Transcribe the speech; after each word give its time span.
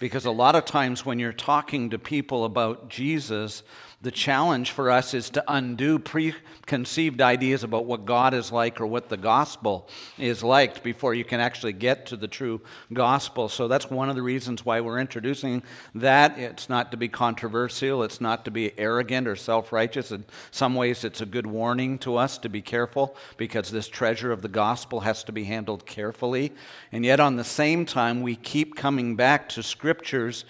Because 0.00 0.24
a 0.24 0.32
lot 0.32 0.56
of 0.56 0.64
times 0.64 1.06
when 1.06 1.20
you're 1.20 1.32
talking 1.32 1.90
to 1.90 1.98
people 1.98 2.44
about 2.44 2.88
Jesus, 2.88 3.62
the 4.02 4.10
challenge 4.10 4.70
for 4.70 4.90
us 4.90 5.12
is 5.12 5.28
to 5.28 5.44
undo 5.46 5.98
preconceived 5.98 7.20
ideas 7.20 7.62
about 7.62 7.84
what 7.84 8.06
God 8.06 8.32
is 8.32 8.50
like 8.50 8.80
or 8.80 8.86
what 8.86 9.10
the 9.10 9.18
gospel 9.18 9.90
is 10.16 10.42
like 10.42 10.82
before 10.82 11.12
you 11.12 11.22
can 11.22 11.38
actually 11.38 11.74
get 11.74 12.06
to 12.06 12.16
the 12.16 12.26
true 12.26 12.62
gospel. 12.94 13.50
So 13.50 13.68
that's 13.68 13.90
one 13.90 14.08
of 14.08 14.16
the 14.16 14.22
reasons 14.22 14.64
why 14.64 14.80
we're 14.80 15.00
introducing 15.00 15.62
that. 15.94 16.38
It's 16.38 16.70
not 16.70 16.90
to 16.92 16.96
be 16.96 17.08
controversial, 17.08 18.02
it's 18.02 18.22
not 18.22 18.46
to 18.46 18.50
be 18.50 18.78
arrogant 18.78 19.28
or 19.28 19.36
self 19.36 19.70
righteous. 19.70 20.12
In 20.12 20.24
some 20.50 20.74
ways, 20.74 21.04
it's 21.04 21.20
a 21.20 21.26
good 21.26 21.46
warning 21.46 21.98
to 21.98 22.16
us 22.16 22.38
to 22.38 22.48
be 22.48 22.62
careful 22.62 23.14
because 23.36 23.70
this 23.70 23.88
treasure 23.88 24.32
of 24.32 24.40
the 24.40 24.48
gospel 24.48 25.00
has 25.00 25.22
to 25.24 25.32
be 25.32 25.44
handled 25.44 25.84
carefully. 25.84 26.54
And 26.90 27.04
yet, 27.04 27.20
on 27.20 27.36
the 27.36 27.44
same 27.44 27.84
time, 27.84 28.22
we 28.22 28.34
keep 28.34 28.76
coming 28.76 29.14
back 29.14 29.50
to 29.50 29.62
scriptures 29.62 30.46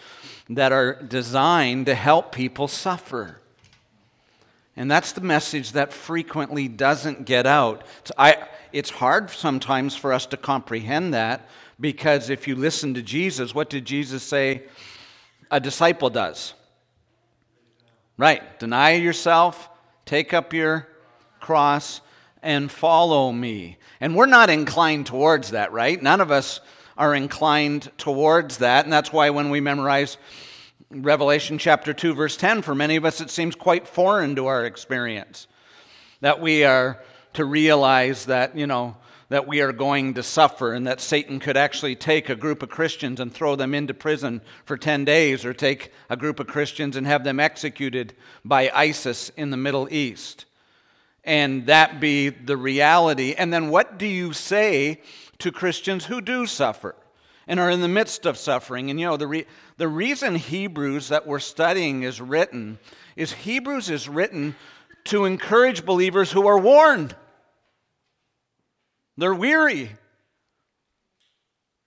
that 0.48 0.70
are 0.70 1.02
designed 1.02 1.86
to 1.86 1.96
help 1.96 2.32
people 2.32 2.68
suffer. 2.68 3.39
And 4.76 4.90
that's 4.90 5.12
the 5.12 5.20
message 5.20 5.72
that 5.72 5.92
frequently 5.92 6.68
doesn't 6.68 7.26
get 7.26 7.46
out. 7.46 7.84
It's, 8.00 8.12
I, 8.16 8.48
it's 8.72 8.90
hard 8.90 9.30
sometimes 9.30 9.96
for 9.96 10.12
us 10.12 10.26
to 10.26 10.36
comprehend 10.36 11.14
that 11.14 11.48
because 11.78 12.30
if 12.30 12.46
you 12.46 12.54
listen 12.54 12.94
to 12.94 13.02
Jesus, 13.02 13.54
what 13.54 13.70
did 13.70 13.84
Jesus 13.84 14.22
say 14.22 14.62
a 15.50 15.60
disciple 15.60 16.10
does? 16.10 16.54
Right. 18.16 18.58
Deny 18.60 18.92
yourself, 18.92 19.69
take 20.04 20.34
up 20.34 20.53
your 20.53 20.87
cross, 21.41 22.00
and 22.42 22.70
follow 22.70 23.32
me. 23.32 23.78
And 24.00 24.14
we're 24.14 24.26
not 24.26 24.50
inclined 24.50 25.06
towards 25.06 25.50
that, 25.50 25.72
right? 25.72 26.00
None 26.00 26.20
of 26.20 26.31
us 26.31 26.60
are 26.97 27.14
inclined 27.14 27.91
towards 27.98 28.58
that. 28.58 28.84
And 28.84 28.92
that's 28.92 29.12
why 29.12 29.31
when 29.31 29.50
we 29.50 29.60
memorize 29.60 30.19
Revelation 30.92 31.56
chapter 31.58 31.94
2, 31.94 32.14
verse 32.14 32.36
10, 32.36 32.62
for 32.62 32.74
many 32.74 32.96
of 32.96 33.04
us, 33.04 33.20
it 33.20 33.30
seems 33.30 33.54
quite 33.54 33.86
foreign 33.86 34.34
to 34.34 34.46
our 34.46 34.64
experience 34.64 35.46
that 36.20 36.40
we 36.40 36.64
are 36.64 37.00
to 37.34 37.44
realize 37.44 38.24
that, 38.26 38.56
you 38.56 38.66
know, 38.66 38.96
that 39.28 39.46
we 39.46 39.60
are 39.60 39.72
going 39.72 40.14
to 40.14 40.22
suffer 40.24 40.74
and 40.74 40.88
that 40.88 41.00
Satan 41.00 41.38
could 41.38 41.56
actually 41.56 41.94
take 41.94 42.28
a 42.28 42.34
group 42.34 42.60
of 42.60 42.70
Christians 42.70 43.20
and 43.20 43.32
throw 43.32 43.54
them 43.54 43.72
into 43.72 43.94
prison 43.94 44.40
for 44.64 44.76
10 44.76 45.04
days 45.04 45.44
or 45.44 45.54
take 45.54 45.92
a 46.10 46.16
group 46.16 46.40
of 46.40 46.48
Christians 46.48 46.96
and 46.96 47.06
have 47.06 47.22
them 47.22 47.38
executed 47.38 48.12
by 48.44 48.68
ISIS 48.74 49.30
in 49.36 49.50
the 49.50 49.56
Middle 49.56 49.86
East. 49.92 50.44
And 51.22 51.66
that 51.66 52.00
be 52.00 52.30
the 52.30 52.56
reality. 52.56 53.34
And 53.38 53.52
then 53.52 53.70
what 53.70 53.96
do 53.96 54.06
you 54.06 54.32
say 54.32 55.00
to 55.38 55.52
Christians 55.52 56.06
who 56.06 56.20
do 56.20 56.46
suffer? 56.46 56.96
And 57.46 57.58
are 57.58 57.70
in 57.70 57.80
the 57.80 57.88
midst 57.88 58.26
of 58.26 58.36
suffering. 58.36 58.90
And 58.90 59.00
you 59.00 59.06
know, 59.06 59.16
the, 59.16 59.26
re- 59.26 59.46
the 59.76 59.88
reason 59.88 60.34
Hebrews 60.36 61.08
that 61.08 61.26
we're 61.26 61.38
studying 61.38 62.02
is 62.02 62.20
written 62.20 62.78
is 63.16 63.32
Hebrews 63.32 63.90
is 63.90 64.08
written 64.08 64.54
to 65.04 65.24
encourage 65.24 65.84
believers 65.84 66.30
who 66.30 66.46
are 66.46 66.58
worn. 66.58 67.12
They're 69.16 69.34
weary. 69.34 69.90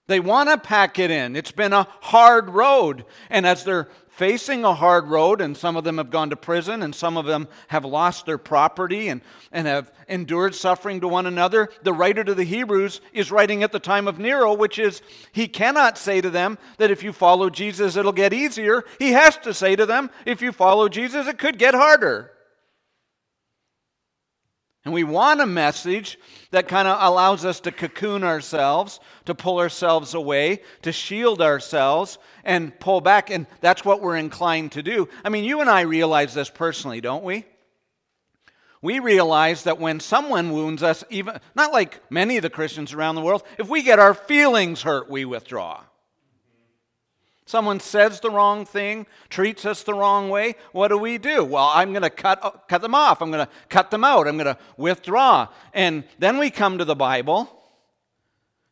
They 0.06 0.20
want 0.20 0.50
to 0.50 0.58
pack 0.58 0.98
it 0.98 1.10
in. 1.10 1.34
It's 1.34 1.52
been 1.52 1.72
a 1.72 1.88
hard 2.00 2.50
road. 2.50 3.06
And 3.30 3.46
as 3.46 3.64
they're 3.64 3.88
facing 4.16 4.64
a 4.64 4.74
hard 4.74 5.08
road, 5.08 5.40
and 5.40 5.56
some 5.56 5.76
of 5.76 5.84
them 5.84 5.98
have 5.98 6.10
gone 6.10 6.30
to 6.30 6.36
prison, 6.36 6.82
and 6.82 6.94
some 6.94 7.16
of 7.16 7.26
them 7.26 7.48
have 7.68 7.84
lost 7.84 8.26
their 8.26 8.38
property 8.38 9.08
and, 9.08 9.20
and 9.50 9.66
have 9.66 9.92
endured 10.08 10.54
suffering 10.54 11.00
to 11.00 11.08
one 11.08 11.26
another. 11.26 11.68
The 11.82 11.92
writer 11.92 12.22
to 12.22 12.34
the 12.34 12.44
Hebrews 12.44 13.00
is 13.12 13.32
writing 13.32 13.62
at 13.62 13.72
the 13.72 13.80
time 13.80 14.06
of 14.06 14.18
Nero, 14.18 14.54
which 14.54 14.78
is 14.78 15.02
he 15.32 15.48
cannot 15.48 15.98
say 15.98 16.20
to 16.20 16.30
them 16.30 16.58
that 16.78 16.92
if 16.92 17.02
you 17.02 17.12
follow 17.12 17.50
Jesus, 17.50 17.96
it'll 17.96 18.12
get 18.12 18.32
easier. 18.32 18.84
He 18.98 19.12
has 19.12 19.36
to 19.38 19.52
say 19.52 19.74
to 19.74 19.86
them, 19.86 20.10
if 20.24 20.42
you 20.42 20.52
follow 20.52 20.88
Jesus, 20.88 21.26
it 21.26 21.38
could 21.38 21.58
get 21.58 21.74
harder. 21.74 22.30
And 24.84 24.92
we 24.92 25.04
want 25.04 25.40
a 25.40 25.46
message 25.46 26.18
that 26.50 26.68
kind 26.68 26.86
of 26.86 26.98
allows 27.00 27.44
us 27.46 27.60
to 27.60 27.72
cocoon 27.72 28.22
ourselves, 28.22 29.00
to 29.24 29.34
pull 29.34 29.58
ourselves 29.58 30.12
away, 30.12 30.60
to 30.82 30.92
shield 30.92 31.40
ourselves, 31.40 32.18
and 32.44 32.78
pull 32.78 33.00
back. 33.00 33.30
And 33.30 33.46
that's 33.60 33.84
what 33.84 34.02
we're 34.02 34.16
inclined 34.16 34.72
to 34.72 34.82
do. 34.82 35.08
I 35.24 35.30
mean, 35.30 35.44
you 35.44 35.62
and 35.62 35.70
I 35.70 35.82
realize 35.82 36.34
this 36.34 36.50
personally, 36.50 37.00
don't 37.00 37.24
we? 37.24 37.46
We 38.82 38.98
realize 38.98 39.62
that 39.62 39.80
when 39.80 40.00
someone 40.00 40.52
wounds 40.52 40.82
us, 40.82 41.02
even 41.08 41.40
not 41.54 41.72
like 41.72 42.02
many 42.10 42.36
of 42.36 42.42
the 42.42 42.50
Christians 42.50 42.92
around 42.92 43.14
the 43.14 43.22
world, 43.22 43.42
if 43.56 43.66
we 43.70 43.82
get 43.82 43.98
our 43.98 44.12
feelings 44.12 44.82
hurt, 44.82 45.08
we 45.08 45.24
withdraw. 45.24 45.80
Someone 47.46 47.78
says 47.78 48.20
the 48.20 48.30
wrong 48.30 48.64
thing, 48.64 49.06
treats 49.28 49.66
us 49.66 49.82
the 49.82 49.92
wrong 49.92 50.30
way, 50.30 50.54
what 50.72 50.88
do 50.88 50.96
we 50.96 51.18
do? 51.18 51.44
Well, 51.44 51.70
I'm 51.74 51.92
going 51.92 52.02
to 52.02 52.10
cut, 52.10 52.42
uh, 52.42 52.50
cut 52.68 52.80
them 52.80 52.94
off. 52.94 53.20
I'm 53.20 53.30
going 53.30 53.44
to 53.44 53.52
cut 53.68 53.90
them 53.90 54.02
out. 54.02 54.26
I'm 54.26 54.38
going 54.38 54.54
to 54.54 54.58
withdraw. 54.78 55.48
And 55.74 56.04
then 56.18 56.38
we 56.38 56.50
come 56.50 56.78
to 56.78 56.86
the 56.86 56.96
Bible, 56.96 57.63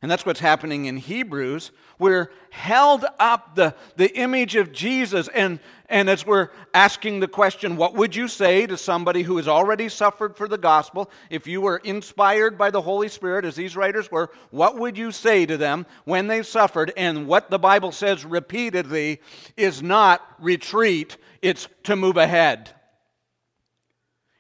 and 0.03 0.11
that's 0.11 0.27
what's 0.27 0.41
happening 0.41 0.87
in 0.87 0.97
Hebrews. 0.97 1.71
We're 1.97 2.33
held 2.51 3.05
up 3.21 3.55
the, 3.55 3.77
the 3.95 4.13
image 4.19 4.57
of 4.57 4.73
Jesus. 4.73 5.29
And, 5.29 5.61
and 5.89 6.11
as 6.11 6.27
we're 6.27 6.49
asking 6.75 7.21
the 7.21 7.29
question, 7.29 7.77
what 7.77 7.95
would 7.95 8.17
you 8.17 8.27
say 8.27 8.67
to 8.67 8.77
somebody 8.77 9.23
who 9.23 9.37
has 9.37 9.47
already 9.47 9.89
suffered 9.89 10.37
for 10.37 10.49
the 10.49 10.59
gospel? 10.59 11.09
If 11.31 11.47
you 11.47 11.61
were 11.61 11.77
inspired 11.77 12.59
by 12.59 12.71
the 12.71 12.83
Holy 12.83 13.09
Spirit, 13.09 13.45
as 13.45 13.55
these 13.55 13.77
writers 13.77 14.11
were, 14.11 14.31
what 14.51 14.77
would 14.77 14.99
you 14.99 15.13
say 15.13 15.47
to 15.47 15.57
them 15.57 15.87
when 16.05 16.27
they 16.27 16.43
suffered? 16.43 16.93
And 16.97 17.29
what 17.29 17.49
the 17.49 17.61
Bible 17.61 17.93
says 17.93 18.25
repeatedly 18.25 19.21
is 19.57 19.85
not 19.85 20.21
retreat, 20.41 21.17
it's 21.43 21.69
to 21.85 21.95
move 21.95 22.17
ahead. 22.17 22.71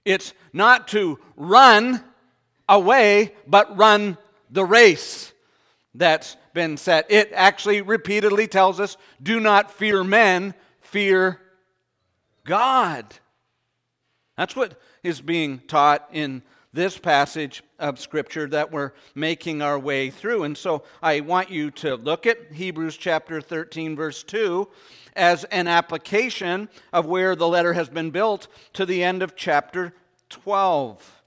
It's 0.04 0.34
not 0.52 0.88
to 0.88 1.20
run 1.36 2.02
away, 2.68 3.36
but 3.46 3.78
run 3.78 4.18
the 4.50 4.64
race 4.64 5.32
that's 5.94 6.36
been 6.54 6.76
set. 6.76 7.10
It 7.10 7.32
actually 7.34 7.82
repeatedly 7.82 8.46
tells 8.46 8.80
us 8.80 8.96
do 9.22 9.40
not 9.40 9.70
fear 9.70 10.02
men, 10.04 10.54
fear 10.80 11.40
God. 12.44 13.14
That's 14.36 14.56
what 14.56 14.80
is 15.02 15.20
being 15.20 15.60
taught 15.68 16.08
in 16.12 16.42
this 16.72 16.96
passage 16.96 17.62
of 17.78 18.00
Scripture 18.00 18.48
that 18.48 18.72
we're 18.72 18.92
making 19.14 19.60
our 19.60 19.78
way 19.78 20.08
through. 20.08 20.44
And 20.44 20.56
so 20.56 20.84
I 21.02 21.20
want 21.20 21.50
you 21.50 21.70
to 21.72 21.96
look 21.96 22.26
at 22.26 22.52
Hebrews 22.52 22.96
chapter 22.96 23.42
13, 23.42 23.94
verse 23.94 24.22
2, 24.22 24.66
as 25.14 25.44
an 25.44 25.68
application 25.68 26.70
of 26.92 27.04
where 27.04 27.36
the 27.36 27.48
letter 27.48 27.74
has 27.74 27.90
been 27.90 28.10
built 28.10 28.48
to 28.72 28.86
the 28.86 29.04
end 29.04 29.22
of 29.22 29.36
chapter 29.36 29.92
12 30.30 31.21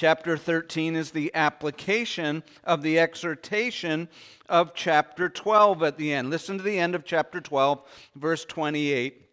Chapter 0.00 0.38
13 0.38 0.96
is 0.96 1.10
the 1.10 1.30
application 1.34 2.42
of 2.64 2.80
the 2.80 2.98
exhortation 2.98 4.08
of 4.48 4.72
chapter 4.72 5.28
12 5.28 5.82
at 5.82 5.98
the 5.98 6.14
end. 6.14 6.30
Listen 6.30 6.56
to 6.56 6.64
the 6.64 6.78
end 6.78 6.94
of 6.94 7.04
chapter 7.04 7.38
12, 7.38 7.82
verse 8.16 8.46
28 8.46 9.26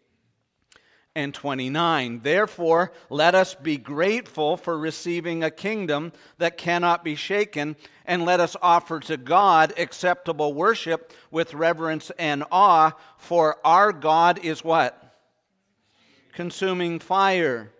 and 1.14 1.32
29. 1.32 2.20
Therefore, 2.22 2.92
let 3.08 3.34
us 3.34 3.54
be 3.54 3.78
grateful 3.78 4.58
for 4.58 4.78
receiving 4.78 5.42
a 5.42 5.50
kingdom 5.50 6.12
that 6.36 6.58
cannot 6.58 7.02
be 7.02 7.14
shaken, 7.14 7.74
and 8.04 8.26
let 8.26 8.38
us 8.38 8.54
offer 8.60 9.00
to 9.00 9.16
God 9.16 9.72
acceptable 9.78 10.52
worship 10.52 11.14
with 11.30 11.54
reverence 11.54 12.12
and 12.18 12.44
awe, 12.52 12.92
for 13.16 13.56
our 13.64 13.90
God 13.90 14.44
is 14.44 14.62
what? 14.62 15.16
Consuming 16.34 16.98
fire. 16.98 17.72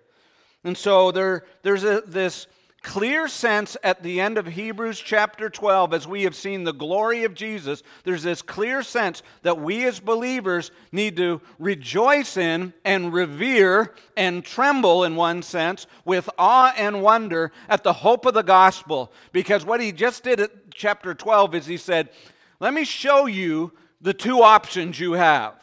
And 0.64 0.74
so 0.74 1.12
there, 1.12 1.44
there's 1.62 1.84
a, 1.84 2.02
this 2.06 2.46
clear 2.82 3.28
sense 3.28 3.76
at 3.82 4.02
the 4.02 4.20
end 4.20 4.38
of 4.38 4.46
Hebrews 4.46 5.00
chapter 5.00 5.50
12, 5.50 5.92
as 5.92 6.06
we 6.06 6.22
have 6.22 6.34
seen 6.34 6.64
the 6.64 6.72
glory 6.72 7.24
of 7.24 7.34
Jesus, 7.34 7.82
there's 8.04 8.22
this 8.22 8.42
clear 8.42 8.82
sense 8.82 9.22
that 9.42 9.60
we 9.60 9.84
as 9.86 10.00
believers 10.00 10.70
need 10.92 11.16
to 11.16 11.40
rejoice 11.58 12.36
in 12.36 12.72
and 12.84 13.12
revere 13.12 13.94
and 14.16 14.44
tremble, 14.44 15.04
in 15.04 15.16
one 15.16 15.42
sense, 15.42 15.86
with 16.04 16.30
awe 16.38 16.72
and 16.76 17.02
wonder 17.02 17.52
at 17.68 17.82
the 17.82 17.92
hope 17.92 18.26
of 18.26 18.34
the 18.34 18.42
gospel. 18.42 19.12
Because 19.32 19.64
what 19.64 19.80
he 19.80 19.92
just 19.92 20.22
did 20.24 20.40
at 20.40 20.70
chapter 20.72 21.14
12 21.14 21.54
is 21.56 21.66
he 21.66 21.76
said, 21.76 22.10
Let 22.60 22.72
me 22.72 22.84
show 22.84 23.26
you 23.26 23.72
the 24.00 24.14
two 24.14 24.42
options 24.42 25.00
you 25.00 25.12
have. 25.12 25.54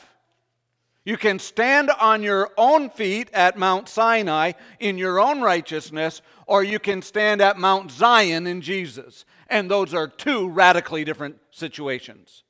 You 1.05 1.17
can 1.17 1.37
stand 1.37 1.91
on 1.91 2.23
your 2.23 2.51
own 2.57 2.89
feet 2.89 3.29
at 3.31 3.59
Mount 3.59 3.87
Sinai 3.87 4.53
in 4.79 4.97
your 4.97 5.19
own 5.19 5.39
righteousness, 5.39 6.23
or 6.47 6.63
you 6.63 6.79
can 6.79 7.03
stand 7.03 7.41
at 7.41 7.59
Mount 7.59 7.91
Zion 7.91 8.47
in 8.47 8.61
Jesus. 8.61 9.23
And 9.47 9.69
those 9.69 9.93
are 9.93 10.07
two 10.07 10.49
radically 10.49 11.03
different 11.03 11.37
situations. 11.51 12.43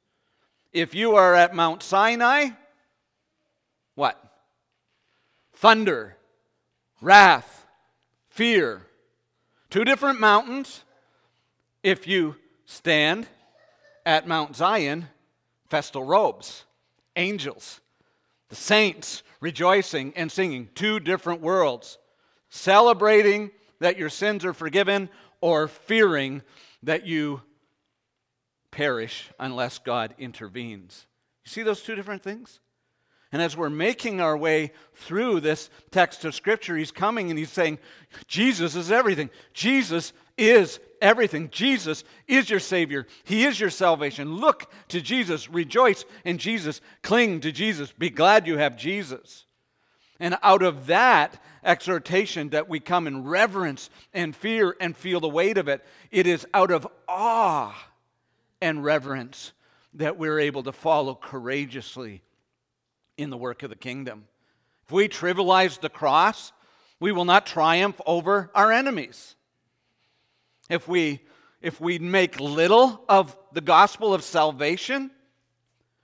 If 0.71 0.95
you 0.95 1.15
are 1.15 1.35
at 1.35 1.53
Mount 1.53 1.83
Sinai, 1.83 2.51
what? 3.93 4.21
Thunder, 5.51 6.15
wrath, 7.01 7.67
fear. 8.29 8.83
Two 9.69 9.83
different 9.83 10.21
mountains. 10.21 10.85
If 11.83 12.07
you 12.07 12.37
stand 12.65 13.27
at 14.05 14.29
Mount 14.29 14.55
Zion, 14.55 15.09
festal 15.67 16.05
robes, 16.05 16.63
angels 17.17 17.81
the 18.55 18.61
saints 18.61 19.21
rejoicing 19.41 20.13
and 20.15 20.31
singing, 20.31 20.69
two 20.75 20.99
different 20.99 21.41
worlds. 21.41 21.97
Celebrating 22.49 23.51
that 23.81 23.97
your 23.97 24.09
sins 24.09 24.45
are 24.45 24.53
forgiven 24.53 25.09
or 25.41 25.67
fearing 25.67 26.41
that 26.83 27.05
you 27.05 27.41
perish 28.71 29.29
unless 29.39 29.79
God 29.79 30.15
intervenes. 30.17 31.05
You 31.43 31.49
see 31.49 31.63
those 31.63 31.81
two 31.81 31.95
different 31.95 32.23
things? 32.23 32.61
And 33.33 33.41
as 33.41 33.57
we're 33.57 33.69
making 33.69 34.21
our 34.21 34.37
way 34.37 34.71
through 34.93 35.41
this 35.41 35.69
text 35.91 36.23
of 36.23 36.33
Scripture, 36.33 36.77
he's 36.77 36.91
coming 36.91 37.29
and 37.29 37.37
he's 37.37 37.51
saying, 37.51 37.79
Jesus 38.27 38.75
is 38.75 38.89
everything. 38.89 39.29
Jesus 39.53 40.13
is 40.37 40.79
everything. 41.01 41.49
Jesus 41.49 42.03
is 42.27 42.49
your 42.49 42.59
Savior. 42.59 43.07
He 43.23 43.45
is 43.45 43.59
your 43.59 43.69
salvation. 43.69 44.35
Look 44.35 44.71
to 44.89 45.01
Jesus. 45.01 45.49
Rejoice 45.49 46.05
in 46.23 46.37
Jesus. 46.37 46.81
Cling 47.03 47.41
to 47.41 47.51
Jesus. 47.51 47.91
Be 47.91 48.09
glad 48.09 48.47
you 48.47 48.57
have 48.57 48.77
Jesus. 48.77 49.45
And 50.19 50.37
out 50.43 50.63
of 50.63 50.87
that 50.87 51.41
exhortation 51.63 52.49
that 52.49 52.69
we 52.69 52.79
come 52.79 53.07
in 53.07 53.25
reverence 53.25 53.89
and 54.13 54.35
fear 54.35 54.75
and 54.79 54.95
feel 54.95 55.19
the 55.19 55.27
weight 55.27 55.57
of 55.57 55.67
it, 55.67 55.83
it 56.11 56.27
is 56.27 56.47
out 56.53 56.71
of 56.71 56.87
awe 57.07 57.75
and 58.61 58.83
reverence 58.83 59.51
that 59.95 60.17
we're 60.17 60.39
able 60.39 60.63
to 60.63 60.71
follow 60.71 61.15
courageously 61.15 62.21
in 63.17 63.29
the 63.29 63.37
work 63.37 63.63
of 63.63 63.69
the 63.69 63.75
kingdom. 63.75 64.25
If 64.85 64.91
we 64.91 65.09
trivialize 65.09 65.79
the 65.79 65.89
cross, 65.89 66.51
we 66.99 67.11
will 67.11 67.25
not 67.25 67.45
triumph 67.45 67.99
over 68.05 68.51
our 68.53 68.71
enemies 68.71 69.35
if 70.69 70.87
we 70.87 71.21
if 71.61 71.81
we 71.81 71.97
make 71.97 72.39
little 72.39 73.03
of 73.09 73.35
the 73.51 73.61
gospel 73.61 74.13
of 74.13 74.23
salvation, 74.23 75.09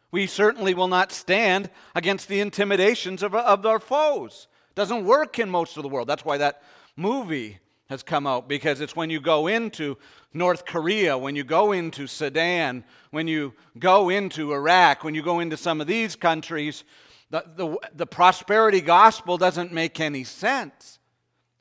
we 0.10 0.26
certainly 0.26 0.74
will 0.74 0.88
not 0.88 1.12
stand 1.12 1.70
against 1.94 2.28
the 2.28 2.40
intimidations 2.40 3.22
of, 3.22 3.36
of 3.36 3.64
our 3.66 3.80
foes. 3.80 4.48
Doesn't 4.74 5.06
work 5.06 5.38
in 5.38 5.50
most 5.50 5.78
of 5.78 5.84
the 5.84 5.90
world. 5.90 6.08
That's 6.08 6.26
why 6.26 6.38
that 6.38 6.64
movie 6.96 7.60
has 7.90 8.02
come 8.02 8.26
out 8.26 8.48
because 8.48 8.82
it's 8.82 8.96
when 8.96 9.10
you 9.10 9.20
go 9.20 9.48
into 9.48 9.98
North 10.34 10.66
Korea, 10.66 11.18
when 11.18 11.36
you 11.36 11.44
go 11.44 11.74
into 11.74 12.08
Sudan, 12.08 12.84
when 13.12 13.28
you 13.28 13.54
go 13.78 14.10
into 14.10 14.54
Iraq, 14.54 15.04
when 15.04 15.14
you 15.14 15.22
go 15.22 15.42
into 15.42 15.58
some 15.58 15.80
of 15.80 15.88
these 15.88 16.16
countries, 16.16 16.86
the, 17.30 17.44
the, 17.56 17.78
the 17.94 18.08
prosperity 18.08 18.82
gospel 18.82 19.38
doesn't 19.38 19.72
make 19.72 20.00
any 20.00 20.24
sense. 20.24 21.00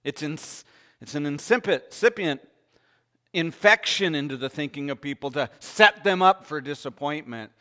It's, 0.05 0.23
in, 0.23 0.39
it's 1.01 1.15
an 1.15 1.27
incipient 1.27 2.41
infection 3.33 4.15
into 4.15 4.37
the 4.37 4.49
thinking 4.49 4.91
of 4.91 5.01
people 5.01 5.31
to 5.33 5.51
set 5.59 6.05
them 6.05 6.23
up 6.23 6.47
for 6.47 6.61
disappointment. 6.61 7.53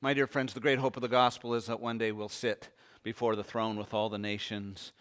My 0.00 0.12
dear 0.14 0.26
friends, 0.26 0.52
the 0.52 0.60
great 0.60 0.78
hope 0.78 0.96
of 0.96 1.02
the 1.02 1.08
gospel 1.08 1.54
is 1.54 1.66
that 1.66 1.80
one 1.80 1.98
day 1.98 2.12
we'll 2.12 2.28
sit 2.28 2.68
before 3.02 3.36
the 3.36 3.44
throne 3.44 3.76
with 3.76 3.94
all 3.94 4.08
the 4.08 4.18
nations, 4.18 4.92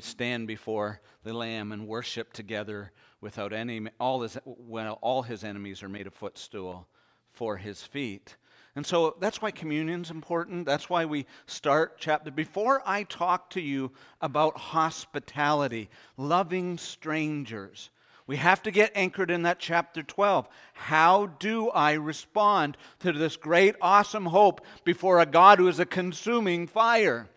stand 0.00 0.46
before 0.46 1.00
the 1.24 1.32
Lamb 1.32 1.72
and 1.72 1.88
worship 1.88 2.32
together 2.32 2.92
without 3.20 3.52
any, 3.52 3.86
all 3.98 4.22
his, 4.22 4.38
when 4.44 4.88
all 4.88 5.22
his 5.22 5.42
enemies 5.42 5.82
are 5.82 5.88
made 5.88 6.06
a 6.06 6.10
footstool 6.10 6.86
for 7.32 7.56
his 7.56 7.82
feet. 7.82 8.36
And 8.76 8.84
so 8.84 9.16
that's 9.20 9.40
why 9.40 9.50
communion's 9.50 10.10
important. 10.10 10.66
That's 10.66 10.90
why 10.90 11.06
we 11.06 11.26
start 11.46 11.96
chapter. 11.98 12.30
Before 12.30 12.82
I 12.84 13.04
talk 13.04 13.50
to 13.50 13.60
you 13.60 13.90
about 14.20 14.56
hospitality, 14.58 15.88
loving 16.18 16.76
strangers, 16.76 17.90
we 18.26 18.36
have 18.36 18.62
to 18.64 18.72
get 18.72 18.92
anchored 18.96 19.30
in 19.30 19.42
that 19.42 19.60
chapter 19.60 20.02
12. 20.02 20.48
How 20.74 21.26
do 21.26 21.70
I 21.70 21.92
respond 21.92 22.76
to 23.00 23.12
this 23.12 23.36
great, 23.36 23.76
awesome 23.80 24.26
hope 24.26 24.62
before 24.84 25.20
a 25.20 25.26
God 25.26 25.58
who 25.58 25.68
is 25.68 25.78
a 25.78 25.86
consuming 25.86 26.66
fire? 26.66 27.28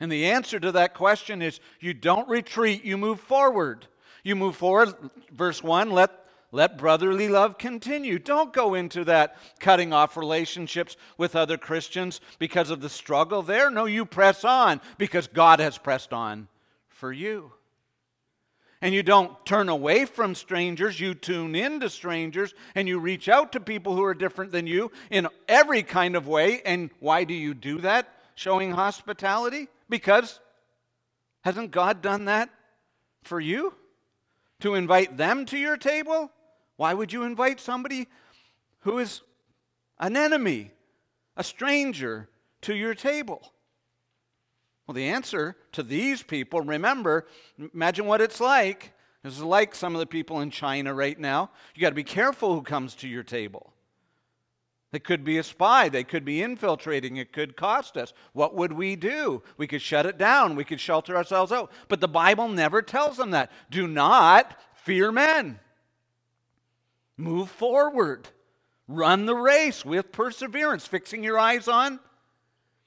And 0.00 0.12
the 0.12 0.26
answer 0.26 0.60
to 0.60 0.72
that 0.72 0.94
question 0.94 1.40
is 1.40 1.60
you 1.80 1.94
don't 1.94 2.28
retreat, 2.28 2.84
you 2.84 2.98
move 2.98 3.20
forward. 3.20 3.86
You 4.22 4.36
move 4.36 4.56
forward, 4.56 4.94
verse 5.32 5.62
1, 5.62 5.90
let, 5.90 6.10
let 6.52 6.76
brotherly 6.76 7.28
love 7.28 7.56
continue. 7.56 8.18
Don't 8.18 8.52
go 8.52 8.74
into 8.74 9.04
that 9.04 9.36
cutting 9.60 9.94
off 9.94 10.18
relationships 10.18 10.96
with 11.16 11.34
other 11.34 11.56
Christians 11.56 12.20
because 12.38 12.68
of 12.68 12.82
the 12.82 12.90
struggle 12.90 13.42
there. 13.42 13.70
No, 13.70 13.86
you 13.86 14.04
press 14.04 14.44
on 14.44 14.82
because 14.98 15.26
God 15.26 15.60
has 15.60 15.78
pressed 15.78 16.12
on 16.12 16.48
for 16.88 17.10
you. 17.10 17.52
And 18.80 18.94
you 18.94 19.02
don't 19.02 19.44
turn 19.44 19.68
away 19.68 20.04
from 20.04 20.36
strangers, 20.36 21.00
you 21.00 21.14
tune 21.14 21.56
into 21.56 21.90
strangers 21.90 22.54
and 22.76 22.86
you 22.86 23.00
reach 23.00 23.28
out 23.28 23.52
to 23.52 23.60
people 23.60 23.96
who 23.96 24.04
are 24.04 24.14
different 24.14 24.52
than 24.52 24.68
you 24.68 24.92
in 25.10 25.26
every 25.48 25.82
kind 25.82 26.14
of 26.14 26.28
way. 26.28 26.62
And 26.64 26.90
why 27.00 27.24
do 27.24 27.34
you 27.34 27.54
do 27.54 27.78
that? 27.80 28.14
Showing 28.36 28.70
hospitality? 28.70 29.68
Because 29.88 30.38
hasn't 31.42 31.72
God 31.72 32.02
done 32.02 32.26
that 32.26 32.50
for 33.24 33.40
you? 33.40 33.74
To 34.60 34.74
invite 34.74 35.16
them 35.16 35.44
to 35.46 35.58
your 35.58 35.76
table? 35.76 36.30
Why 36.76 36.94
would 36.94 37.12
you 37.12 37.24
invite 37.24 37.60
somebody 37.60 38.06
who 38.80 38.98
is 38.98 39.22
an 39.98 40.16
enemy, 40.16 40.70
a 41.36 41.42
stranger, 41.42 42.28
to 42.62 42.74
your 42.74 42.94
table? 42.94 43.52
Well, 44.88 44.94
the 44.94 45.08
answer 45.08 45.54
to 45.72 45.82
these 45.82 46.22
people, 46.22 46.62
remember, 46.62 47.26
imagine 47.74 48.06
what 48.06 48.22
it's 48.22 48.40
like. 48.40 48.94
This 49.22 49.34
is 49.34 49.42
like 49.42 49.74
some 49.74 49.94
of 49.94 49.98
the 50.00 50.06
people 50.06 50.40
in 50.40 50.50
China 50.50 50.94
right 50.94 51.18
now. 51.18 51.50
You 51.74 51.82
got 51.82 51.90
to 51.90 51.94
be 51.94 52.02
careful 52.02 52.54
who 52.54 52.62
comes 52.62 52.94
to 52.96 53.08
your 53.08 53.22
table. 53.22 53.74
They 54.90 54.98
could 54.98 55.24
be 55.24 55.36
a 55.36 55.42
spy. 55.42 55.90
They 55.90 56.04
could 56.04 56.24
be 56.24 56.42
infiltrating. 56.42 57.18
It 57.18 57.34
could 57.34 57.54
cost 57.54 57.98
us. 57.98 58.14
What 58.32 58.54
would 58.54 58.72
we 58.72 58.96
do? 58.96 59.42
We 59.58 59.66
could 59.66 59.82
shut 59.82 60.06
it 60.06 60.16
down. 60.16 60.56
We 60.56 60.64
could 60.64 60.80
shelter 60.80 61.14
ourselves 61.14 61.52
out. 61.52 61.70
But 61.88 62.00
the 62.00 62.08
Bible 62.08 62.48
never 62.48 62.80
tells 62.80 63.18
them 63.18 63.32
that. 63.32 63.52
Do 63.70 63.86
not 63.86 64.58
fear 64.72 65.12
men. 65.12 65.60
Move 67.18 67.50
forward. 67.50 68.30
Run 68.86 69.26
the 69.26 69.36
race 69.36 69.84
with 69.84 70.12
perseverance, 70.12 70.86
fixing 70.86 71.22
your 71.22 71.38
eyes 71.38 71.68
on 71.68 72.00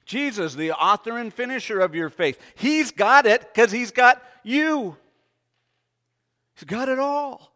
Jesus, 0.04 0.54
the 0.54 0.72
author 0.72 1.18
and 1.18 1.32
finisher 1.32 1.80
of 1.80 1.94
your 1.94 2.10
faith. 2.10 2.38
He's 2.54 2.90
got 2.90 3.26
it 3.26 3.40
because 3.40 3.70
he's 3.70 3.90
got 3.90 4.22
you. 4.42 4.96
He's 6.54 6.64
got 6.64 6.88
it 6.88 6.98
all. 6.98 7.52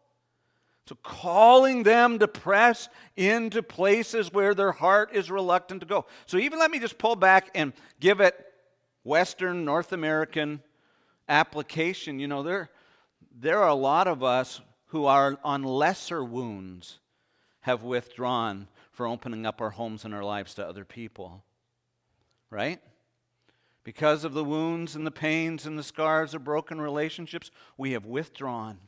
So, 0.87 0.95
calling 1.03 1.83
them 1.83 2.19
to 2.19 2.29
press 2.29 2.87
into 3.17 3.61
places 3.61 4.31
where 4.31 4.53
their 4.53 4.71
heart 4.71 5.09
is 5.13 5.29
reluctant 5.29 5.81
to 5.81 5.87
go. 5.87 6.05
So, 6.27 6.37
even 6.37 6.59
let 6.59 6.71
me 6.71 6.79
just 6.79 6.97
pull 6.97 7.17
back 7.17 7.49
and 7.53 7.73
give 7.99 8.21
it 8.21 8.41
Western, 9.03 9.65
North 9.65 9.91
American 9.91 10.61
application. 11.27 12.19
You 12.19 12.29
know, 12.29 12.41
there, 12.41 12.69
there 13.37 13.61
are 13.61 13.67
a 13.67 13.75
lot 13.75 14.07
of 14.07 14.23
us 14.23 14.61
who 14.87 15.05
are 15.05 15.37
on 15.43 15.63
lesser 15.63 16.23
wounds 16.23 16.99
have 17.61 17.83
withdrawn 17.83 18.69
for 18.93 19.07
opening 19.07 19.45
up 19.45 19.61
our 19.61 19.71
homes 19.71 20.05
and 20.05 20.13
our 20.13 20.23
lives 20.23 20.53
to 20.53 20.65
other 20.65 20.85
people. 20.85 21.43
Right? 22.49 22.79
Because 23.83 24.23
of 24.23 24.33
the 24.33 24.43
wounds 24.43 24.95
and 24.95 25.05
the 25.05 25.11
pains 25.11 25.65
and 25.65 25.79
the 25.79 25.83
scars 25.83 26.33
of 26.33 26.43
broken 26.43 26.81
relationships, 26.81 27.51
we 27.77 27.91
have 27.91 28.05
withdrawn. 28.05 28.79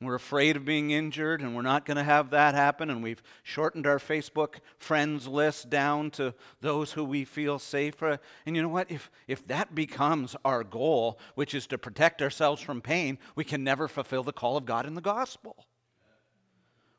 We're 0.00 0.14
afraid 0.14 0.56
of 0.56 0.64
being 0.64 0.90
injured, 0.90 1.40
and 1.40 1.54
we're 1.54 1.62
not 1.62 1.86
going 1.86 1.96
to 1.96 2.02
have 2.02 2.30
that 2.30 2.54
happen. 2.54 2.90
And 2.90 3.02
we've 3.02 3.22
shortened 3.42 3.86
our 3.86 3.98
Facebook 3.98 4.56
friends 4.78 5.26
list 5.26 5.70
down 5.70 6.10
to 6.12 6.34
those 6.60 6.92
who 6.92 7.04
we 7.04 7.24
feel 7.24 7.58
safer. 7.58 8.18
And 8.44 8.56
you 8.56 8.62
know 8.62 8.68
what? 8.68 8.90
If, 8.90 9.10
if 9.28 9.46
that 9.46 9.74
becomes 9.74 10.36
our 10.44 10.64
goal, 10.64 11.18
which 11.34 11.54
is 11.54 11.66
to 11.68 11.78
protect 11.78 12.20
ourselves 12.20 12.60
from 12.60 12.80
pain, 12.80 13.18
we 13.34 13.44
can 13.44 13.64
never 13.64 13.88
fulfill 13.88 14.22
the 14.22 14.32
call 14.32 14.56
of 14.56 14.66
God 14.66 14.84
in 14.84 14.94
the 14.94 15.00
gospel. 15.00 15.66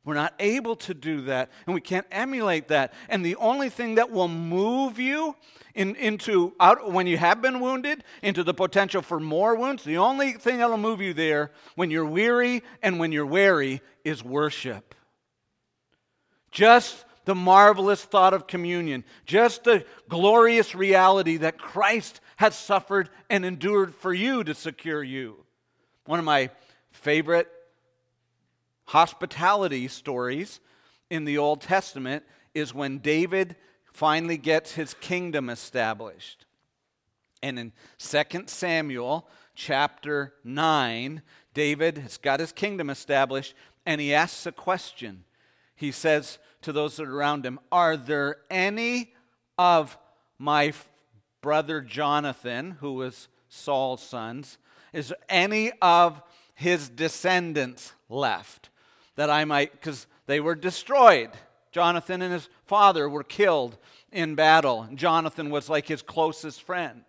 We're 0.06 0.14
not 0.14 0.36
able 0.40 0.76
to 0.78 0.94
do 0.94 1.22
that, 1.22 1.50
and 1.66 1.74
we 1.74 1.82
can't 1.82 2.06
emulate 2.12 2.68
that. 2.68 2.94
And 3.10 3.26
the 3.26 3.36
only 3.38 3.70
thing 3.70 3.96
that 3.96 4.12
will 4.12 4.28
move 4.28 5.00
you 5.00 5.36
in, 5.74 5.96
into 5.96 6.54
out 6.60 6.92
when 6.92 7.08
you 7.08 7.18
have 7.18 7.42
been 7.42 7.60
wounded 7.60 8.04
into 8.22 8.44
the 8.44 8.54
potential 8.54 9.02
for 9.02 9.20
more 9.20 9.56
wounds, 9.56 9.84
the 9.84 9.98
only 9.98 10.34
thing 10.34 10.60
that'll 10.60 10.78
move 10.78 11.02
you 11.02 11.16
there 11.16 11.52
when 11.74 11.90
you're 11.90 12.06
weary 12.06 12.62
and 12.84 13.00
when 13.00 13.12
you're 13.12 13.26
weary 13.26 13.82
is 14.04 14.24
worship. 14.24 14.94
Just 16.52 17.04
the 17.26 17.34
marvelous 17.34 18.04
thought 18.04 18.36
of 18.36 18.46
communion, 18.46 19.04
just 19.26 19.64
the 19.64 19.84
glorious 20.08 20.76
reality 20.76 21.38
that 21.38 21.58
Christ 21.58 22.22
has 22.36 22.56
suffered 22.56 23.10
and 23.28 23.44
endured 23.44 23.96
for 23.96 24.14
you 24.14 24.44
to 24.44 24.54
secure 24.54 25.02
you. 25.04 25.44
One 26.06 26.20
of 26.20 26.26
my 26.26 26.52
favorite 26.92 27.50
hospitality 28.86 29.88
stories 29.88 30.60
in 31.10 31.26
the 31.26 31.38
Old 31.38 31.62
Testament 31.62 32.24
is 32.54 32.74
when 32.74 33.00
David 33.00 33.56
finally 33.92 34.38
gets 34.38 34.74
his 34.74 34.94
kingdom 34.96 35.50
established. 35.50 36.46
And 37.42 37.60
in 37.60 37.74
2 38.00 38.44
Samuel 38.48 39.28
chapter 39.54 40.34
9, 40.44 41.22
David 41.54 41.98
has 42.00 42.18
got 42.18 42.40
his 42.40 42.52
kingdom 42.52 42.90
established 42.90 43.54
and 43.86 44.02
he 44.02 44.14
asks 44.14 44.46
a 44.46 44.52
question. 44.52 45.24
He 45.76 45.92
says 45.92 46.40
to 46.62 46.72
those 46.72 46.98
that 46.98 47.08
are 47.08 47.16
around 47.16 47.46
him, 47.46 47.60
Are 47.72 47.98
there 47.98 48.38
any 48.50 49.14
of 49.58 49.98
my 50.38 50.74
brother 51.42 51.82
Jonathan, 51.82 52.72
who 52.80 52.94
was 52.94 53.28
Saul's 53.50 54.02
sons, 54.02 54.58
is 54.92 55.14
any 55.30 55.72
of 55.82 56.22
his 56.56 56.90
descendants 56.90 57.94
left? 58.10 58.70
That 59.16 59.30
I 59.30 59.46
might, 59.46 59.72
because 59.72 60.08
they 60.28 60.40
were 60.40 60.56
destroyed. 60.56 61.32
Jonathan 61.72 62.22
and 62.22 62.34
his 62.34 62.50
father 62.66 63.10
were 63.10 63.24
killed 63.24 63.78
in 64.12 64.36
battle. 64.36 64.88
Jonathan 64.96 65.50
was 65.50 65.70
like 65.70 65.88
his 65.88 66.02
closest 66.02 66.64
friend. 66.64 67.04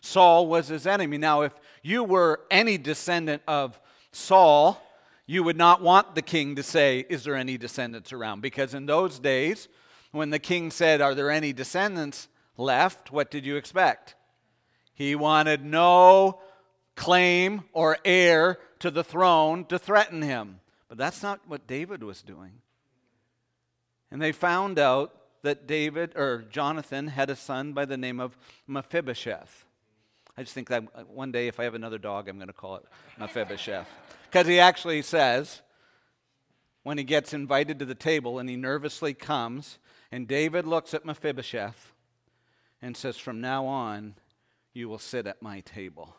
Saul 0.00 0.46
was 0.46 0.68
his 0.68 0.86
enemy. 0.86 1.18
Now, 1.18 1.42
if 1.42 1.52
you 1.82 2.04
were 2.04 2.40
any 2.50 2.78
descendant 2.78 3.42
of 3.46 3.80
Saul, 4.10 4.80
you 5.26 5.42
would 5.42 5.56
not 5.56 5.80
want 5.80 6.14
the 6.14 6.22
king 6.22 6.56
to 6.56 6.62
say, 6.62 7.04
Is 7.08 7.24
there 7.24 7.36
any 7.36 7.56
descendants 7.56 8.12
around? 8.12 8.42
Because 8.42 8.74
in 8.74 8.86
those 8.86 9.18
days, 9.18 9.68
when 10.10 10.30
the 10.30 10.38
king 10.38 10.70
said, 10.70 11.00
Are 11.00 11.14
there 11.14 11.30
any 11.30 11.52
descendants 11.52 12.28
left? 12.56 13.12
What 13.12 13.30
did 13.30 13.46
you 13.46 13.56
expect? 13.56 14.14
He 14.94 15.14
wanted 15.14 15.64
no 15.64 16.40
claim 16.96 17.62
or 17.72 17.98
heir 18.04 18.58
to 18.80 18.90
the 18.90 19.04
throne 19.04 19.64
to 19.66 19.78
threaten 19.78 20.22
him. 20.22 20.60
But 20.92 20.98
that's 20.98 21.22
not 21.22 21.40
what 21.46 21.66
David 21.66 22.04
was 22.04 22.20
doing. 22.20 22.60
And 24.10 24.20
they 24.20 24.30
found 24.30 24.78
out 24.78 25.14
that 25.40 25.66
David 25.66 26.12
or 26.16 26.44
Jonathan 26.50 27.06
had 27.06 27.30
a 27.30 27.34
son 27.34 27.72
by 27.72 27.86
the 27.86 27.96
name 27.96 28.20
of 28.20 28.36
Mephibosheth. 28.66 29.64
I 30.36 30.42
just 30.42 30.52
think 30.52 30.68
that 30.68 31.08
one 31.08 31.32
day, 31.32 31.48
if 31.48 31.58
I 31.58 31.64
have 31.64 31.74
another 31.74 31.96
dog, 31.96 32.28
I'm 32.28 32.36
going 32.36 32.48
to 32.48 32.52
call 32.52 32.76
it 32.76 32.84
Mephibosheth. 33.18 33.88
Because 34.30 34.46
he 34.46 34.60
actually 34.60 35.00
says, 35.00 35.62
when 36.82 36.98
he 36.98 37.04
gets 37.04 37.32
invited 37.32 37.78
to 37.78 37.86
the 37.86 37.94
table 37.94 38.38
and 38.38 38.50
he 38.50 38.56
nervously 38.56 39.14
comes, 39.14 39.78
and 40.10 40.28
David 40.28 40.66
looks 40.66 40.92
at 40.92 41.06
Mephibosheth 41.06 41.94
and 42.82 42.94
says, 42.98 43.16
From 43.16 43.40
now 43.40 43.64
on, 43.64 44.16
you 44.74 44.90
will 44.90 44.98
sit 44.98 45.26
at 45.26 45.40
my 45.40 45.60
table. 45.60 46.16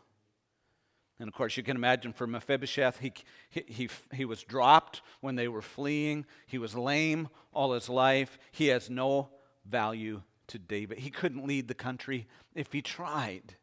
And 1.24 1.30
of 1.30 1.34
course, 1.34 1.56
you 1.56 1.62
can 1.62 1.78
imagine 1.78 2.12
for 2.12 2.26
Mephibosheth, 2.26 2.98
he, 2.98 3.14
he, 3.48 3.64
he, 3.66 3.88
he, 4.12 4.26
was 4.26 4.42
dropped 4.42 5.00
when 5.22 5.36
they 5.36 5.48
were 5.48 5.62
fleeing. 5.62 6.26
He 6.44 6.58
was 6.58 6.74
lame 6.74 7.30
all 7.54 7.72
his 7.72 7.88
life. 7.88 8.38
He 8.52 8.66
has 8.66 8.90
no 8.90 9.30
value 9.64 10.20
to 10.48 10.58
David. 10.58 10.98
He 10.98 11.08
couldn't 11.08 11.46
lead 11.46 11.66
the 11.66 11.72
country 11.72 12.26
if 12.54 12.74
he 12.74 12.82
tried. 12.82 13.54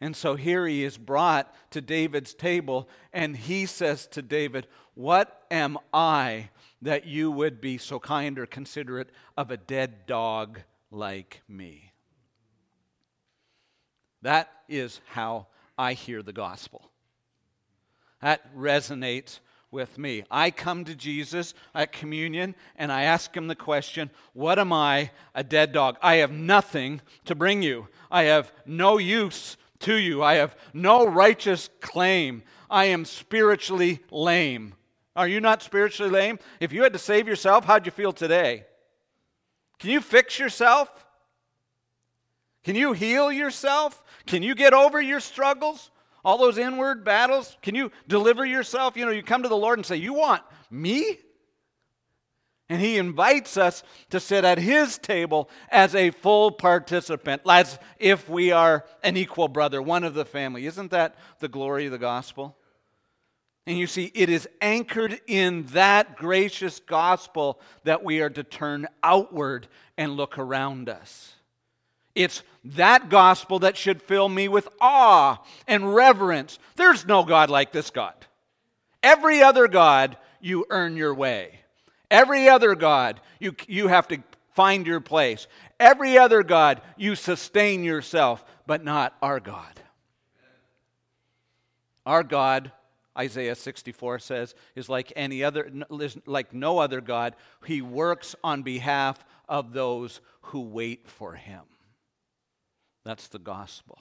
And 0.00 0.16
so 0.16 0.34
here 0.34 0.66
he 0.66 0.82
is 0.82 0.98
brought 0.98 1.54
to 1.70 1.80
David's 1.80 2.34
table, 2.34 2.88
and 3.12 3.36
he 3.36 3.64
says 3.64 4.08
to 4.08 4.22
David, 4.22 4.66
What 4.94 5.44
am 5.52 5.78
I 5.94 6.50
that 6.82 7.06
you 7.06 7.30
would 7.30 7.60
be 7.60 7.78
so 7.78 8.00
kind 8.00 8.40
or 8.40 8.46
considerate 8.46 9.10
of 9.36 9.52
a 9.52 9.56
dead 9.56 10.06
dog 10.08 10.62
like 10.90 11.42
me? 11.48 11.92
That 14.22 14.50
is 14.68 15.00
how 15.10 15.46
I 15.80 15.94
hear 15.94 16.22
the 16.22 16.34
gospel. 16.34 16.90
That 18.20 18.54
resonates 18.54 19.40
with 19.70 19.96
me. 19.96 20.24
I 20.30 20.50
come 20.50 20.84
to 20.84 20.94
Jesus 20.94 21.54
at 21.74 21.90
communion 21.90 22.54
and 22.76 22.92
I 22.92 23.04
ask 23.04 23.34
him 23.34 23.48
the 23.48 23.54
question 23.54 24.10
What 24.34 24.58
am 24.58 24.74
I, 24.74 25.10
a 25.34 25.42
dead 25.42 25.72
dog? 25.72 25.96
I 26.02 26.16
have 26.16 26.32
nothing 26.32 27.00
to 27.24 27.34
bring 27.34 27.62
you. 27.62 27.88
I 28.10 28.24
have 28.24 28.52
no 28.66 28.98
use 28.98 29.56
to 29.78 29.94
you. 29.94 30.22
I 30.22 30.34
have 30.34 30.54
no 30.74 31.06
righteous 31.06 31.70
claim. 31.80 32.42
I 32.68 32.84
am 32.86 33.06
spiritually 33.06 34.00
lame. 34.10 34.74
Are 35.16 35.28
you 35.28 35.40
not 35.40 35.62
spiritually 35.62 36.10
lame? 36.10 36.38
If 36.60 36.74
you 36.74 36.82
had 36.82 36.92
to 36.92 36.98
save 36.98 37.26
yourself, 37.26 37.64
how'd 37.64 37.86
you 37.86 37.92
feel 37.92 38.12
today? 38.12 38.66
Can 39.78 39.88
you 39.88 40.02
fix 40.02 40.38
yourself? 40.38 41.06
Can 42.64 42.76
you 42.76 42.92
heal 42.92 43.32
yourself? 43.32 44.02
Can 44.26 44.42
you 44.42 44.54
get 44.54 44.74
over 44.74 45.00
your 45.00 45.20
struggles? 45.20 45.90
All 46.24 46.36
those 46.36 46.58
inward 46.58 47.04
battles? 47.04 47.56
Can 47.62 47.74
you 47.74 47.90
deliver 48.06 48.44
yourself? 48.44 48.96
You 48.96 49.06
know, 49.06 49.12
you 49.12 49.22
come 49.22 49.42
to 49.42 49.48
the 49.48 49.56
Lord 49.56 49.78
and 49.78 49.86
say, 49.86 49.96
You 49.96 50.12
want 50.12 50.42
me? 50.70 51.18
And 52.68 52.80
He 52.80 52.98
invites 52.98 53.56
us 53.56 53.82
to 54.10 54.20
sit 54.20 54.44
at 54.44 54.58
His 54.58 54.98
table 54.98 55.48
as 55.70 55.94
a 55.94 56.10
full 56.10 56.52
participant, 56.52 57.42
as 57.48 57.78
if 57.98 58.28
we 58.28 58.52
are 58.52 58.84
an 59.02 59.16
equal 59.16 59.48
brother, 59.48 59.80
one 59.82 60.04
of 60.04 60.14
the 60.14 60.24
family. 60.24 60.66
Isn't 60.66 60.90
that 60.90 61.16
the 61.40 61.48
glory 61.48 61.86
of 61.86 61.92
the 61.92 61.98
gospel? 61.98 62.56
And 63.66 63.78
you 63.78 63.86
see, 63.86 64.10
it 64.14 64.28
is 64.28 64.48
anchored 64.60 65.20
in 65.26 65.64
that 65.66 66.16
gracious 66.16 66.80
gospel 66.80 67.60
that 67.84 68.04
we 68.04 68.20
are 68.20 68.30
to 68.30 68.44
turn 68.44 68.86
outward 69.02 69.68
and 69.96 70.16
look 70.16 70.38
around 70.38 70.88
us. 70.88 71.34
It's 72.14 72.42
that 72.64 73.08
gospel 73.08 73.60
that 73.60 73.76
should 73.76 74.02
fill 74.02 74.28
me 74.28 74.48
with 74.48 74.68
awe 74.80 75.42
and 75.66 75.94
reverence. 75.94 76.58
There's 76.76 77.06
no 77.06 77.24
God 77.24 77.50
like 77.50 77.72
this 77.72 77.90
God. 77.90 78.14
Every 79.02 79.42
other 79.42 79.68
God, 79.68 80.16
you 80.40 80.66
earn 80.70 80.96
your 80.96 81.14
way. 81.14 81.60
Every 82.10 82.48
other 82.48 82.74
God, 82.74 83.20
you, 83.38 83.54
you 83.68 83.88
have 83.88 84.08
to 84.08 84.18
find 84.54 84.86
your 84.86 85.00
place. 85.00 85.46
Every 85.78 86.18
other 86.18 86.42
God, 86.42 86.82
you 86.96 87.14
sustain 87.14 87.84
yourself, 87.84 88.44
but 88.66 88.84
not 88.84 89.16
our 89.22 89.40
God. 89.40 89.80
Our 92.04 92.22
God, 92.22 92.72
Isaiah 93.16 93.54
64 93.54 94.18
says, 94.18 94.54
is 94.74 94.88
like 94.88 95.12
any 95.14 95.44
other, 95.44 95.70
like 96.26 96.52
no 96.52 96.78
other 96.78 97.00
God. 97.00 97.36
He 97.64 97.80
works 97.80 98.34
on 98.42 98.62
behalf 98.62 99.24
of 99.48 99.72
those 99.72 100.20
who 100.42 100.60
wait 100.60 101.08
for 101.08 101.34
him. 101.34 101.62
That's 103.04 103.28
the 103.28 103.38
gospel. 103.38 103.98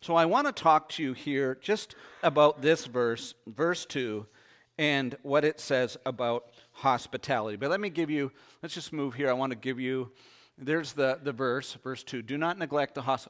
So 0.00 0.14
I 0.14 0.26
want 0.26 0.46
to 0.46 0.52
talk 0.52 0.88
to 0.90 1.02
you 1.02 1.12
here 1.14 1.58
just 1.60 1.96
about 2.22 2.62
this 2.62 2.86
verse, 2.86 3.34
verse 3.46 3.84
2, 3.86 4.26
and 4.78 5.16
what 5.22 5.44
it 5.44 5.58
says 5.58 5.96
about 6.04 6.50
hospitality. 6.72 7.56
But 7.56 7.70
let 7.70 7.80
me 7.80 7.90
give 7.90 8.10
you, 8.10 8.30
let's 8.62 8.74
just 8.74 8.92
move 8.92 9.14
here. 9.14 9.28
I 9.28 9.32
want 9.32 9.50
to 9.50 9.58
give 9.58 9.80
you, 9.80 10.12
there's 10.58 10.92
the, 10.92 11.18
the 11.22 11.32
verse, 11.32 11.76
verse 11.82 12.02
2. 12.04 12.22
Do 12.22 12.38
not 12.38 12.58
neglect 12.58 12.94
the 12.94 13.02
hos, 13.02 13.28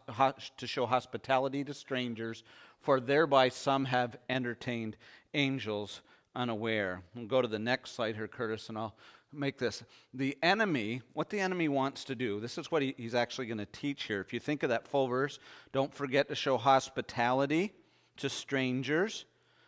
to 0.57 0.67
show 0.67 0.87
hospitality 0.87 1.65
to 1.65 1.75
strangers, 1.75 2.43
for 2.81 3.01
thereby 3.01 3.49
some 3.49 3.85
have 3.87 4.17
entertained 4.29 4.97
angels 5.35 6.03
unaware. 6.35 7.03
We'll 7.15 7.27
go 7.27 7.43
to 7.43 7.49
the 7.49 7.59
next 7.59 7.95
slide 7.95 8.17
here, 8.17 8.29
Curtis, 8.29 8.69
and 8.69 8.77
I'll 8.77 8.95
make 9.39 9.59
this. 9.59 9.83
The 10.15 10.37
enemy, 10.43 11.03
what 11.13 11.31
the 11.31 11.41
enemy 11.41 11.69
wants 11.69 12.05
to 12.05 12.15
do, 12.15 12.41
this 12.41 12.59
is 12.59 12.71
what 12.71 12.83
he, 12.83 12.95
he's 12.97 13.15
actually 13.15 13.47
going 13.47 13.59
to 13.59 13.67
teach 13.67 14.05
here. 14.05 14.21
If 14.21 14.33
you 14.33 14.41
think 14.41 14.63
of 14.63 14.71
that 14.71 14.89
full 14.89 15.09
verse, 15.09 15.39
don't 15.73 15.93
forget 15.93 16.29
to 16.29 16.35
show 16.35 16.57
hospitality 16.57 17.73
to 18.19 18.29
strangers. 18.29 19.25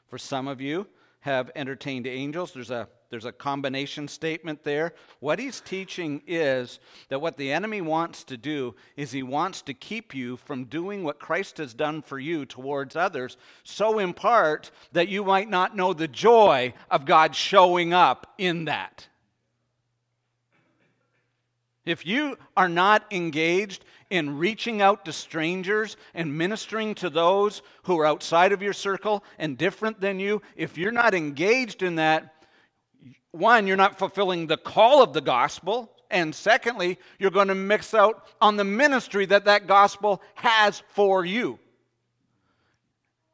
For 0.09 0.19
some 0.19 0.49
of 0.49 0.61
you 0.61 0.87
have 1.21 1.51
entertained 1.55 2.07
angels. 2.07 2.53
There's 2.53 2.71
a 2.71 2.89
there's 3.11 3.25
a 3.25 3.33
combination 3.33 4.07
statement 4.07 4.65
there. 4.65 4.93
What 5.21 5.39
he's 5.39 5.61
teaching 5.61 6.23
is 6.27 6.79
that 7.09 7.21
what 7.21 7.37
the 7.37 7.53
enemy 7.53 7.81
wants 7.81 8.23
to 8.25 8.37
do 8.37 8.75
is 8.97 9.13
he 9.13 9.23
wants 9.23 9.63
to 9.63 9.75
keep 9.75 10.15
you 10.15 10.37
from 10.37 10.65
doing 10.65 11.05
what 11.05 11.19
Christ 11.19 11.57
has 11.59 11.73
done 11.73 12.03
for 12.03 12.19
you 12.19 12.45
towards 12.45 12.97
others, 12.97 13.37
so 13.65 13.99
in 13.99 14.13
part 14.13 14.71
that 14.93 15.09
you 15.09 15.25
might 15.25 15.49
not 15.49 15.75
know 15.75 15.95
the 15.95 16.09
joy 16.09 16.75
of 16.91 17.07
God 17.07 17.35
showing 17.35 17.95
up 17.95 18.35
in 18.37 18.67
that. 18.67 19.09
If 21.89 22.05
you 22.05 22.37
are 22.55 22.69
not 22.69 23.07
engaged 23.11 23.83
in 24.11 24.37
reaching 24.37 24.83
out 24.83 25.07
to 25.07 25.13
strangers 25.13 25.97
and 26.13 26.37
ministering 26.37 26.95
to 26.97 27.09
those 27.09 27.63
who 27.85 27.99
are 27.99 28.05
outside 28.05 28.53
of 28.53 28.61
your 28.61 28.75
circle 28.75 29.25
and 29.39 29.57
different 29.57 29.99
than 29.99 30.21
you, 30.21 30.43
if 30.55 30.77
you're 30.77 30.93
not 30.93 31.15
engaged 31.15 31.83
in 31.83 31.95
that, 31.95 32.35
one, 33.31 33.67
you're 33.67 33.79
not 33.79 33.99
fulfilling 33.99 34.47
the 34.47 34.59
call 34.59 35.03
of 35.03 35.15
the 35.15 35.23
gospel. 35.23 35.91
And 36.11 36.35
secondly, 36.35 36.99
you're 37.19 37.31
going 37.31 37.49
to 37.49 37.55
mix 37.55 37.95
out 37.95 38.27
on 38.39 38.57
the 38.57 38.65
ministry 38.65 39.25
that 39.25 39.47
that 39.47 39.67
gospel 39.67 40.21
has 40.35 40.83
for 40.89 41.25
you. 41.25 41.59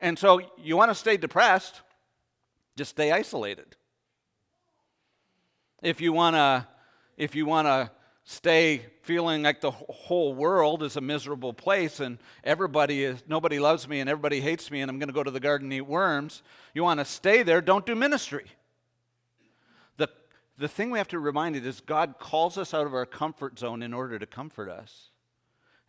And 0.01 0.17
so 0.17 0.41
you 0.63 0.77
want 0.77 0.93
to 0.93 0.95
stay 0.95 1.17
depressed, 1.17 1.81
just 2.77 2.91
stay 2.91 3.11
isolated. 3.11 3.75
If 5.83 6.01
you 6.01 6.13
want 6.13 6.37
to, 6.37 6.69
if 7.17 7.35
you 7.35 7.47
want 7.47 7.67
to 7.67 7.91
stay 8.25 8.87
feeling 9.03 9.43
like 9.43 9.61
the 9.61 9.71
whole 9.71 10.35
world 10.35 10.83
is 10.83 10.97
a 10.97 11.01
miserable 11.01 11.53
place 11.53 12.01
and 12.01 12.19
everybody 12.43 13.05
is 13.05 13.23
nobody 13.29 13.59
loves 13.59 13.87
me 13.87 14.01
and 14.01 14.09
everybody 14.09 14.41
hates 14.41 14.71
me 14.71 14.81
and 14.81 14.91
I'm 14.91 14.99
going 14.99 15.09
to 15.09 15.15
go 15.15 15.23
to 15.23 15.31
the 15.31 15.41
garden 15.41 15.67
and 15.67 15.75
eat 15.75 15.83
worms. 15.83 16.43
You 16.73 16.83
want 16.83 17.01
to 17.01 17.05
stay 17.05 17.43
there, 17.43 17.61
don't 17.61 17.85
do 17.85 17.95
ministry. 17.95 18.47
The 19.99 20.09
the 20.57 20.69
thing 20.69 20.91
we 20.91 20.99
have 20.99 21.09
to 21.09 21.19
remind 21.19 21.55
it 21.55 21.67
is 21.67 21.81
God 21.81 22.19
calls 22.19 22.57
us 22.57 22.73
out 22.73 22.87
of 22.87 22.95
our 22.95 23.07
comfort 23.07 23.59
zone 23.59 23.83
in 23.83 23.93
order 23.93 24.19
to 24.19 24.27
comfort 24.27 24.71
us. 24.71 25.11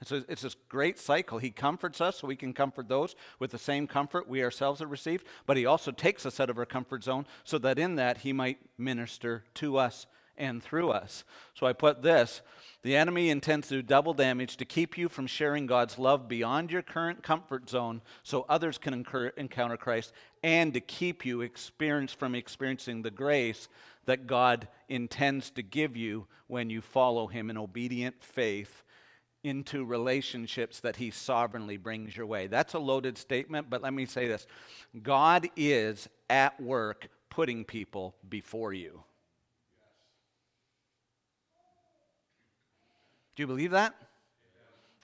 And 0.02 0.08
so 0.08 0.22
it's 0.28 0.42
this 0.42 0.58
great 0.68 1.00
cycle. 1.00 1.38
He 1.38 1.52
comforts 1.52 2.02
us 2.02 2.18
so 2.18 2.28
we 2.28 2.36
can 2.36 2.52
comfort 2.52 2.90
those 2.90 3.16
with 3.40 3.52
the 3.52 3.58
same 3.58 3.88
comfort 3.88 4.28
we 4.28 4.44
ourselves 4.44 4.82
have 4.82 4.92
received, 4.92 5.26
but 5.46 5.56
He 5.56 5.66
also 5.66 5.92
takes 5.92 6.26
us 6.26 6.42
out 6.42 6.50
of 6.50 6.58
our 6.58 6.66
comfort 6.66 7.06
zone 7.06 7.26
so 7.46 7.58
that 7.60 7.80
in 7.80 7.96
that 7.96 8.18
He 8.18 8.34
might 8.34 8.58
minister 8.78 9.46
to 9.56 9.78
us 9.78 10.06
and 10.38 10.62
through 10.62 10.92
us. 10.92 11.24
So 11.54 11.66
I 11.66 11.74
put 11.74 12.02
this 12.02 12.42
the 12.82 12.96
enemy 12.96 13.32
intends 13.32 13.70
to 13.70 13.76
do 13.76 13.82
double 13.82 14.14
damage 14.14 14.58
to 14.58 14.66
keep 14.66 14.96
you 14.96 15.10
from 15.10 15.26
sharing 15.26 15.66
God's 15.66 15.98
love 15.98 16.28
beyond 16.28 16.72
your 16.72 16.84
current 16.84 17.24
comfort 17.24 17.68
zone 17.68 18.02
so 18.22 18.46
others 18.48 18.78
can 18.78 18.94
incur, 18.94 19.30
encounter 19.38 19.78
Christ 19.78 20.14
and 20.44 20.72
to 20.76 20.80
keep 20.80 21.26
you 21.26 21.42
experience 21.42 22.14
from 22.14 22.36
experiencing 22.36 23.02
the 23.02 23.10
grace 23.10 23.68
that 24.06 24.28
God 24.28 24.68
intends 24.88 25.50
to 25.52 25.64
give 25.64 25.98
you 25.98 26.28
when 26.46 26.70
you 26.70 26.82
follow 26.82 27.26
him 27.26 27.50
in 27.50 27.58
obedient 27.58 28.24
faith 28.24 28.84
into 29.44 29.84
relationships 29.86 30.80
that 30.80 30.96
he 30.96 31.12
sovereignly 31.12 31.78
brings 31.78 32.16
your 32.16 32.26
way. 32.26 32.48
That's 32.48 32.74
a 32.74 32.80
loaded 32.80 33.18
statement, 33.18 33.70
but 33.70 33.82
let 33.82 33.94
me 33.94 34.06
say 34.06 34.28
this. 34.28 34.46
God 35.02 35.50
is 35.56 36.10
at 36.30 36.62
work 36.62 37.08
putting 37.30 37.64
people 37.64 38.16
before 38.28 38.74
you. 38.74 39.04
Do 43.36 43.44
you 43.44 43.48
believe 43.48 43.72
that? 43.72 43.94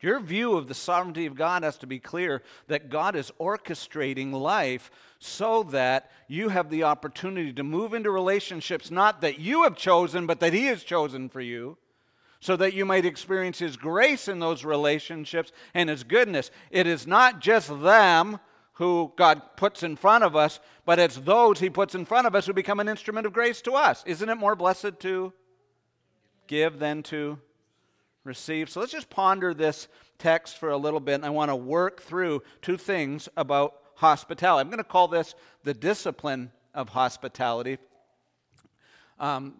Your 0.02 0.20
view 0.20 0.58
of 0.58 0.68
the 0.68 0.74
sovereignty 0.74 1.28
of 1.28 1.36
God 1.36 1.62
has 1.62 1.78
to 1.78 1.88
be 1.88 2.00
clear 2.00 2.42
that 2.68 2.90
God 2.90 3.16
is 3.16 3.32
orchestrating 3.40 4.32
life 4.32 4.90
so 5.20 5.62
that 5.64 6.10
you 6.28 6.50
have 6.50 6.72
the 6.72 6.84
opportunity 6.84 7.54
to 7.54 7.64
move 7.64 7.94
into 7.94 8.10
relationships 8.10 8.90
not 8.90 9.22
that 9.22 9.38
you 9.38 9.64
have 9.64 9.76
chosen, 9.76 10.26
but 10.26 10.40
that 10.40 10.54
He 10.54 10.66
has 10.66 10.84
chosen 10.84 11.30
for 11.30 11.40
you, 11.40 11.78
so 12.40 12.56
that 12.56 12.74
you 12.74 12.84
might 12.84 13.06
experience 13.06 13.60
His 13.60 13.78
grace 13.78 14.28
in 14.28 14.40
those 14.40 14.66
relationships 14.66 15.52
and 15.76 15.88
His 15.88 16.04
goodness. 16.04 16.50
It 16.72 16.88
is 16.88 17.06
not 17.06 17.40
just 17.40 17.68
them 17.84 18.40
who 18.74 19.14
God 19.16 19.40
puts 19.56 19.84
in 19.84 19.96
front 19.96 20.24
of 20.24 20.36
us, 20.36 20.60
but 20.84 20.98
it's 20.98 21.18
those 21.18 21.60
He 21.60 21.70
puts 21.70 21.94
in 21.94 22.06
front 22.06 22.26
of 22.26 22.34
us 22.34 22.48
who 22.48 22.54
become 22.54 22.80
an 22.80 22.90
instrument 22.90 23.28
of 23.28 23.34
grace 23.34 23.62
to 23.62 23.74
us. 23.74 24.04
Isn't 24.08 24.30
it 24.30 24.36
more 24.36 24.56
blessed 24.56 25.00
to 25.02 25.32
give 26.48 26.80
than 26.80 27.04
to 27.04 27.38
received. 28.24 28.72
So 28.72 28.80
let's 28.80 28.92
just 28.92 29.10
ponder 29.10 29.54
this 29.54 29.88
text 30.18 30.58
for 30.58 30.70
a 30.70 30.78
little 30.78 31.00
bit. 31.00 31.16
And 31.16 31.26
I 31.26 31.30
want 31.30 31.50
to 31.50 31.56
work 31.56 32.02
through 32.02 32.44
two 32.62 32.78
things 32.78 33.28
about 33.36 33.76
hospitality. 33.96 34.62
I'm 34.62 34.70
going 34.70 34.78
to 34.78 34.84
call 34.84 35.08
this 35.08 35.36
the 35.64 35.74
discipline 35.74 36.52
of 36.74 36.90
hospitality. 36.90 37.78
Um, 39.20 39.56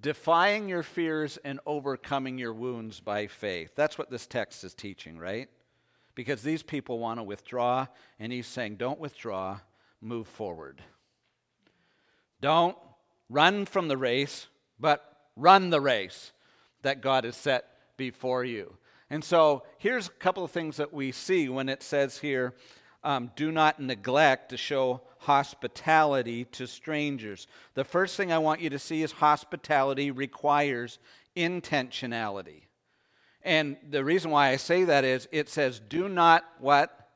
defying 0.00 0.68
your 0.68 0.82
fears 0.82 1.38
and 1.44 1.60
overcoming 1.66 2.38
your 2.38 2.52
wounds 2.52 3.00
by 3.00 3.26
faith. 3.26 3.72
That's 3.74 3.98
what 3.98 4.10
this 4.10 4.26
text 4.26 4.62
is 4.64 4.74
teaching, 4.74 5.18
right? 5.18 5.48
Because 6.14 6.42
these 6.42 6.62
people 6.62 6.98
want 6.98 7.18
to 7.18 7.24
withdraw, 7.24 7.86
and 8.18 8.32
he's 8.32 8.46
saying, 8.46 8.76
don't 8.76 8.98
withdraw, 8.98 9.60
move 10.00 10.26
forward. 10.26 10.82
Don't 12.40 12.76
run 13.28 13.66
from 13.66 13.88
the 13.88 13.96
race, 13.96 14.46
but 14.78 15.04
run 15.36 15.70
the 15.70 15.80
race 15.80 16.32
that 16.88 17.02
God 17.02 17.24
has 17.24 17.36
set 17.36 17.66
before 17.98 18.44
you. 18.44 18.74
And 19.10 19.22
so 19.22 19.62
here's 19.76 20.08
a 20.08 20.12
couple 20.12 20.42
of 20.42 20.50
things 20.50 20.78
that 20.78 20.90
we 20.90 21.12
see 21.12 21.50
when 21.50 21.68
it 21.68 21.82
says 21.82 22.18
here 22.18 22.54
um, 23.04 23.30
do 23.36 23.52
not 23.52 23.78
neglect 23.78 24.48
to 24.48 24.56
show 24.56 25.02
hospitality 25.18 26.46
to 26.46 26.66
strangers. 26.66 27.46
The 27.74 27.84
first 27.84 28.16
thing 28.16 28.32
I 28.32 28.38
want 28.38 28.62
you 28.62 28.70
to 28.70 28.78
see 28.78 29.02
is 29.02 29.12
hospitality 29.12 30.10
requires 30.10 30.98
intentionality. 31.36 32.62
And 33.42 33.76
the 33.88 34.02
reason 34.02 34.30
why 34.30 34.48
I 34.48 34.56
say 34.56 34.84
that 34.84 35.04
is 35.04 35.28
it 35.30 35.50
says, 35.50 35.80
do 35.80 36.08
not 36.08 36.44
what? 36.58 37.10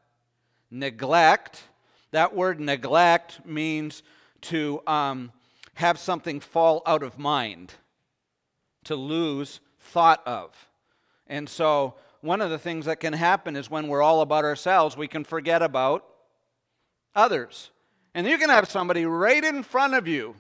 Neglect. 0.71 1.63
That 2.11 2.37
word 2.37 2.61
neglect 2.61 3.45
means 3.47 4.03
to 4.43 4.83
um, 4.87 5.33
have 5.75 5.99
something 5.99 6.41
fall 6.41 6.83
out 6.85 7.03
of 7.03 7.19
mind 7.19 7.73
to 8.85 8.97
lose 8.97 9.61
thought 9.79 10.23
of. 10.27 10.51
And 11.27 11.49
so, 11.49 11.95
one 12.21 12.41
of 12.41 12.51
the 12.51 12.59
things 12.59 12.87
that 12.87 13.01
can 13.01 13.13
happen 13.13 13.57
is 13.57 13.71
when 13.71 13.89
we're 13.89 14.03
all 14.03 14.21
about 14.21 14.45
ourselves, 14.45 14.97
we 14.97 15.09
can 15.09 15.25
forget 15.25 15.61
about 15.61 16.05
others. 17.15 17.71
And 18.15 18.27
you 18.27 18.39
can 18.39 18.49
have 18.49 18.71
somebody 18.71 19.05
right 19.07 19.43
in 19.43 19.63
front 19.63 19.95
of 19.95 20.07
you 20.07 20.37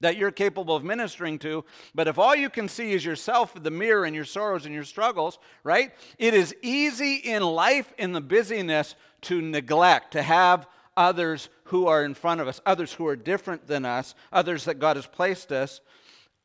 that 0.00 0.16
you're 0.16 0.30
capable 0.30 0.76
of 0.76 0.84
ministering 0.84 1.38
to, 1.40 1.64
but 1.94 2.06
if 2.06 2.18
all 2.18 2.34
you 2.34 2.48
can 2.48 2.68
see 2.68 2.92
is 2.92 3.04
yourself, 3.04 3.52
the 3.60 3.70
mirror, 3.70 4.04
and 4.04 4.14
your 4.14 4.24
sorrows 4.24 4.64
and 4.64 4.74
your 4.74 4.84
struggles, 4.84 5.38
right? 5.64 5.92
It 6.18 6.34
is 6.34 6.54
easy 6.62 7.16
in 7.16 7.42
life, 7.42 7.92
in 7.98 8.12
the 8.12 8.20
busyness, 8.20 8.94
to 9.22 9.40
neglect, 9.40 10.12
to 10.12 10.22
have 10.22 10.68
others 10.96 11.48
who 11.64 11.86
are 11.88 12.04
in 12.04 12.14
front 12.14 12.40
of 12.40 12.46
us, 12.46 12.60
others 12.64 12.92
who 12.92 13.06
are 13.08 13.16
different 13.16 13.66
than 13.66 13.84
us, 13.84 14.14
others 14.32 14.66
that 14.66 14.78
God 14.78 14.96
has 14.96 15.06
placed 15.06 15.50
us 15.50 15.80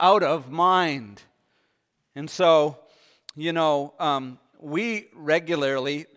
out 0.04 0.22
of 0.22 0.52
mind. 0.52 1.22
And 2.13 2.30
so, 2.30 2.78
you 3.38 3.54
know, 3.54 3.94
um, 4.00 4.38
we 4.60 5.08
regularly, 5.16 6.08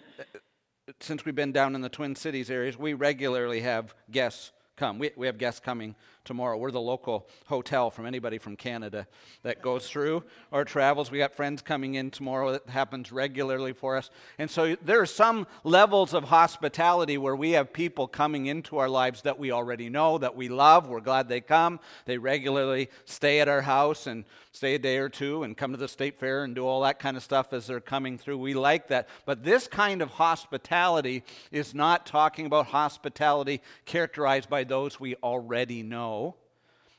since 0.99 1.25
we've 1.25 1.37
been 1.37 1.53
down 1.53 1.77
in 1.77 1.83
the 1.83 1.89
Twin 1.89 2.17
Cities 2.17 2.51
areas, 2.51 2.77
we 2.77 2.95
regularly 2.95 3.61
have 3.61 3.95
guests 4.11 4.51
come. 4.77 4.99
We, 4.99 5.11
we 5.17 5.27
have 5.27 5.39
guests 5.39 5.61
coming 5.61 5.95
tomorrow. 6.27 6.59
We're 6.59 6.73
the 6.73 6.81
local 6.81 7.27
hotel 7.47 7.91
from 7.91 8.05
anybody 8.05 8.39
from 8.39 8.57
Canada 8.57 9.07
that 9.43 9.63
goes 9.63 9.89
through 9.89 10.25
or 10.51 10.65
travels. 10.65 11.11
We 11.11 11.19
got 11.19 11.35
friends 11.35 11.63
coming 11.63 11.95
in 11.95 12.11
tomorrow 12.11 12.53
that 12.53 12.69
happens 12.69 13.13
regularly 13.13 13.73
for 13.73 13.97
us. 13.97 14.11
And 14.39 14.51
so 14.51 14.77
there 14.83 15.01
are 15.01 15.07
some 15.07 15.47
levels 15.65 16.13
of 16.13 16.25
hospitality 16.25 17.17
where 17.17 17.37
we 17.37 17.53
have 17.53 17.73
people 17.73 18.07
coming 18.09 18.47
into 18.47 18.77
our 18.79 18.89
lives 18.89 19.23
that 19.23 19.39
we 19.39 19.53
already 19.53 19.89
know, 19.89 20.19
that 20.19 20.37
we 20.37 20.49
love. 20.49 20.89
We're 20.89 21.01
glad 21.01 21.29
they 21.29 21.41
come. 21.41 21.81
They 22.05 22.19
regularly 22.19 22.91
stay 23.05 23.41
at 23.41 23.49
our 23.49 23.63
house 23.63 24.07
and 24.07 24.25
stay 24.53 24.75
a 24.75 24.79
day 24.79 24.97
or 24.97 25.09
two 25.09 25.43
and 25.43 25.57
come 25.57 25.73
to 25.73 25.77
the 25.77 25.87
state 25.87 26.19
fair 26.19 26.43
and 26.43 26.55
do 26.55 26.67
all 26.67 26.81
that 26.81 26.99
kind 26.99 27.17
of 27.17 27.23
stuff 27.23 27.53
as 27.53 27.67
they're 27.67 27.81
coming 27.81 28.19
through. 28.19 28.39
We 28.39 28.55
like 28.55 28.89
that. 28.89 29.09
But 29.27 29.45
this 29.45 29.69
kind 29.69 30.03
of 30.03 30.11
hospitality 30.11 31.23
is 31.53 31.75
not 31.75 32.07
talking 32.07 32.47
about 32.47 32.67
hospitality 32.67 33.61
characterized 33.85 34.49
by 34.49 34.65
those 34.69 35.01
we 35.01 35.15
already 35.17 35.83
know 35.83 36.37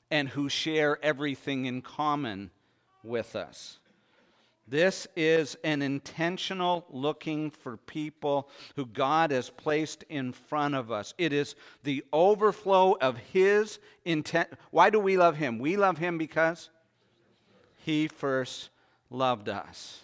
and 0.10 0.30
who 0.30 0.50
share 0.50 1.04
everything 1.04 1.66
in 1.66 1.82
common 1.82 2.52
with 3.04 3.36
us. 3.36 3.80
This 4.70 5.08
is 5.16 5.56
an 5.64 5.82
intentional 5.82 6.86
looking 6.90 7.52
for 7.52 7.78
people 7.78 8.50
who 8.76 8.86
God 8.86 9.32
has 9.32 9.50
placed 9.50 10.04
in 10.10 10.34
front 10.34 10.76
of 10.76 10.92
us. 10.92 11.14
It 11.18 11.32
is 11.32 11.56
the 11.84 12.04
overflow 12.12 12.98
of 13.00 13.18
His 13.18 13.80
intent. 14.04 14.50
Why 14.72 14.90
do 14.90 15.00
we 15.00 15.16
love 15.16 15.38
Him? 15.38 15.60
We 15.60 15.78
love 15.78 15.98
Him 15.98 16.18
because 16.18 16.70
He 17.78 18.10
first 18.10 18.70
loved 19.10 19.48
us. 19.48 20.02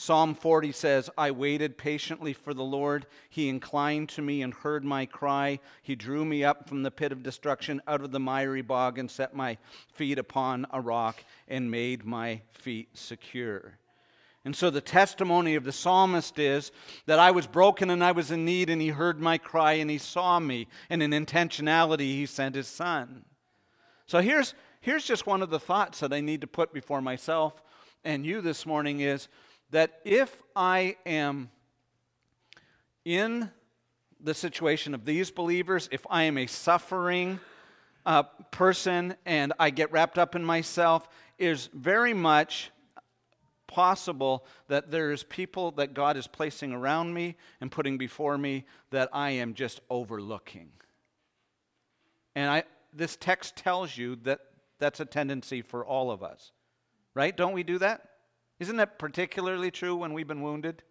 Psalm 0.00 0.36
40 0.36 0.70
says, 0.70 1.10
I 1.18 1.32
waited 1.32 1.76
patiently 1.76 2.32
for 2.32 2.54
the 2.54 2.62
Lord. 2.62 3.06
He 3.30 3.48
inclined 3.48 4.10
to 4.10 4.22
me 4.22 4.42
and 4.42 4.54
heard 4.54 4.84
my 4.84 5.06
cry. 5.06 5.58
He 5.82 5.96
drew 5.96 6.24
me 6.24 6.44
up 6.44 6.68
from 6.68 6.84
the 6.84 6.90
pit 6.92 7.10
of 7.10 7.24
destruction, 7.24 7.82
out 7.88 8.02
of 8.02 8.12
the 8.12 8.20
miry 8.20 8.62
bog, 8.62 9.00
and 9.00 9.10
set 9.10 9.34
my 9.34 9.58
feet 9.94 10.20
upon 10.20 10.68
a 10.70 10.80
rock 10.80 11.24
and 11.48 11.68
made 11.68 12.04
my 12.04 12.42
feet 12.52 12.96
secure. 12.96 13.76
And 14.44 14.54
so 14.54 14.70
the 14.70 14.80
testimony 14.80 15.56
of 15.56 15.64
the 15.64 15.72
psalmist 15.72 16.38
is 16.38 16.70
that 17.06 17.18
I 17.18 17.32
was 17.32 17.48
broken 17.48 17.90
and 17.90 18.04
I 18.04 18.12
was 18.12 18.30
in 18.30 18.44
need, 18.44 18.70
and 18.70 18.80
he 18.80 18.90
heard 18.90 19.20
my 19.20 19.36
cry 19.36 19.72
and 19.72 19.90
he 19.90 19.98
saw 19.98 20.38
me. 20.38 20.68
And 20.88 21.02
in 21.02 21.10
intentionality, 21.10 22.14
he 22.14 22.26
sent 22.26 22.54
his 22.54 22.68
son. 22.68 23.24
So 24.06 24.20
here's, 24.20 24.54
here's 24.80 25.04
just 25.04 25.26
one 25.26 25.42
of 25.42 25.50
the 25.50 25.58
thoughts 25.58 25.98
that 25.98 26.12
I 26.12 26.20
need 26.20 26.42
to 26.42 26.46
put 26.46 26.72
before 26.72 27.02
myself 27.02 27.60
and 28.04 28.24
you 28.24 28.40
this 28.40 28.64
morning 28.64 29.00
is 29.00 29.28
that 29.70 30.00
if 30.04 30.42
I 30.56 30.96
am 31.04 31.50
in 33.04 33.50
the 34.20 34.34
situation 34.34 34.94
of 34.94 35.04
these 35.04 35.30
believers, 35.30 35.88
if 35.92 36.06
I 36.10 36.24
am 36.24 36.38
a 36.38 36.46
suffering 36.46 37.40
uh, 38.04 38.24
person 38.50 39.14
and 39.26 39.52
I 39.58 39.70
get 39.70 39.92
wrapped 39.92 40.18
up 40.18 40.34
in 40.34 40.44
myself, 40.44 41.08
is 41.38 41.68
very 41.72 42.14
much 42.14 42.70
possible 43.66 44.44
that 44.68 44.90
there's 44.90 45.22
people 45.24 45.70
that 45.72 45.94
God 45.94 46.16
is 46.16 46.26
placing 46.26 46.72
around 46.72 47.12
me 47.14 47.36
and 47.60 47.70
putting 47.70 47.98
before 47.98 48.36
me 48.36 48.64
that 48.90 49.10
I 49.12 49.30
am 49.32 49.54
just 49.54 49.80
overlooking. 49.90 50.70
And 52.34 52.50
I, 52.50 52.64
this 52.92 53.16
text 53.16 53.56
tells 53.56 53.96
you 53.96 54.16
that 54.22 54.40
that's 54.78 55.00
a 55.00 55.04
tendency 55.04 55.62
for 55.62 55.84
all 55.84 56.10
of 56.10 56.22
us. 56.22 56.52
Right? 57.14 57.36
Don't 57.36 57.52
we 57.52 57.62
do 57.62 57.78
that? 57.78 58.07
Isn't 58.58 58.76
that 58.76 58.98
particularly 58.98 59.70
true 59.70 59.96
when 59.96 60.12
we've 60.12 60.26
been 60.26 60.42
wounded? 60.42 60.82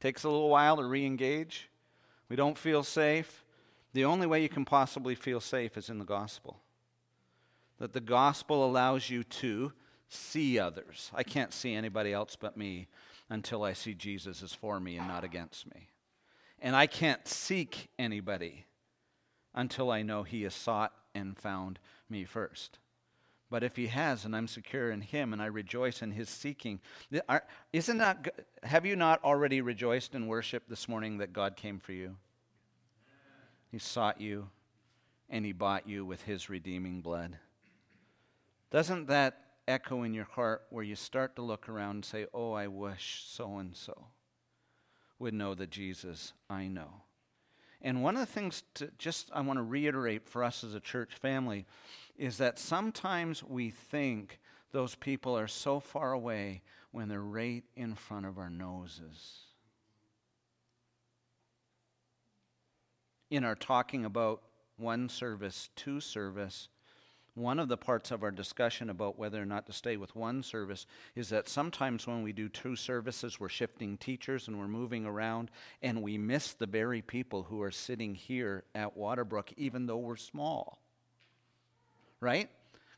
Takes 0.00 0.24
a 0.24 0.28
little 0.28 0.48
while 0.48 0.76
to 0.76 0.84
re 0.84 1.04
engage. 1.04 1.68
We 2.28 2.36
don't 2.36 2.58
feel 2.58 2.82
safe. 2.82 3.44
The 3.92 4.04
only 4.04 4.26
way 4.26 4.42
you 4.42 4.48
can 4.48 4.64
possibly 4.64 5.14
feel 5.14 5.40
safe 5.40 5.76
is 5.76 5.88
in 5.88 5.98
the 5.98 6.04
gospel. 6.04 6.60
That 7.78 7.92
the 7.92 8.00
gospel 8.00 8.64
allows 8.64 9.10
you 9.10 9.24
to 9.24 9.72
see 10.08 10.58
others. 10.58 11.10
I 11.14 11.22
can't 11.22 11.52
see 11.52 11.74
anybody 11.74 12.12
else 12.12 12.36
but 12.36 12.56
me 12.56 12.88
until 13.28 13.64
I 13.64 13.72
see 13.72 13.94
Jesus 13.94 14.42
is 14.42 14.52
for 14.52 14.78
me 14.78 14.96
and 14.96 15.08
not 15.08 15.24
against 15.24 15.72
me. 15.74 15.88
And 16.60 16.76
I 16.76 16.86
can't 16.86 17.26
seek 17.26 17.88
anybody 17.98 18.66
until 19.54 19.90
I 19.90 20.02
know 20.02 20.22
he 20.22 20.42
has 20.42 20.54
sought 20.54 20.92
and 21.14 21.36
found 21.36 21.78
me 22.08 22.24
first. 22.24 22.78
But 23.48 23.62
if 23.62 23.76
he 23.76 23.86
has, 23.86 24.24
and 24.24 24.34
I'm 24.34 24.48
secure 24.48 24.90
in 24.90 25.00
him, 25.00 25.32
and 25.32 25.40
I 25.40 25.46
rejoice 25.46 26.02
in 26.02 26.10
his 26.10 26.28
seeking, 26.28 26.80
isn't 27.72 27.98
that, 27.98 28.46
have 28.64 28.84
you 28.84 28.96
not 28.96 29.22
already 29.22 29.60
rejoiced 29.60 30.14
in 30.14 30.26
worship 30.26 30.64
this 30.68 30.88
morning 30.88 31.18
that 31.18 31.32
God 31.32 31.56
came 31.56 31.78
for 31.78 31.92
you? 31.92 32.16
He 33.70 33.78
sought 33.78 34.20
you, 34.20 34.48
and 35.30 35.44
he 35.44 35.52
bought 35.52 35.88
you 35.88 36.04
with 36.04 36.22
his 36.22 36.50
redeeming 36.50 37.00
blood. 37.00 37.38
Doesn't 38.70 39.06
that 39.06 39.42
echo 39.68 40.02
in 40.02 40.14
your 40.14 40.24
heart 40.24 40.62
where 40.70 40.84
you 40.84 40.96
start 40.96 41.36
to 41.36 41.42
look 41.42 41.68
around 41.68 41.96
and 41.96 42.04
say, 42.04 42.26
Oh, 42.34 42.52
I 42.52 42.66
wish 42.66 43.24
so 43.26 43.58
and 43.58 43.76
so 43.76 44.06
would 45.18 45.34
know 45.34 45.54
the 45.54 45.66
Jesus 45.66 46.32
I 46.50 46.66
know? 46.66 47.02
And 47.82 48.02
one 48.02 48.16
of 48.16 48.20
the 48.20 48.32
things 48.32 48.62
to 48.74 48.90
just 48.98 49.30
I 49.32 49.40
want 49.40 49.58
to 49.58 49.62
reiterate 49.62 50.26
for 50.26 50.42
us 50.42 50.64
as 50.64 50.74
a 50.74 50.80
church 50.80 51.14
family 51.14 51.66
is 52.16 52.38
that 52.38 52.58
sometimes 52.58 53.42
we 53.42 53.70
think 53.70 54.40
those 54.72 54.94
people 54.94 55.38
are 55.38 55.46
so 55.46 55.80
far 55.80 56.12
away 56.12 56.62
when 56.90 57.08
they're 57.08 57.20
right 57.20 57.64
in 57.76 57.94
front 57.94 58.26
of 58.26 58.38
our 58.38 58.50
noses. 58.50 59.40
In 63.30 63.44
our 63.44 63.54
talking 63.54 64.04
about 64.04 64.42
one 64.76 65.08
service, 65.08 65.68
two 65.76 66.00
service, 66.00 66.68
one 67.36 67.60
of 67.60 67.68
the 67.68 67.76
parts 67.76 68.10
of 68.10 68.24
our 68.24 68.32
discussion 68.32 68.90
about 68.90 69.18
whether 69.18 69.40
or 69.40 69.46
not 69.46 69.66
to 69.66 69.72
stay 69.72 69.96
with 69.96 70.16
one 70.16 70.42
service 70.42 70.86
is 71.14 71.28
that 71.28 71.48
sometimes 71.48 72.06
when 72.06 72.22
we 72.22 72.32
do 72.32 72.48
two 72.48 72.74
services, 72.74 73.38
we're 73.38 73.48
shifting 73.48 73.96
teachers 73.96 74.48
and 74.48 74.58
we're 74.58 74.66
moving 74.66 75.06
around, 75.06 75.50
and 75.82 76.02
we 76.02 76.18
miss 76.18 76.54
the 76.54 76.66
very 76.66 77.00
people 77.00 77.44
who 77.44 77.62
are 77.62 77.70
sitting 77.70 78.14
here 78.14 78.64
at 78.74 78.98
Waterbrook, 78.98 79.52
even 79.56 79.86
though 79.86 79.98
we're 79.98 80.16
small 80.16 80.80
right? 82.20 82.48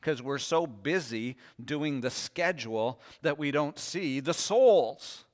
Because 0.00 0.22
we're 0.22 0.38
so 0.38 0.66
busy 0.66 1.36
doing 1.62 2.00
the 2.00 2.10
schedule 2.10 3.00
that 3.22 3.38
we 3.38 3.50
don't 3.50 3.78
see 3.78 4.20
the 4.20 4.34
souls. 4.34 5.24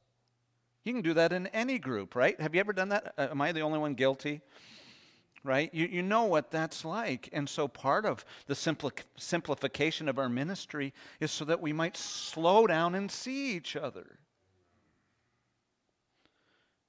You 0.85 0.93
can 0.93 1.03
do 1.03 1.15
that 1.15 1.33
in 1.33 1.47
any 1.49 1.79
group, 1.79 2.15
right? 2.15 2.39
Have 2.41 2.55
you 2.55 2.61
ever 2.61 2.73
done 2.73 2.91
that? 2.91 3.15
Uh, 3.17 3.29
am 3.31 3.41
I 3.41 3.53
the 3.53 3.61
only 3.61 3.79
one 3.79 3.95
guilty? 3.95 4.41
Right? 5.45 5.73
You, 5.73 5.87
you 5.87 6.03
know 6.03 6.25
what 6.25 6.51
that's 6.51 6.85
like. 6.85 7.29
And 7.33 7.49
so 7.49 7.69
part 7.69 8.07
of 8.07 8.25
the 8.47 8.55
simpli- 8.55 9.03
simplification 9.17 10.09
of 10.09 10.19
our 10.19 10.29
ministry 10.29 10.93
is 11.21 11.31
so 11.31 11.45
that 11.45 11.61
we 11.61 11.73
might 11.73 11.97
slow 11.97 12.67
down 12.67 12.95
and 12.95 13.11
see 13.11 13.55
each 13.55 13.77
other. 13.77 14.19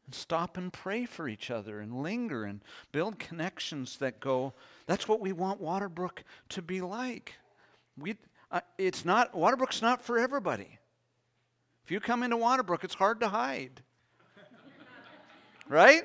And 0.05 0.15
stop 0.15 0.55
and 0.55 0.71
pray 0.71 1.05
for 1.05 1.27
each 1.27 1.51
other 1.51 1.81
and 1.81 2.01
linger 2.01 2.45
and 2.45 2.61
build 2.93 3.19
connections 3.19 3.97
that 3.97 4.21
go 4.21 4.53
that's 4.85 5.07
what 5.07 5.19
we 5.19 5.31
want 5.31 5.61
Waterbrook 5.61 6.19
to 6.49 6.61
be 6.61 6.81
like. 6.81 7.33
We, 7.97 8.15
uh, 8.51 8.61
it's 8.77 9.03
not, 9.03 9.33
Waterbrook's 9.33 9.81
not 9.81 10.01
for 10.01 10.19
everybody. 10.19 10.79
If 11.83 11.91
you 11.91 11.99
come 11.99 12.23
into 12.23 12.37
Waterbrook, 12.37 12.83
it's 12.83 12.95
hard 12.95 13.19
to 13.21 13.29
hide. 13.29 13.81
right? 15.69 16.03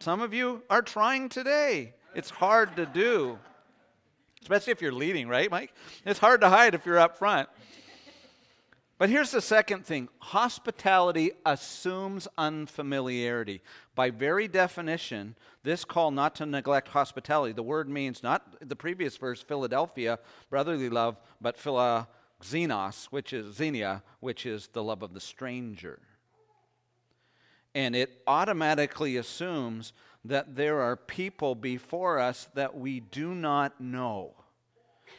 Some 0.00 0.22
of 0.22 0.32
you 0.32 0.62
are 0.70 0.80
trying 0.80 1.28
today. 1.28 1.92
It's 2.14 2.30
hard 2.30 2.74
to 2.76 2.86
do, 2.86 3.38
especially 4.40 4.70
if 4.70 4.80
you're 4.80 4.92
leading, 4.92 5.28
right, 5.28 5.50
Mike? 5.50 5.74
It's 6.06 6.18
hard 6.18 6.40
to 6.40 6.48
hide 6.48 6.74
if 6.74 6.86
you're 6.86 6.98
up 6.98 7.18
front. 7.18 7.50
But 8.96 9.10
here's 9.10 9.30
the 9.30 9.42
second 9.42 9.84
thing 9.84 10.08
hospitality 10.18 11.32
assumes 11.44 12.26
unfamiliarity. 12.38 13.60
By 13.94 14.08
very 14.08 14.48
definition, 14.48 15.36
this 15.64 15.84
call 15.84 16.10
not 16.10 16.34
to 16.36 16.46
neglect 16.46 16.88
hospitality, 16.88 17.52
the 17.52 17.62
word 17.62 17.86
means 17.86 18.22
not 18.22 18.56
the 18.66 18.76
previous 18.76 19.18
verse, 19.18 19.42
Philadelphia, 19.42 20.18
brotherly 20.48 20.88
love, 20.88 21.18
but 21.42 21.58
philoxenos, 21.58 23.04
which 23.06 23.34
is 23.34 23.54
xenia, 23.54 24.02
which 24.20 24.46
is 24.46 24.68
the 24.68 24.82
love 24.82 25.02
of 25.02 25.12
the 25.12 25.20
stranger. 25.20 25.98
And 27.74 27.94
it 27.94 28.22
automatically 28.26 29.16
assumes 29.16 29.92
that 30.24 30.56
there 30.56 30.80
are 30.80 30.96
people 30.96 31.54
before 31.54 32.18
us 32.18 32.48
that 32.54 32.76
we 32.76 33.00
do 33.00 33.34
not 33.34 33.80
know. 33.80 34.34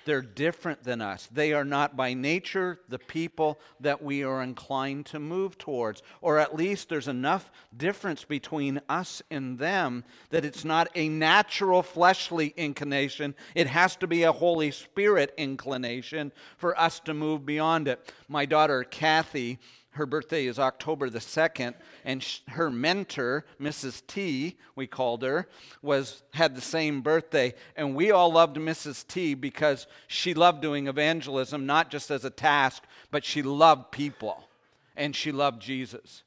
They're 0.05 0.21
different 0.21 0.83
than 0.83 1.01
us. 1.01 1.27
They 1.31 1.53
are 1.53 1.65
not 1.65 1.95
by 1.95 2.13
nature 2.13 2.79
the 2.89 2.97
people 2.97 3.59
that 3.81 4.01
we 4.01 4.23
are 4.23 4.41
inclined 4.41 5.05
to 5.07 5.19
move 5.19 5.57
towards. 5.57 6.01
Or 6.21 6.39
at 6.39 6.55
least 6.55 6.89
there's 6.89 7.07
enough 7.07 7.51
difference 7.75 8.23
between 8.23 8.81
us 8.89 9.21
and 9.29 9.59
them 9.59 10.03
that 10.29 10.45
it's 10.45 10.65
not 10.65 10.89
a 10.95 11.07
natural 11.07 11.83
fleshly 11.83 12.53
inclination. 12.57 13.35
It 13.53 13.67
has 13.67 13.95
to 13.97 14.07
be 14.07 14.23
a 14.23 14.31
Holy 14.31 14.71
Spirit 14.71 15.33
inclination 15.37 16.31
for 16.57 16.79
us 16.79 16.99
to 17.01 17.13
move 17.13 17.45
beyond 17.45 17.87
it. 17.87 18.11
My 18.27 18.45
daughter, 18.45 18.83
Kathy, 18.83 19.59
her 19.91 20.05
birthday 20.05 20.45
is 20.45 20.57
October 20.57 21.09
the 21.09 21.19
2nd, 21.19 21.73
and 22.05 22.23
sh- 22.23 22.39
her 22.47 22.69
mentor, 22.69 23.45
Mrs. 23.59 24.01
T, 24.07 24.57
we 24.75 24.87
called 24.87 25.21
her, 25.21 25.49
was 25.81 26.23
had 26.33 26.55
the 26.55 26.61
same 26.61 27.01
birthday. 27.01 27.53
And 27.75 27.93
we 27.93 28.09
all 28.11 28.31
loved 28.31 28.55
Mrs. 28.55 29.05
T 29.05 29.33
because 29.33 29.87
she 30.07 30.33
loved 30.33 30.61
doing 30.61 30.87
evangelism, 30.87 31.65
not 31.65 31.91
just 31.91 32.09
as 32.09 32.23
a 32.23 32.29
task, 32.29 32.83
but 33.11 33.25
she 33.25 33.41
loved 33.41 33.91
people 33.91 34.47
and 34.95 35.15
she 35.15 35.31
loved 35.31 35.61
Jesus. 35.61 36.23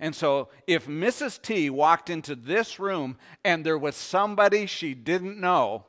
And 0.00 0.14
so, 0.14 0.48
if 0.66 0.86
Mrs. 0.86 1.40
T 1.40 1.70
walked 1.70 2.10
into 2.10 2.34
this 2.34 2.80
room 2.80 3.16
and 3.44 3.64
there 3.64 3.78
was 3.78 3.94
somebody 3.94 4.66
she 4.66 4.92
didn't 4.92 5.38
know, 5.38 5.84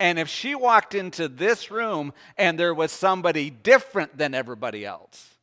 and 0.00 0.18
if 0.18 0.28
she 0.28 0.54
walked 0.54 0.94
into 0.94 1.28
this 1.28 1.70
room 1.70 2.12
and 2.38 2.58
there 2.58 2.74
was 2.74 2.90
somebody 2.90 3.50
different 3.50 4.16
than 4.16 4.34
everybody 4.34 4.84
else, 4.84 5.36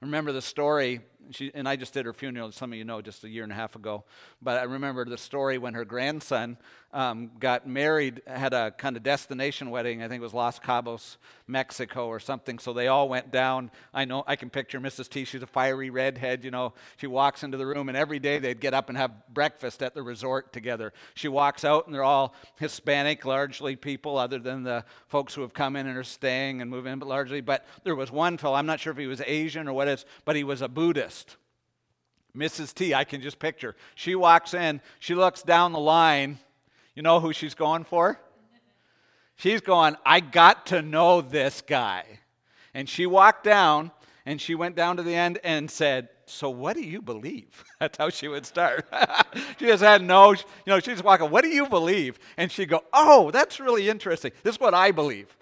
remember 0.00 0.30
the 0.32 0.40
story, 0.40 1.00
she, 1.30 1.50
and 1.54 1.68
I 1.68 1.76
just 1.76 1.92
did 1.94 2.06
her 2.06 2.12
funeral, 2.12 2.52
some 2.52 2.72
of 2.72 2.78
you 2.78 2.84
know, 2.84 3.00
just 3.00 3.24
a 3.24 3.28
year 3.28 3.42
and 3.42 3.52
a 3.52 3.54
half 3.54 3.76
ago. 3.76 4.04
But 4.40 4.58
I 4.58 4.64
remember 4.64 5.04
the 5.04 5.18
story 5.18 5.58
when 5.58 5.74
her 5.74 5.84
grandson 5.84 6.56
um, 6.92 7.30
got 7.38 7.66
married, 7.66 8.20
had 8.26 8.52
a 8.52 8.70
kind 8.70 8.96
of 8.96 9.02
destination 9.02 9.70
wedding. 9.70 10.02
I 10.02 10.08
think 10.08 10.20
it 10.20 10.22
was 10.22 10.34
Los 10.34 10.58
Cabos, 10.58 11.16
Mexico, 11.46 12.06
or 12.06 12.20
something. 12.20 12.58
So 12.58 12.72
they 12.72 12.88
all 12.88 13.08
went 13.08 13.30
down. 13.30 13.70
I 13.94 14.04
know 14.04 14.24
I 14.26 14.36
can 14.36 14.50
picture 14.50 14.78
Mrs. 14.78 15.08
T. 15.08 15.24
She's 15.24 15.42
a 15.42 15.46
fiery 15.46 15.88
redhead. 15.88 16.44
You 16.44 16.50
know, 16.50 16.74
she 16.98 17.06
walks 17.06 17.42
into 17.42 17.56
the 17.56 17.66
room, 17.66 17.88
and 17.88 17.96
every 17.96 18.18
day 18.18 18.38
they'd 18.38 18.60
get 18.60 18.74
up 18.74 18.88
and 18.88 18.98
have 18.98 19.10
breakfast 19.32 19.82
at 19.82 19.94
the 19.94 20.02
resort 20.02 20.52
together. 20.52 20.92
She 21.14 21.28
walks 21.28 21.64
out, 21.64 21.86
and 21.86 21.94
they're 21.94 22.04
all 22.04 22.34
Hispanic, 22.58 23.24
largely 23.24 23.74
people, 23.74 24.18
other 24.18 24.38
than 24.38 24.62
the 24.62 24.84
folks 25.08 25.34
who 25.34 25.40
have 25.40 25.54
come 25.54 25.76
in 25.76 25.86
and 25.86 25.96
are 25.96 26.04
staying 26.04 26.60
and 26.60 26.70
moving 26.70 26.92
in, 26.92 26.98
but 26.98 27.08
largely. 27.08 27.40
But 27.40 27.64
there 27.84 27.96
was 27.96 28.10
one 28.10 28.36
fellow. 28.36 28.56
I'm 28.56 28.66
not 28.66 28.80
sure 28.80 28.92
if 28.92 28.98
he 28.98 29.06
was 29.06 29.22
Asian 29.22 29.66
or 29.66 29.72
what 29.72 29.88
is, 29.88 30.04
but 30.26 30.36
he 30.36 30.44
was 30.44 30.60
a 30.60 30.68
Buddhist. 30.68 31.11
Mrs. 32.36 32.74
T, 32.74 32.94
I 32.94 33.04
can 33.04 33.20
just 33.20 33.38
picture. 33.38 33.76
She 33.94 34.14
walks 34.14 34.54
in, 34.54 34.80
she 34.98 35.14
looks 35.14 35.42
down 35.42 35.72
the 35.72 35.78
line 35.78 36.38
you 36.94 37.02
know 37.02 37.20
who 37.20 37.32
she's 37.32 37.54
going 37.54 37.84
for? 37.84 38.20
She's 39.36 39.60
going, 39.60 39.96
I 40.04 40.20
got 40.20 40.66
to 40.66 40.82
know 40.82 41.20
this 41.20 41.62
guy. 41.62 42.04
And 42.74 42.88
she 42.88 43.06
walked 43.06 43.44
down 43.44 43.90
and 44.24 44.40
she 44.40 44.54
went 44.54 44.76
down 44.76 44.98
to 44.98 45.02
the 45.02 45.14
end 45.14 45.38
and 45.42 45.70
said, 45.70 46.10
So 46.26 46.50
what 46.50 46.76
do 46.76 46.82
you 46.82 47.02
believe? 47.02 47.64
That's 47.80 47.98
how 47.98 48.10
she 48.10 48.28
would 48.28 48.46
start. 48.46 48.86
she 49.58 49.66
just 49.66 49.82
had 49.82 50.02
no, 50.02 50.32
you 50.32 50.44
know, 50.66 50.80
she's 50.80 51.02
walking, 51.02 51.30
What 51.30 51.44
do 51.44 51.48
you 51.48 51.66
believe? 51.66 52.18
And 52.36 52.52
she'd 52.52 52.68
go, 52.68 52.84
Oh, 52.92 53.30
that's 53.30 53.58
really 53.58 53.88
interesting. 53.88 54.32
This 54.42 54.56
is 54.56 54.60
what 54.60 54.74
I 54.74 54.90
believe. 54.90 55.34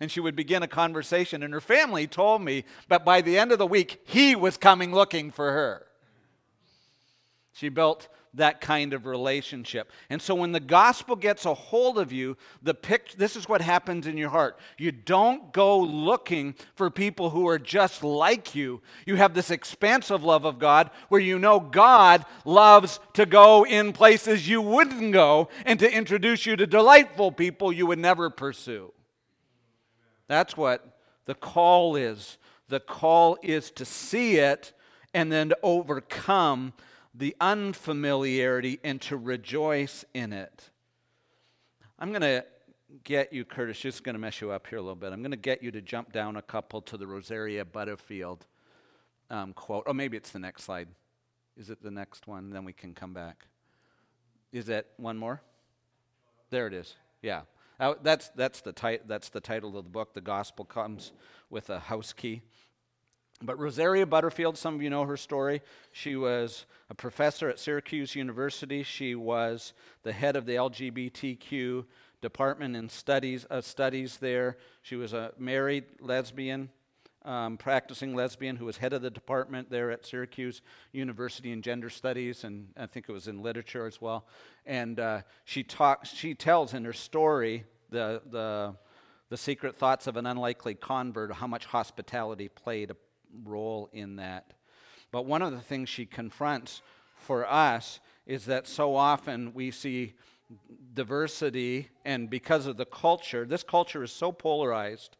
And 0.00 0.10
she 0.10 0.20
would 0.20 0.36
begin 0.36 0.62
a 0.62 0.68
conversation. 0.68 1.42
And 1.42 1.54
her 1.54 1.60
family 1.60 2.06
told 2.06 2.42
me 2.42 2.64
that 2.88 3.04
by 3.04 3.20
the 3.20 3.38
end 3.38 3.52
of 3.52 3.58
the 3.58 3.66
week, 3.66 4.02
he 4.04 4.36
was 4.36 4.56
coming 4.56 4.94
looking 4.94 5.30
for 5.30 5.52
her. 5.52 5.86
She 7.52 7.68
built 7.70 8.08
that 8.36 8.60
kind 8.60 8.92
of 8.92 9.06
relationship. 9.06 9.90
And 10.10 10.20
so 10.20 10.34
when 10.34 10.52
the 10.52 10.60
gospel 10.60 11.16
gets 11.16 11.44
a 11.44 11.54
hold 11.54 11.98
of 11.98 12.12
you, 12.12 12.36
the 12.62 12.74
pic- 12.74 13.14
this 13.16 13.34
is 13.34 13.48
what 13.48 13.60
happens 13.60 14.06
in 14.06 14.16
your 14.16 14.28
heart. 14.28 14.58
You 14.78 14.92
don't 14.92 15.52
go 15.52 15.78
looking 15.80 16.54
for 16.74 16.90
people 16.90 17.30
who 17.30 17.48
are 17.48 17.58
just 17.58 18.04
like 18.04 18.54
you. 18.54 18.82
You 19.06 19.16
have 19.16 19.34
this 19.34 19.50
expansive 19.50 20.22
love 20.22 20.44
of 20.44 20.58
God 20.58 20.90
where 21.08 21.20
you 21.20 21.38
know 21.38 21.58
God 21.58 22.24
loves 22.44 23.00
to 23.14 23.26
go 23.26 23.64
in 23.64 23.92
places 23.92 24.48
you 24.48 24.60
wouldn't 24.60 25.12
go 25.12 25.48
and 25.64 25.78
to 25.80 25.90
introduce 25.90 26.46
you 26.46 26.56
to 26.56 26.66
delightful 26.66 27.32
people 27.32 27.72
you 27.72 27.86
would 27.86 27.98
never 27.98 28.30
pursue. 28.30 28.92
That's 30.28 30.56
what 30.56 30.98
the 31.24 31.34
call 31.34 31.96
is. 31.96 32.38
The 32.68 32.80
call 32.80 33.38
is 33.42 33.70
to 33.72 33.84
see 33.84 34.36
it 34.36 34.72
and 35.14 35.30
then 35.30 35.50
to 35.50 35.58
overcome 35.62 36.72
the 37.14 37.34
unfamiliarity 37.40 38.78
and 38.84 39.00
to 39.02 39.16
rejoice 39.16 40.04
in 40.14 40.32
it. 40.32 40.70
I'm 41.98 42.10
going 42.10 42.22
to 42.22 42.44
get 43.04 43.32
you, 43.32 43.44
Curtis, 43.44 43.78
just 43.78 44.04
going 44.04 44.14
to 44.14 44.18
mess 44.18 44.40
you 44.40 44.50
up 44.50 44.66
here 44.66 44.78
a 44.78 44.82
little 44.82 44.96
bit. 44.96 45.12
I'm 45.12 45.22
going 45.22 45.30
to 45.30 45.36
get 45.36 45.62
you 45.62 45.70
to 45.70 45.80
jump 45.80 46.12
down 46.12 46.36
a 46.36 46.42
couple 46.42 46.82
to 46.82 46.96
the 46.96 47.06
Rosaria 47.06 47.64
Butterfield 47.64 48.46
um, 49.30 49.52
quote. 49.52 49.84
Oh, 49.86 49.92
maybe 49.92 50.16
it's 50.16 50.30
the 50.30 50.38
next 50.38 50.64
slide. 50.64 50.88
Is 51.56 51.70
it 51.70 51.82
the 51.82 51.90
next 51.90 52.26
one? 52.26 52.50
Then 52.50 52.64
we 52.64 52.72
can 52.72 52.94
come 52.94 53.12
back. 53.12 53.46
Is 54.52 54.66
that 54.66 54.86
one 54.96 55.16
more? 55.16 55.40
There 56.50 56.66
it 56.66 56.74
is. 56.74 56.94
Yeah. 57.22 57.42
That's, 57.78 58.30
that's, 58.30 58.60
the 58.60 58.72
ti- 58.72 59.00
that's 59.06 59.28
the 59.28 59.40
title 59.40 59.76
of 59.76 59.84
the 59.84 59.90
book. 59.90 60.14
The 60.14 60.20
gospel 60.20 60.64
comes 60.64 61.12
with 61.50 61.70
a 61.70 61.78
house 61.78 62.12
key. 62.12 62.42
But 63.42 63.58
Rosaria 63.58 64.06
Butterfield, 64.06 64.56
some 64.56 64.74
of 64.74 64.82
you 64.82 64.88
know 64.88 65.04
her 65.04 65.16
story. 65.18 65.60
She 65.92 66.16
was 66.16 66.64
a 66.88 66.94
professor 66.94 67.50
at 67.50 67.58
Syracuse 67.58 68.14
University. 68.14 68.82
She 68.82 69.14
was 69.14 69.74
the 70.04 70.12
head 70.12 70.36
of 70.36 70.46
the 70.46 70.54
LGBTQ 70.54 71.84
department 72.22 72.76
in 72.76 72.88
studies, 72.88 73.46
uh, 73.50 73.60
studies 73.60 74.16
there. 74.16 74.56
She 74.80 74.96
was 74.96 75.12
a 75.12 75.32
married 75.38 75.84
lesbian, 76.00 76.70
um, 77.26 77.56
practicing 77.56 78.14
lesbian, 78.14 78.56
who 78.56 78.64
was 78.64 78.76
head 78.76 78.92
of 78.92 79.02
the 79.02 79.10
department 79.10 79.68
there 79.70 79.90
at 79.90 80.06
Syracuse 80.06 80.62
University 80.92 81.52
in 81.52 81.60
gender 81.60 81.90
studies, 81.90 82.44
and 82.44 82.68
I 82.76 82.86
think 82.86 83.06
it 83.08 83.12
was 83.12 83.28
in 83.28 83.42
literature 83.42 83.86
as 83.86 84.00
well. 84.00 84.26
And 84.64 84.98
uh, 84.98 85.22
she 85.44 85.62
talks, 85.62 86.08
she 86.08 86.34
tells 86.34 86.72
in 86.72 86.84
her 86.84 86.92
story 86.92 87.64
the 87.90 88.22
the 88.30 88.76
the 89.28 89.36
secret 89.36 89.74
thoughts 89.74 90.06
of 90.06 90.16
an 90.16 90.24
unlikely 90.24 90.74
convert, 90.74 91.32
how 91.32 91.48
much 91.48 91.66
hospitality 91.66 92.48
played 92.48 92.92
a 92.92 92.96
role 93.44 93.90
in 93.92 94.16
that. 94.16 94.52
But 95.10 95.26
one 95.26 95.42
of 95.42 95.52
the 95.52 95.60
things 95.60 95.88
she 95.88 96.06
confronts 96.06 96.80
for 97.16 97.44
us 97.44 98.00
is 98.26 98.44
that 98.46 98.68
so 98.68 98.94
often 98.94 99.52
we 99.52 99.72
see 99.72 100.14
diversity, 100.94 101.88
and 102.04 102.30
because 102.30 102.66
of 102.66 102.76
the 102.76 102.86
culture, 102.86 103.44
this 103.44 103.64
culture 103.64 104.04
is 104.04 104.12
so 104.12 104.30
polarized. 104.30 105.16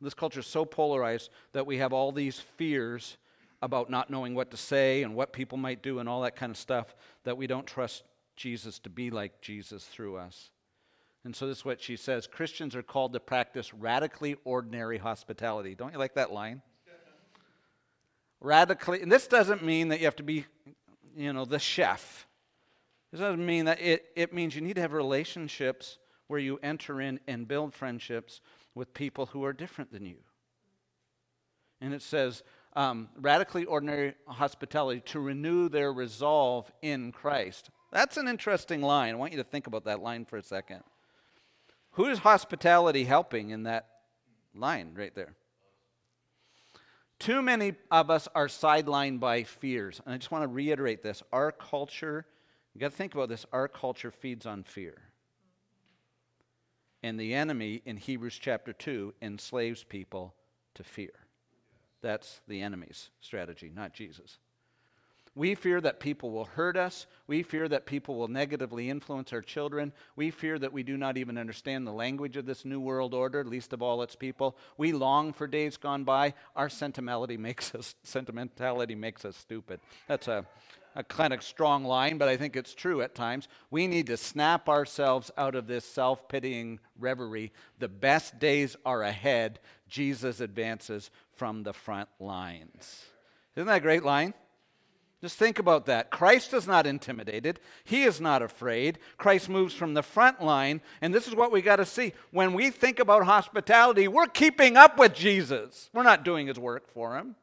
This 0.00 0.14
culture 0.14 0.40
is 0.40 0.46
so 0.46 0.64
polarized 0.64 1.30
that 1.52 1.66
we 1.66 1.78
have 1.78 1.92
all 1.92 2.12
these 2.12 2.38
fears 2.38 3.16
about 3.60 3.90
not 3.90 4.10
knowing 4.10 4.34
what 4.34 4.50
to 4.52 4.56
say 4.56 5.02
and 5.02 5.14
what 5.14 5.32
people 5.32 5.58
might 5.58 5.82
do 5.82 5.98
and 5.98 6.08
all 6.08 6.22
that 6.22 6.36
kind 6.36 6.50
of 6.50 6.56
stuff 6.56 6.94
that 7.24 7.36
we 7.36 7.46
don't 7.46 7.66
trust 7.66 8.04
Jesus 8.36 8.78
to 8.80 8.90
be 8.90 9.10
like 9.10 9.40
Jesus 9.40 9.84
through 9.84 10.16
us. 10.16 10.50
And 11.24 11.34
so 11.34 11.48
this 11.48 11.58
is 11.58 11.64
what 11.64 11.82
she 11.82 11.96
says 11.96 12.26
Christians 12.28 12.76
are 12.76 12.82
called 12.82 13.12
to 13.12 13.20
practice 13.20 13.74
radically 13.74 14.36
ordinary 14.44 14.98
hospitality. 14.98 15.74
Don't 15.74 15.92
you 15.92 15.98
like 15.98 16.14
that 16.14 16.32
line? 16.32 16.62
radically, 18.40 19.02
and 19.02 19.10
this 19.10 19.26
doesn't 19.26 19.64
mean 19.64 19.88
that 19.88 19.98
you 19.98 20.04
have 20.04 20.16
to 20.16 20.22
be, 20.22 20.44
you 21.16 21.32
know, 21.32 21.44
the 21.44 21.58
chef. 21.58 22.26
This 23.10 23.20
doesn't 23.20 23.44
mean 23.44 23.64
that 23.64 23.80
it, 23.80 24.06
it 24.14 24.32
means 24.32 24.54
you 24.54 24.60
need 24.60 24.76
to 24.76 24.80
have 24.80 24.92
relationships 24.92 25.98
where 26.26 26.38
you 26.38 26.58
enter 26.62 27.00
in 27.00 27.18
and 27.26 27.48
build 27.48 27.74
friendships 27.74 28.40
with 28.78 28.94
people 28.94 29.26
who 29.26 29.44
are 29.44 29.52
different 29.52 29.92
than 29.92 30.06
you. 30.06 30.16
And 31.80 31.92
it 31.92 32.00
says, 32.00 32.42
um, 32.74 33.08
radically 33.20 33.64
ordinary 33.64 34.14
hospitality 34.26 35.00
to 35.06 35.20
renew 35.20 35.68
their 35.68 35.92
resolve 35.92 36.70
in 36.80 37.12
Christ. 37.12 37.70
That's 37.90 38.16
an 38.16 38.28
interesting 38.28 38.80
line. 38.80 39.14
I 39.14 39.16
want 39.16 39.32
you 39.32 39.38
to 39.38 39.44
think 39.44 39.66
about 39.66 39.84
that 39.84 40.00
line 40.00 40.24
for 40.24 40.36
a 40.36 40.42
second. 40.42 40.82
Who 41.92 42.06
is 42.06 42.18
hospitality 42.18 43.04
helping 43.04 43.50
in 43.50 43.64
that 43.64 43.86
line 44.54 44.92
right 44.94 45.14
there? 45.14 45.34
Too 47.18 47.42
many 47.42 47.74
of 47.90 48.10
us 48.10 48.28
are 48.34 48.46
sidelined 48.46 49.18
by 49.18 49.42
fears. 49.42 50.00
And 50.04 50.14
I 50.14 50.18
just 50.18 50.30
want 50.30 50.44
to 50.44 50.48
reiterate 50.48 51.02
this. 51.02 51.22
Our 51.32 51.50
culture, 51.50 52.26
you 52.74 52.80
got 52.80 52.92
to 52.92 52.96
think 52.96 53.14
about 53.14 53.28
this, 53.28 53.44
our 53.52 53.66
culture 53.66 54.12
feeds 54.12 54.46
on 54.46 54.62
fear. 54.62 55.07
And 57.02 57.18
the 57.18 57.34
enemy 57.34 57.82
in 57.84 57.96
Hebrews 57.96 58.38
chapter 58.40 58.72
2 58.72 59.14
enslaves 59.22 59.84
people 59.84 60.34
to 60.74 60.82
fear. 60.82 61.12
That's 62.00 62.40
the 62.48 62.62
enemy's 62.62 63.10
strategy, 63.20 63.70
not 63.74 63.92
Jesus. 63.92 64.38
We 65.38 65.54
fear 65.54 65.80
that 65.80 66.00
people 66.00 66.32
will 66.32 66.46
hurt 66.46 66.76
us. 66.76 67.06
We 67.28 67.44
fear 67.44 67.68
that 67.68 67.86
people 67.86 68.16
will 68.16 68.26
negatively 68.26 68.90
influence 68.90 69.32
our 69.32 69.40
children. 69.40 69.92
We 70.16 70.32
fear 70.32 70.58
that 70.58 70.72
we 70.72 70.82
do 70.82 70.96
not 70.96 71.16
even 71.16 71.38
understand 71.38 71.86
the 71.86 71.92
language 71.92 72.36
of 72.36 72.44
this 72.44 72.64
new 72.64 72.80
world 72.80 73.14
order, 73.14 73.44
least 73.44 73.72
of 73.72 73.80
all 73.80 74.02
its 74.02 74.16
people. 74.16 74.56
We 74.76 74.90
long 74.90 75.32
for 75.32 75.46
days 75.46 75.76
gone 75.76 76.02
by. 76.02 76.34
Our 76.56 76.68
sentimentality 76.68 77.36
makes 77.36 77.72
us 77.72 77.94
sentimentality 78.02 78.96
makes 78.96 79.24
us 79.24 79.36
stupid. 79.36 79.78
That's 80.08 80.26
a, 80.26 80.44
a 80.96 81.04
kind 81.04 81.32
of 81.32 81.44
strong 81.44 81.84
line, 81.84 82.18
but 82.18 82.26
I 82.26 82.36
think 82.36 82.56
it's 82.56 82.74
true 82.74 83.00
at 83.00 83.14
times. 83.14 83.46
We 83.70 83.86
need 83.86 84.08
to 84.08 84.16
snap 84.16 84.68
ourselves 84.68 85.30
out 85.38 85.54
of 85.54 85.68
this 85.68 85.84
self-pitying 85.84 86.80
reverie. 86.98 87.52
The 87.78 87.86
best 87.86 88.40
days 88.40 88.76
are 88.84 89.04
ahead. 89.04 89.60
Jesus 89.88 90.40
advances 90.40 91.12
from 91.36 91.62
the 91.62 91.72
front 91.72 92.08
lines. 92.18 93.04
Isn't 93.54 93.68
that 93.68 93.76
a 93.76 93.80
great 93.80 94.02
line? 94.02 94.34
Just 95.20 95.36
think 95.36 95.58
about 95.58 95.86
that. 95.86 96.10
Christ 96.10 96.54
is 96.54 96.68
not 96.68 96.86
intimidated. 96.86 97.58
He 97.82 98.04
is 98.04 98.20
not 98.20 98.40
afraid. 98.40 99.00
Christ 99.16 99.48
moves 99.48 99.74
from 99.74 99.94
the 99.94 100.02
front 100.02 100.42
line. 100.42 100.80
And 101.00 101.12
this 101.12 101.26
is 101.26 101.34
what 101.34 101.50
we 101.50 101.60
got 101.60 101.76
to 101.76 101.84
see. 101.84 102.12
When 102.30 102.52
we 102.52 102.70
think 102.70 103.00
about 103.00 103.24
hospitality, 103.24 104.06
we're 104.06 104.26
keeping 104.26 104.76
up 104.76 104.96
with 104.96 105.14
Jesus. 105.14 105.90
We're 105.92 106.04
not 106.04 106.24
doing 106.24 106.46
his 106.46 106.58
work 106.58 106.88
for 106.88 107.16
him. 107.16 107.34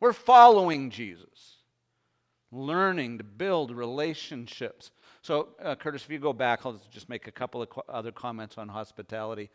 We're 0.00 0.12
following 0.12 0.90
Jesus, 0.90 1.58
learning 2.50 3.18
to 3.18 3.24
build 3.24 3.70
relationships. 3.70 4.90
So, 5.22 5.50
uh, 5.62 5.76
Curtis, 5.76 6.02
if 6.04 6.10
you 6.10 6.18
go 6.18 6.32
back, 6.32 6.66
I'll 6.66 6.80
just 6.90 7.08
make 7.08 7.28
a 7.28 7.32
couple 7.32 7.62
of 7.62 7.68
other 7.88 8.10
comments 8.10 8.58
on 8.58 8.68
hospitality. 8.68 9.50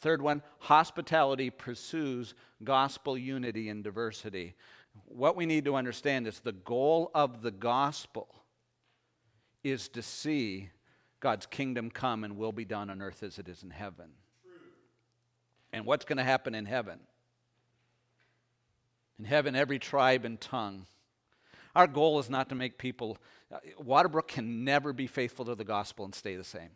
Third 0.00 0.20
one 0.22 0.42
hospitality 0.58 1.50
pursues 1.50 2.34
gospel 2.64 3.16
unity 3.16 3.68
and 3.68 3.84
diversity 3.84 4.54
what 5.06 5.36
we 5.36 5.46
need 5.46 5.64
to 5.64 5.74
understand 5.74 6.26
is 6.26 6.40
the 6.40 6.52
goal 6.52 7.10
of 7.14 7.42
the 7.42 7.50
gospel 7.50 8.28
is 9.62 9.88
to 9.90 10.02
see 10.02 10.70
God's 11.20 11.46
kingdom 11.46 11.90
come 11.90 12.24
and 12.24 12.36
will 12.36 12.52
be 12.52 12.64
done 12.64 12.90
on 12.90 13.02
earth 13.02 13.22
as 13.22 13.38
it 13.38 13.48
is 13.48 13.62
in 13.62 13.70
heaven. 13.70 14.10
And 15.72 15.84
what's 15.84 16.04
going 16.04 16.18
to 16.18 16.24
happen 16.24 16.54
in 16.54 16.64
heaven? 16.64 16.98
In 19.18 19.24
heaven, 19.24 19.54
every 19.54 19.78
tribe 19.78 20.24
and 20.24 20.40
tongue 20.40 20.86
Our 21.74 21.86
goal 21.86 22.18
is 22.18 22.28
not 22.28 22.48
to 22.48 22.54
make 22.54 22.78
people, 22.78 23.18
uh, 23.52 23.58
Waterbrook 23.80 24.28
can 24.28 24.64
never 24.64 24.92
be 24.92 25.06
faithful 25.06 25.44
to 25.44 25.54
the 25.54 25.64
gospel 25.64 26.04
and 26.04 26.14
stay 26.14 26.36
the 26.36 26.44
same. 26.44 26.70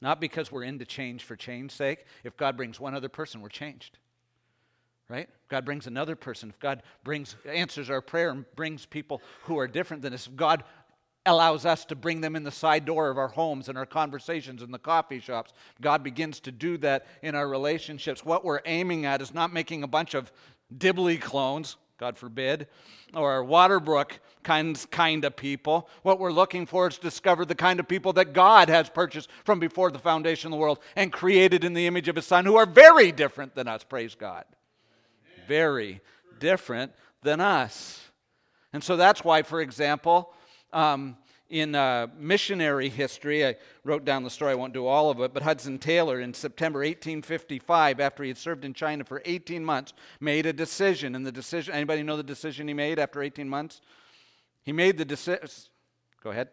Not 0.00 0.20
because 0.20 0.50
we're 0.50 0.64
into 0.64 0.84
change 0.84 1.24
for 1.24 1.36
change's 1.36 1.76
sake. 1.76 2.04
If 2.24 2.36
God 2.36 2.56
brings 2.56 2.80
one 2.80 2.94
other 2.94 3.08
person, 3.08 3.40
we're 3.40 3.48
changed. 3.48 3.98
Right? 5.12 5.28
God 5.50 5.66
brings 5.66 5.86
another 5.86 6.16
person. 6.16 6.48
If 6.48 6.58
God 6.58 6.82
brings 7.04 7.36
answers 7.46 7.90
our 7.90 8.00
prayer 8.00 8.30
and 8.30 8.46
brings 8.56 8.86
people 8.86 9.20
who 9.42 9.58
are 9.58 9.68
different 9.68 10.02
than 10.02 10.14
us, 10.14 10.26
if 10.26 10.34
God 10.36 10.64
allows 11.26 11.66
us 11.66 11.84
to 11.84 11.94
bring 11.94 12.22
them 12.22 12.34
in 12.34 12.44
the 12.44 12.50
side 12.50 12.86
door 12.86 13.10
of 13.10 13.18
our 13.18 13.28
homes 13.28 13.68
and 13.68 13.76
our 13.76 13.84
conversations 13.84 14.62
in 14.62 14.70
the 14.70 14.78
coffee 14.78 15.20
shops. 15.20 15.52
God 15.82 16.02
begins 16.02 16.40
to 16.40 16.50
do 16.50 16.78
that 16.78 17.06
in 17.20 17.34
our 17.34 17.46
relationships. 17.46 18.24
What 18.24 18.42
we're 18.42 18.62
aiming 18.64 19.04
at 19.04 19.20
is 19.20 19.34
not 19.34 19.52
making 19.52 19.82
a 19.82 19.86
bunch 19.86 20.14
of 20.14 20.32
Dibley 20.78 21.18
clones, 21.18 21.76
God 21.98 22.16
forbid, 22.16 22.66
or 23.14 23.44
Waterbrook 23.44 24.12
kinds 24.42 24.86
kind 24.86 25.26
of 25.26 25.36
people. 25.36 25.90
What 26.04 26.20
we're 26.20 26.32
looking 26.32 26.64
for 26.64 26.88
is 26.88 26.96
discover 26.96 27.44
the 27.44 27.54
kind 27.54 27.80
of 27.80 27.86
people 27.86 28.14
that 28.14 28.32
God 28.32 28.70
has 28.70 28.88
purchased 28.88 29.28
from 29.44 29.60
before 29.60 29.90
the 29.90 29.98
foundation 29.98 30.48
of 30.48 30.52
the 30.52 30.60
world 30.62 30.78
and 30.96 31.12
created 31.12 31.64
in 31.64 31.74
the 31.74 31.86
image 31.86 32.08
of 32.08 32.16
his 32.16 32.26
son 32.26 32.46
who 32.46 32.56
are 32.56 32.66
very 32.66 33.12
different 33.12 33.54
than 33.54 33.68
us, 33.68 33.84
praise 33.84 34.14
God. 34.14 34.46
Very 35.52 36.00
different 36.38 36.92
than 37.22 37.38
us. 37.38 38.00
And 38.72 38.82
so 38.82 38.96
that's 38.96 39.22
why, 39.22 39.42
for 39.42 39.60
example, 39.60 40.32
um, 40.72 41.18
in 41.50 41.74
uh, 41.74 42.06
missionary 42.16 42.88
history, 42.88 43.46
I 43.46 43.56
wrote 43.84 44.06
down 44.06 44.24
the 44.24 44.30
story, 44.30 44.52
I 44.52 44.54
won't 44.54 44.72
do 44.72 44.86
all 44.86 45.10
of 45.10 45.20
it, 45.20 45.34
but 45.34 45.42
Hudson 45.42 45.78
Taylor 45.78 46.20
in 46.20 46.32
September 46.32 46.78
1855, 46.78 48.00
after 48.00 48.22
he 48.22 48.30
had 48.30 48.38
served 48.38 48.64
in 48.64 48.72
China 48.72 49.04
for 49.04 49.20
18 49.26 49.62
months, 49.62 49.92
made 50.20 50.46
a 50.46 50.54
decision. 50.54 51.14
And 51.14 51.26
the 51.26 51.30
decision, 51.30 51.74
anybody 51.74 52.02
know 52.02 52.16
the 52.16 52.22
decision 52.22 52.66
he 52.66 52.72
made 52.72 52.98
after 52.98 53.22
18 53.22 53.46
months? 53.46 53.82
He 54.62 54.72
made 54.72 54.96
the 54.96 55.04
decision. 55.04 55.46
Go 56.24 56.30
ahead. 56.30 56.48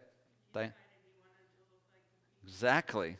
Exactly. 2.44 3.16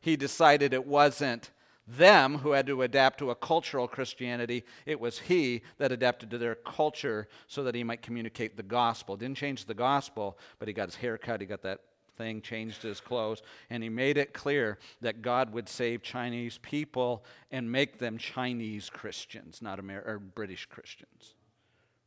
He 0.00 0.14
decided 0.14 0.72
it 0.72 0.86
wasn't 0.86 1.50
them 1.86 2.38
who 2.38 2.52
had 2.52 2.66
to 2.66 2.82
adapt 2.82 3.18
to 3.18 3.30
a 3.30 3.34
cultural 3.34 3.86
Christianity. 3.86 4.64
It 4.86 4.98
was 4.98 5.18
he 5.18 5.62
that 5.78 5.92
adapted 5.92 6.30
to 6.30 6.38
their 6.38 6.54
culture 6.54 7.28
so 7.46 7.64
that 7.64 7.74
he 7.74 7.84
might 7.84 8.02
communicate 8.02 8.56
the 8.56 8.62
gospel. 8.62 9.16
Didn't 9.16 9.36
change 9.36 9.66
the 9.66 9.74
gospel, 9.74 10.38
but 10.58 10.68
he 10.68 10.74
got 10.74 10.88
his 10.88 10.96
hair 10.96 11.18
cut, 11.18 11.40
he 11.40 11.46
got 11.46 11.62
that 11.62 11.80
thing, 12.16 12.40
changed 12.40 12.82
his 12.82 13.00
clothes, 13.00 13.42
and 13.70 13.82
he 13.82 13.88
made 13.88 14.16
it 14.16 14.32
clear 14.32 14.78
that 15.00 15.20
God 15.20 15.52
would 15.52 15.68
save 15.68 16.02
Chinese 16.02 16.58
people 16.62 17.24
and 17.50 17.70
make 17.70 17.98
them 17.98 18.18
Chinese 18.18 18.88
Christians, 18.88 19.60
not 19.60 19.78
Amer- 19.78 20.04
or 20.06 20.18
British 20.18 20.66
Christians 20.66 21.34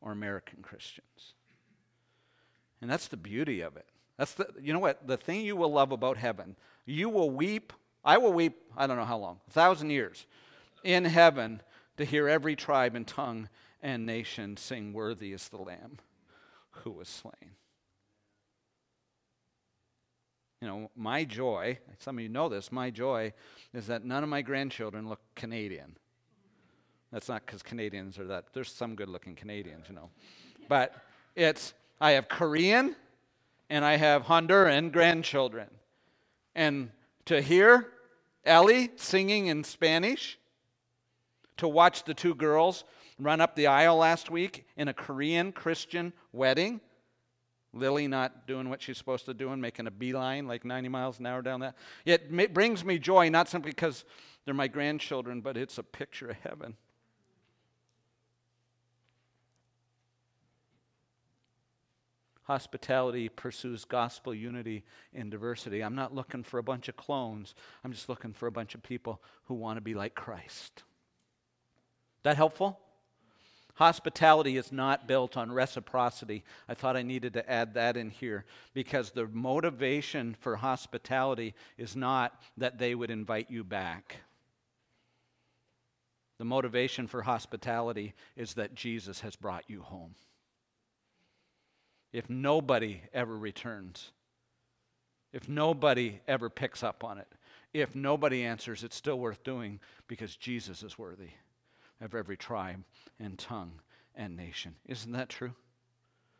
or 0.00 0.12
American 0.12 0.62
Christians. 0.62 1.34
And 2.80 2.90
that's 2.90 3.08
the 3.08 3.16
beauty 3.16 3.60
of 3.60 3.76
it. 3.76 3.86
That's 4.16 4.34
the 4.34 4.48
you 4.60 4.72
know 4.72 4.78
what? 4.78 5.06
The 5.06 5.16
thing 5.16 5.42
you 5.42 5.56
will 5.56 5.72
love 5.72 5.92
about 5.92 6.16
heaven, 6.16 6.56
you 6.86 7.08
will 7.08 7.30
weep 7.30 7.72
I 8.04 8.18
will 8.18 8.32
weep, 8.32 8.56
I 8.76 8.86
don't 8.86 8.96
know 8.96 9.04
how 9.04 9.18
long, 9.18 9.40
a 9.48 9.50
thousand 9.50 9.90
years 9.90 10.26
in 10.84 11.04
heaven 11.04 11.60
to 11.96 12.04
hear 12.04 12.28
every 12.28 12.56
tribe 12.56 12.94
and 12.94 13.06
tongue 13.06 13.48
and 13.82 14.06
nation 14.06 14.56
sing, 14.56 14.92
Worthy 14.92 15.32
is 15.32 15.48
the 15.48 15.58
Lamb 15.58 15.98
who 16.70 16.90
was 16.90 17.08
slain. 17.08 17.52
You 20.60 20.66
know, 20.66 20.90
my 20.96 21.24
joy, 21.24 21.78
some 21.98 22.18
of 22.18 22.22
you 22.22 22.28
know 22.28 22.48
this, 22.48 22.72
my 22.72 22.90
joy 22.90 23.32
is 23.72 23.86
that 23.86 24.04
none 24.04 24.22
of 24.24 24.28
my 24.28 24.42
grandchildren 24.42 25.08
look 25.08 25.20
Canadian. 25.36 25.96
That's 27.12 27.28
not 27.28 27.46
because 27.46 27.62
Canadians 27.62 28.18
are 28.18 28.26
that, 28.26 28.46
there's 28.52 28.70
some 28.70 28.94
good 28.94 29.08
looking 29.08 29.34
Canadians, 29.34 29.86
you 29.88 29.94
know. 29.94 30.10
But 30.68 30.94
it's, 31.36 31.74
I 32.00 32.12
have 32.12 32.28
Korean 32.28 32.96
and 33.70 33.84
I 33.84 33.96
have 33.96 34.24
Honduran 34.24 34.92
grandchildren. 34.92 35.68
And 36.54 36.90
to 37.28 37.42
hear 37.42 37.88
Ellie 38.42 38.90
singing 38.96 39.48
in 39.48 39.62
Spanish, 39.62 40.38
to 41.58 41.68
watch 41.68 42.04
the 42.04 42.14
two 42.14 42.34
girls 42.34 42.84
run 43.18 43.42
up 43.42 43.54
the 43.54 43.66
aisle 43.66 43.98
last 43.98 44.30
week 44.30 44.64
in 44.78 44.88
a 44.88 44.94
Korean 44.94 45.52
Christian 45.52 46.14
wedding. 46.32 46.80
Lily 47.74 48.08
not 48.08 48.46
doing 48.46 48.70
what 48.70 48.80
she's 48.80 48.96
supposed 48.96 49.26
to 49.26 49.34
do 49.34 49.50
and 49.50 49.60
making 49.60 49.86
a 49.86 49.90
beeline 49.90 50.46
like 50.46 50.64
90 50.64 50.88
miles 50.88 51.18
an 51.18 51.26
hour 51.26 51.42
down 51.42 51.60
that. 51.60 51.76
It 52.06 52.54
brings 52.54 52.82
me 52.82 52.98
joy, 52.98 53.28
not 53.28 53.46
simply 53.46 53.72
because 53.72 54.06
they're 54.46 54.54
my 54.54 54.68
grandchildren, 54.68 55.42
but 55.42 55.58
it's 55.58 55.76
a 55.76 55.82
picture 55.82 56.30
of 56.30 56.36
heaven. 56.36 56.78
Hospitality 62.48 63.28
pursues 63.28 63.84
gospel 63.84 64.34
unity 64.34 64.82
in 65.12 65.28
diversity. 65.28 65.84
I'm 65.84 65.94
not 65.94 66.14
looking 66.14 66.42
for 66.42 66.56
a 66.56 66.62
bunch 66.62 66.88
of 66.88 66.96
clones. 66.96 67.54
I'm 67.84 67.92
just 67.92 68.08
looking 68.08 68.32
for 68.32 68.46
a 68.46 68.50
bunch 68.50 68.74
of 68.74 68.82
people 68.82 69.20
who 69.44 69.54
want 69.54 69.76
to 69.76 69.82
be 69.82 69.92
like 69.92 70.14
Christ. 70.14 70.82
That 72.22 72.38
helpful? 72.38 72.80
Hospitality 73.74 74.56
is 74.56 74.72
not 74.72 75.06
built 75.06 75.36
on 75.36 75.52
reciprocity. 75.52 76.42
I 76.70 76.72
thought 76.72 76.96
I 76.96 77.02
needed 77.02 77.34
to 77.34 77.50
add 77.50 77.74
that 77.74 77.98
in 77.98 78.08
here 78.08 78.46
because 78.72 79.10
the 79.10 79.26
motivation 79.26 80.34
for 80.40 80.56
hospitality 80.56 81.54
is 81.76 81.96
not 81.96 82.40
that 82.56 82.78
they 82.78 82.94
would 82.94 83.10
invite 83.10 83.50
you 83.50 83.62
back. 83.62 84.16
The 86.38 86.46
motivation 86.46 87.08
for 87.08 87.20
hospitality 87.20 88.14
is 88.36 88.54
that 88.54 88.74
Jesus 88.74 89.20
has 89.20 89.36
brought 89.36 89.64
you 89.68 89.82
home 89.82 90.14
if 92.12 92.28
nobody 92.30 93.02
ever 93.12 93.36
returns, 93.36 94.12
if 95.32 95.48
nobody 95.48 96.20
ever 96.26 96.48
picks 96.48 96.82
up 96.82 97.04
on 97.04 97.18
it, 97.18 97.28
if 97.74 97.94
nobody 97.94 98.44
answers, 98.44 98.82
it's 98.82 98.96
still 98.96 99.18
worth 99.18 99.42
doing 99.44 99.78
because 100.06 100.36
Jesus 100.36 100.82
is 100.82 100.98
worthy 100.98 101.30
of 102.00 102.14
every 102.14 102.36
tribe 102.36 102.82
and 103.20 103.38
tongue 103.38 103.72
and 104.14 104.36
nation. 104.36 104.74
Isn't 104.86 105.12
that 105.12 105.28
true? 105.28 105.52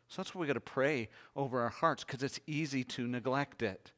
So 0.07 0.21
that's 0.21 0.33
what 0.33 0.41
we 0.41 0.47
got 0.47 0.53
to 0.53 0.59
pray 0.59 1.09
over 1.35 1.61
our 1.61 1.69
hearts 1.69 2.03
because 2.03 2.23
it's 2.23 2.39
easy 2.47 2.83
to 2.83 3.07
neglect 3.07 3.61
it. 3.61 3.91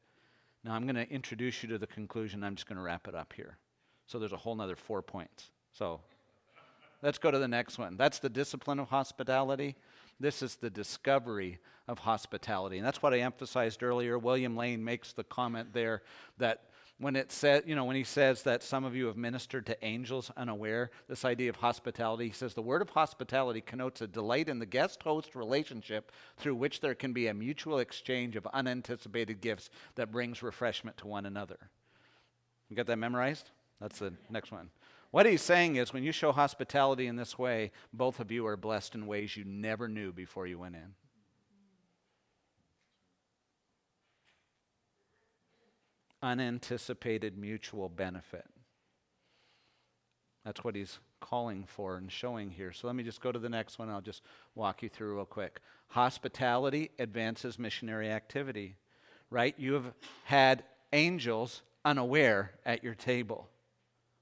Now 0.62 0.74
I'm 0.74 0.84
going 0.84 0.94
to 0.94 1.10
introduce 1.10 1.62
you 1.62 1.68
to 1.70 1.78
the 1.78 1.86
conclusion. 1.86 2.44
I'm 2.44 2.54
just 2.54 2.68
going 2.68 2.76
to 2.76 2.82
wrap 2.82 3.08
it 3.08 3.14
up 3.14 3.32
here. 3.32 3.56
So 4.06 4.18
there's 4.18 4.32
a 4.32 4.36
whole 4.36 4.54
nother 4.54 4.76
four 4.76 5.00
points. 5.00 5.50
So 5.72 6.00
let's 7.00 7.18
go 7.18 7.30
to 7.30 7.38
the 7.38 7.48
next 7.48 7.78
one. 7.78 7.96
That's 7.96 8.18
the 8.18 8.28
discipline 8.28 8.78
of 8.78 8.88
hospitality. 8.88 9.74
This 10.20 10.42
is 10.42 10.56
the 10.56 10.70
discovery 10.70 11.58
of 11.88 11.98
hospitality. 11.98 12.78
And 12.78 12.86
that's 12.86 13.02
what 13.02 13.12
I 13.14 13.20
emphasized 13.20 13.82
earlier. 13.82 14.18
William 14.18 14.56
Lane 14.56 14.84
makes 14.84 15.12
the 15.12 15.24
comment 15.24 15.72
there 15.72 16.02
that 16.38 16.64
when 16.98 17.16
it 17.16 17.32
said, 17.32 17.64
you 17.66 17.74
know, 17.74 17.84
when 17.84 17.96
he 17.96 18.04
says 18.04 18.44
that 18.44 18.62
some 18.62 18.84
of 18.84 18.94
you 18.94 19.06
have 19.06 19.16
ministered 19.16 19.66
to 19.66 19.84
angels 19.84 20.30
unaware, 20.36 20.90
this 21.08 21.24
idea 21.24 21.50
of 21.50 21.56
hospitality, 21.56 22.26
he 22.28 22.32
says 22.32 22.54
the 22.54 22.62
word 22.62 22.80
of 22.80 22.90
hospitality 22.90 23.60
connotes 23.60 24.00
a 24.02 24.06
delight 24.06 24.48
in 24.48 24.60
the 24.60 24.66
guest 24.66 25.02
host 25.02 25.34
relationship 25.34 26.12
through 26.36 26.54
which 26.54 26.80
there 26.80 26.94
can 26.94 27.12
be 27.12 27.26
a 27.26 27.34
mutual 27.34 27.80
exchange 27.80 28.36
of 28.36 28.46
unanticipated 28.52 29.40
gifts 29.40 29.68
that 29.96 30.12
brings 30.12 30.44
refreshment 30.44 30.96
to 30.98 31.08
one 31.08 31.26
another. 31.26 31.58
You 32.68 32.76
got 32.76 32.86
that 32.86 32.98
memorized? 32.98 33.50
That's 33.80 33.98
the 33.98 34.12
next 34.30 34.52
one. 34.52 34.70
What 35.12 35.26
he's 35.26 35.42
saying 35.42 35.76
is 35.76 35.92
when 35.92 36.02
you 36.02 36.10
show 36.10 36.32
hospitality 36.32 37.06
in 37.06 37.16
this 37.16 37.38
way, 37.38 37.70
both 37.92 38.18
of 38.18 38.32
you 38.32 38.46
are 38.46 38.56
blessed 38.56 38.94
in 38.94 39.06
ways 39.06 39.36
you 39.36 39.44
never 39.44 39.86
knew 39.86 40.10
before 40.10 40.46
you 40.46 40.58
went 40.58 40.74
in. 40.74 40.94
Unanticipated 46.22 47.36
mutual 47.36 47.90
benefit. 47.90 48.46
That's 50.46 50.64
what 50.64 50.74
he's 50.74 50.98
calling 51.20 51.66
for 51.66 51.98
and 51.98 52.10
showing 52.10 52.50
here. 52.50 52.72
So 52.72 52.86
let 52.86 52.96
me 52.96 53.02
just 53.02 53.20
go 53.20 53.30
to 53.30 53.38
the 53.38 53.50
next 53.50 53.78
one. 53.78 53.90
I'll 53.90 54.00
just 54.00 54.22
walk 54.54 54.82
you 54.82 54.88
through 54.88 55.16
real 55.16 55.26
quick. 55.26 55.60
Hospitality 55.88 56.90
advances 56.98 57.58
missionary 57.58 58.10
activity, 58.10 58.76
right? 59.28 59.54
You 59.58 59.74
have 59.74 59.92
had 60.24 60.64
angels 60.94 61.60
unaware 61.84 62.52
at 62.64 62.82
your 62.82 62.94
table. 62.94 63.50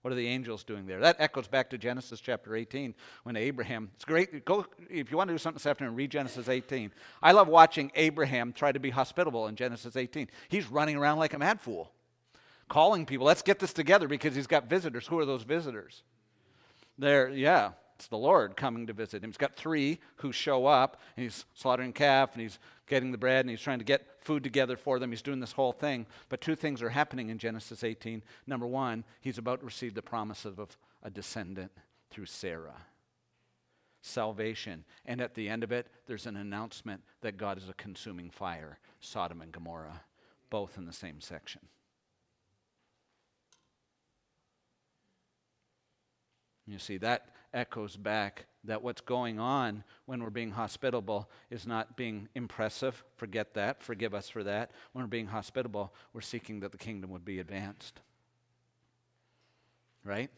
What 0.03 0.13
are 0.13 0.17
the 0.17 0.27
angels 0.27 0.65
doing 0.65 0.87
there? 0.87 1.01
That 1.01 1.17
echoes 1.19 1.47
back 1.47 1.69
to 1.71 1.79
Genesis 1.79 2.21
chapter 2.21 2.57
18 2.57 2.95
when 3.25 3.37
Abraham, 3.37 3.91
it's 3.95 4.05
great. 4.05 4.45
Go, 4.47 4.65
if 4.89 5.11
you 5.11 5.17
want 5.17 5.29
to 5.29 5.35
do 5.35 5.39
something 5.39 5.59
this 5.59 5.67
afternoon, 5.67 5.95
read 5.95 6.11
Genesis 6.11 6.49
18. 6.49 6.91
I 7.23 7.33
love 7.33 7.49
watching 7.49 7.93
Abraham 7.95 8.53
try 8.53 8.73
to 8.73 8.81
be 8.81 8.91
hospitable 8.91 9.47
in 9.47 9.57
Genesis 9.57 9.97
18. 9.97 10.29
He's 10.49 10.71
running 10.71 10.97
around 10.97 11.19
like 11.19 11.35
a 11.35 11.39
mad 11.39 11.61
fool, 11.61 11.93
calling 12.69 13.05
people, 13.05 13.27
let's 13.27 13.43
get 13.43 13.59
this 13.59 13.75
together 13.75 14.09
because 14.09 14.35
he's 14.35 14.47
got 14.47 14.71
visitors. 14.71 15.07
Who 15.07 15.19
are 15.19 15.27
those 15.27 15.43
visitors? 15.43 16.03
They're, 16.99 17.29
yeah, 17.29 17.73
it's 17.97 18.09
the 18.09 18.17
Lord 18.17 18.57
coming 18.57 18.87
to 18.87 18.95
visit 18.95 19.23
him. 19.23 19.29
He's 19.29 19.37
got 19.37 19.55
three 19.55 20.01
who 20.17 20.33
show 20.33 20.65
up, 20.65 20.99
and 21.17 21.25
he's 21.25 21.45
slaughtering 21.55 21.93
calf, 21.93 22.33
and 22.33 22.41
he's 22.41 22.59
getting 22.91 23.11
the 23.11 23.17
bread, 23.17 23.41
and 23.41 23.51
he's 23.51 23.63
trying 23.63 23.79
to 23.79 23.85
get 23.87 24.07
food 24.21 24.45
together 24.45 24.77
for 24.77 24.99
them. 24.99 25.11
He's 25.11 25.23
doing 25.23 25.41
this 25.41 25.53
whole 25.53 25.73
thing. 25.73 26.05
But 26.29 26.43
two 26.43 26.55
things 26.55 26.83
are 26.83 26.91
happening 26.91 27.31
in 27.31 27.39
Genesis 27.39 27.83
18. 27.83 28.23
Number 28.47 28.67
one, 28.67 29.05
he's 29.23 29.39
about 29.39 29.61
to 29.61 29.67
receive 29.67 29.95
the 29.95 30.03
promise 30.03 30.45
of 30.45 30.61
a 31.03 31.11
descendant 31.11 31.73
through 32.11 32.27
Sarah. 32.27 32.85
salvation. 34.03 34.85
And 35.05 35.21
at 35.21 35.35
the 35.35 35.49
end 35.49 35.63
of 35.63 35.73
it, 35.73 35.87
there's 36.07 36.27
an 36.27 36.37
announcement 36.37 37.03
that 37.21 37.37
God 37.37 37.59
is 37.59 37.69
a 37.69 37.75
consuming 37.75 38.31
fire, 38.31 38.79
Sodom 39.01 39.41
and 39.41 39.53
Gomorrah, 39.53 40.03
both 40.49 40.79
in 40.79 40.87
the 40.87 40.93
same 40.93 41.21
section. 41.21 41.61
You 46.67 46.79
see, 46.79 46.99
that 46.99 47.27
echoes 47.53 47.97
back 47.97 48.47
that 48.65 48.83
what's 48.83 49.01
going 49.01 49.39
on 49.39 49.85
when 50.07 50.23
we're 50.23 50.31
being 50.31 50.51
hospitable 50.51 51.31
is 51.51 51.67
not 51.67 51.97
being 51.97 52.29
impressive. 52.35 53.03
Forget 53.17 53.55
that. 53.55 53.83
Forgive 53.83 54.15
us 54.15 54.29
for 54.29 54.45
that. 54.45 54.71
When 54.93 55.05
we're 55.05 55.09
being 55.09 55.29
hospitable, 55.29 55.95
we're 56.13 56.21
seeking 56.21 56.61
that 56.61 56.73
the 56.73 56.79
kingdom 56.79 57.11
would 57.11 57.25
be 57.25 57.39
advanced. 57.39 58.01
Right? 60.05 60.31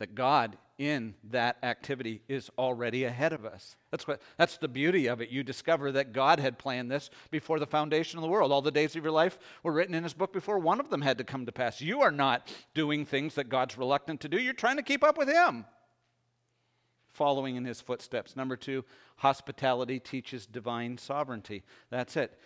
that 0.00 0.14
God 0.14 0.56
in 0.78 1.14
that 1.24 1.58
activity 1.62 2.22
is 2.26 2.50
already 2.58 3.04
ahead 3.04 3.34
of 3.34 3.44
us. 3.44 3.76
That's 3.90 4.08
what 4.08 4.20
that's 4.38 4.56
the 4.56 4.66
beauty 4.66 5.06
of 5.08 5.20
it. 5.20 5.28
You 5.28 5.42
discover 5.42 5.92
that 5.92 6.14
God 6.14 6.40
had 6.40 6.58
planned 6.58 6.90
this 6.90 7.10
before 7.30 7.58
the 7.58 7.66
foundation 7.66 8.18
of 8.18 8.22
the 8.22 8.28
world. 8.28 8.50
All 8.50 8.62
the 8.62 8.70
days 8.70 8.96
of 8.96 9.04
your 9.04 9.12
life 9.12 9.38
were 9.62 9.72
written 9.72 9.94
in 9.94 10.02
his 10.02 10.14
book 10.14 10.32
before 10.32 10.58
one 10.58 10.80
of 10.80 10.88
them 10.88 11.02
had 11.02 11.18
to 11.18 11.24
come 11.24 11.44
to 11.44 11.52
pass. 11.52 11.82
You 11.82 12.00
are 12.00 12.10
not 12.10 12.50
doing 12.72 13.04
things 13.04 13.34
that 13.34 13.50
God's 13.50 13.76
reluctant 13.76 14.22
to 14.22 14.28
do. 14.28 14.40
You're 14.40 14.54
trying 14.54 14.78
to 14.78 14.82
keep 14.82 15.04
up 15.04 15.18
with 15.18 15.28
him 15.28 15.66
following 17.12 17.56
in 17.56 17.64
his 17.64 17.80
footsteps. 17.80 18.36
Number 18.36 18.56
two, 18.56 18.84
hospitality 19.16 19.98
teaches 19.98 20.46
divine 20.46 20.98
sovereignty. 20.98 21.62
That's 21.90 22.16
it. 22.16 22.38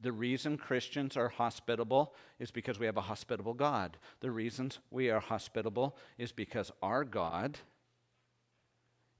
The 0.00 0.12
reason 0.12 0.58
Christians 0.58 1.16
are 1.16 1.28
hospitable 1.28 2.14
is 2.38 2.50
because 2.50 2.78
we 2.78 2.86
have 2.86 2.98
a 2.98 3.02
hospitable 3.02 3.54
God. 3.54 3.96
The 4.20 4.30
reasons 4.30 4.78
we 4.90 5.10
are 5.10 5.20
hospitable 5.20 5.96
is 6.18 6.32
because 6.32 6.70
our 6.82 7.04
God 7.04 7.58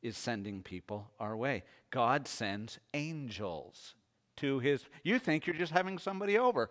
is 0.03 0.17
sending 0.17 0.63
people 0.63 1.11
our 1.19 1.37
way. 1.37 1.63
God 1.91 2.29
sends 2.29 2.79
angels 2.93 3.95
to 4.37 4.59
his. 4.59 4.85
You 5.03 5.19
think 5.19 5.47
you're 5.47 5.57
just 5.57 5.73
having 5.73 5.99
somebody 5.99 6.39
over. 6.39 6.71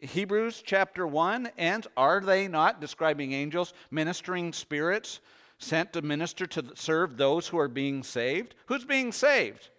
Hebrews 0.00 0.62
chapter 0.64 1.06
1 1.06 1.50
and 1.56 1.86
are 1.96 2.20
they 2.20 2.48
not 2.48 2.80
describing 2.80 3.32
angels, 3.32 3.72
ministering 3.90 4.52
spirits? 4.52 5.20
Sent 5.58 5.92
to 5.92 6.02
minister 6.02 6.46
to 6.46 6.64
serve 6.74 7.16
those 7.16 7.48
who 7.48 7.58
are 7.58 7.68
being 7.68 8.02
saved. 8.02 8.54
Who's 8.66 8.84
being 8.84 9.12
saved? 9.12 9.70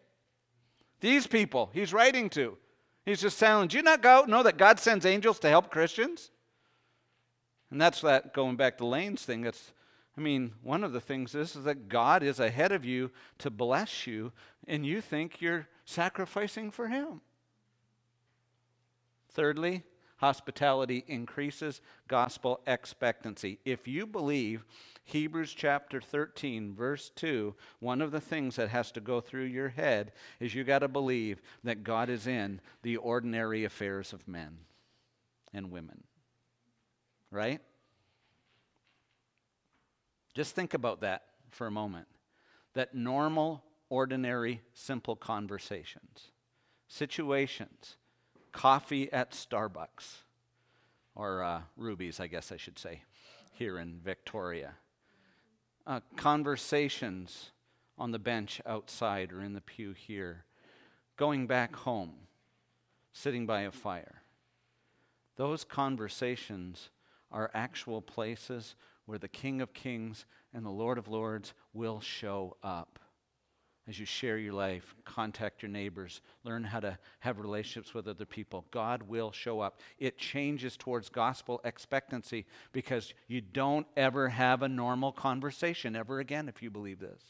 These 0.99 1.27
people 1.27 1.69
he's 1.73 1.93
writing 1.93 2.29
to. 2.31 2.57
He's 3.05 3.21
just 3.21 3.39
telling, 3.39 3.69
do 3.69 3.77
you 3.77 3.83
not 3.83 4.01
go, 4.01 4.25
know 4.27 4.43
that 4.43 4.57
God 4.57 4.79
sends 4.79 5.05
angels 5.05 5.39
to 5.39 5.49
help 5.49 5.71
Christians? 5.71 6.29
And 7.71 7.79
that's 7.79 8.01
that 8.01 8.33
going 8.33 8.57
back 8.57 8.77
to 8.79 8.85
Lane's 8.85 9.23
thing. 9.23 9.43
That's, 9.43 9.71
I 10.17 10.21
mean, 10.21 10.53
one 10.61 10.83
of 10.83 10.91
the 10.91 10.99
things 10.99 11.33
is, 11.33 11.55
is 11.55 11.63
that 11.63 11.87
God 11.87 12.21
is 12.21 12.41
ahead 12.41 12.73
of 12.73 12.83
you 12.83 13.11
to 13.39 13.49
bless 13.49 14.07
you, 14.07 14.33
and 14.67 14.85
you 14.85 14.99
think 14.99 15.41
you're 15.41 15.69
sacrificing 15.85 16.69
for 16.69 16.89
Him. 16.89 17.21
Thirdly, 19.31 19.83
hospitality 20.17 21.05
increases 21.07 21.79
gospel 22.09 22.59
expectancy. 22.67 23.59
If 23.63 23.87
you 23.87 24.05
believe 24.05 24.65
Hebrews 25.09 25.53
chapter 25.53 26.01
13, 26.01 26.73
verse 26.73 27.11
2, 27.15 27.55
one 27.79 28.01
of 28.01 28.11
the 28.11 28.19
things 28.19 28.57
that 28.57 28.67
has 28.67 28.91
to 28.91 28.99
go 28.99 29.21
through 29.21 29.45
your 29.45 29.69
head 29.69 30.11
is 30.41 30.53
you 30.53 30.65
got 30.65 30.79
to 30.79 30.89
believe 30.89 31.41
that 31.63 31.85
God 31.85 32.09
is 32.09 32.27
in 32.27 32.59
the 32.81 32.97
ordinary 32.97 33.63
affairs 33.63 34.11
of 34.11 34.27
men 34.27 34.57
and 35.53 35.71
women. 35.71 36.03
Right? 37.31 37.61
Just 40.33 40.55
think 40.55 40.73
about 40.73 40.99
that 40.99 41.23
for 41.51 41.67
a 41.67 41.71
moment. 41.71 42.07
That 42.73 42.93
normal, 42.93 43.63
ordinary, 43.89 44.59
simple 44.73 45.15
conversations, 45.15 46.31
situations, 46.89 47.95
coffee 48.51 49.09
at 49.13 49.31
Starbucks, 49.31 50.17
or 51.15 51.43
uh, 51.43 51.61
Ruby's, 51.77 52.19
I 52.19 52.27
guess 52.27 52.51
I 52.51 52.57
should 52.57 52.77
say, 52.77 53.03
here 53.53 53.79
in 53.79 54.01
Victoria. 54.03 54.73
Uh, 55.87 56.01
conversations 56.17 57.51
on 57.97 58.11
the 58.11 58.19
bench 58.19 58.59
outside 58.65 59.31
or 59.31 59.41
in 59.41 59.53
the 59.53 59.61
pew 59.61 59.93
here. 59.93 60.43
Going 61.15 61.47
back 61.47 61.73
home, 61.77 62.11
sitting 63.13 63.45
by 63.45 63.61
a 63.61 63.71
fire. 63.71 64.21
Those 65.37 65.63
conversations 65.63 66.89
are 67.31 67.49
actual 67.53 68.01
places 68.01 68.75
where 69.05 69.17
the 69.17 69.29
King 69.29 69.61
of 69.61 69.73
Kings 69.73 70.25
and 70.53 70.65
the 70.65 70.69
Lord 70.69 70.97
of 70.97 71.07
Lords 71.07 71.53
will 71.73 72.01
show 72.01 72.57
up 72.61 72.99
as 73.87 73.97
you 73.97 74.05
share 74.05 74.37
your 74.37 74.53
life, 74.53 74.93
contact 75.05 75.61
your 75.61 75.71
neighbors, 75.71 76.21
learn 76.43 76.63
how 76.63 76.79
to 76.81 76.97
have 77.19 77.39
relationships 77.39 77.93
with 77.93 78.07
other 78.07 78.25
people. 78.25 78.65
God 78.71 79.03
will 79.03 79.31
show 79.31 79.61
up. 79.61 79.79
It 79.97 80.17
changes 80.17 80.75
towards 80.75 81.07
gospel 81.07 81.61
expectancy 81.63 82.45
because 82.73 83.13
you 83.27 83.39
don't 83.39 83.87
ever 83.95 84.27
have 84.27 84.61
a 84.61 84.67
normal 84.67 85.13
conversation 85.13 85.95
ever 85.95 86.19
again 86.19 86.49
if 86.49 86.61
you 86.61 86.69
believe 86.69 86.99
this. 86.99 87.21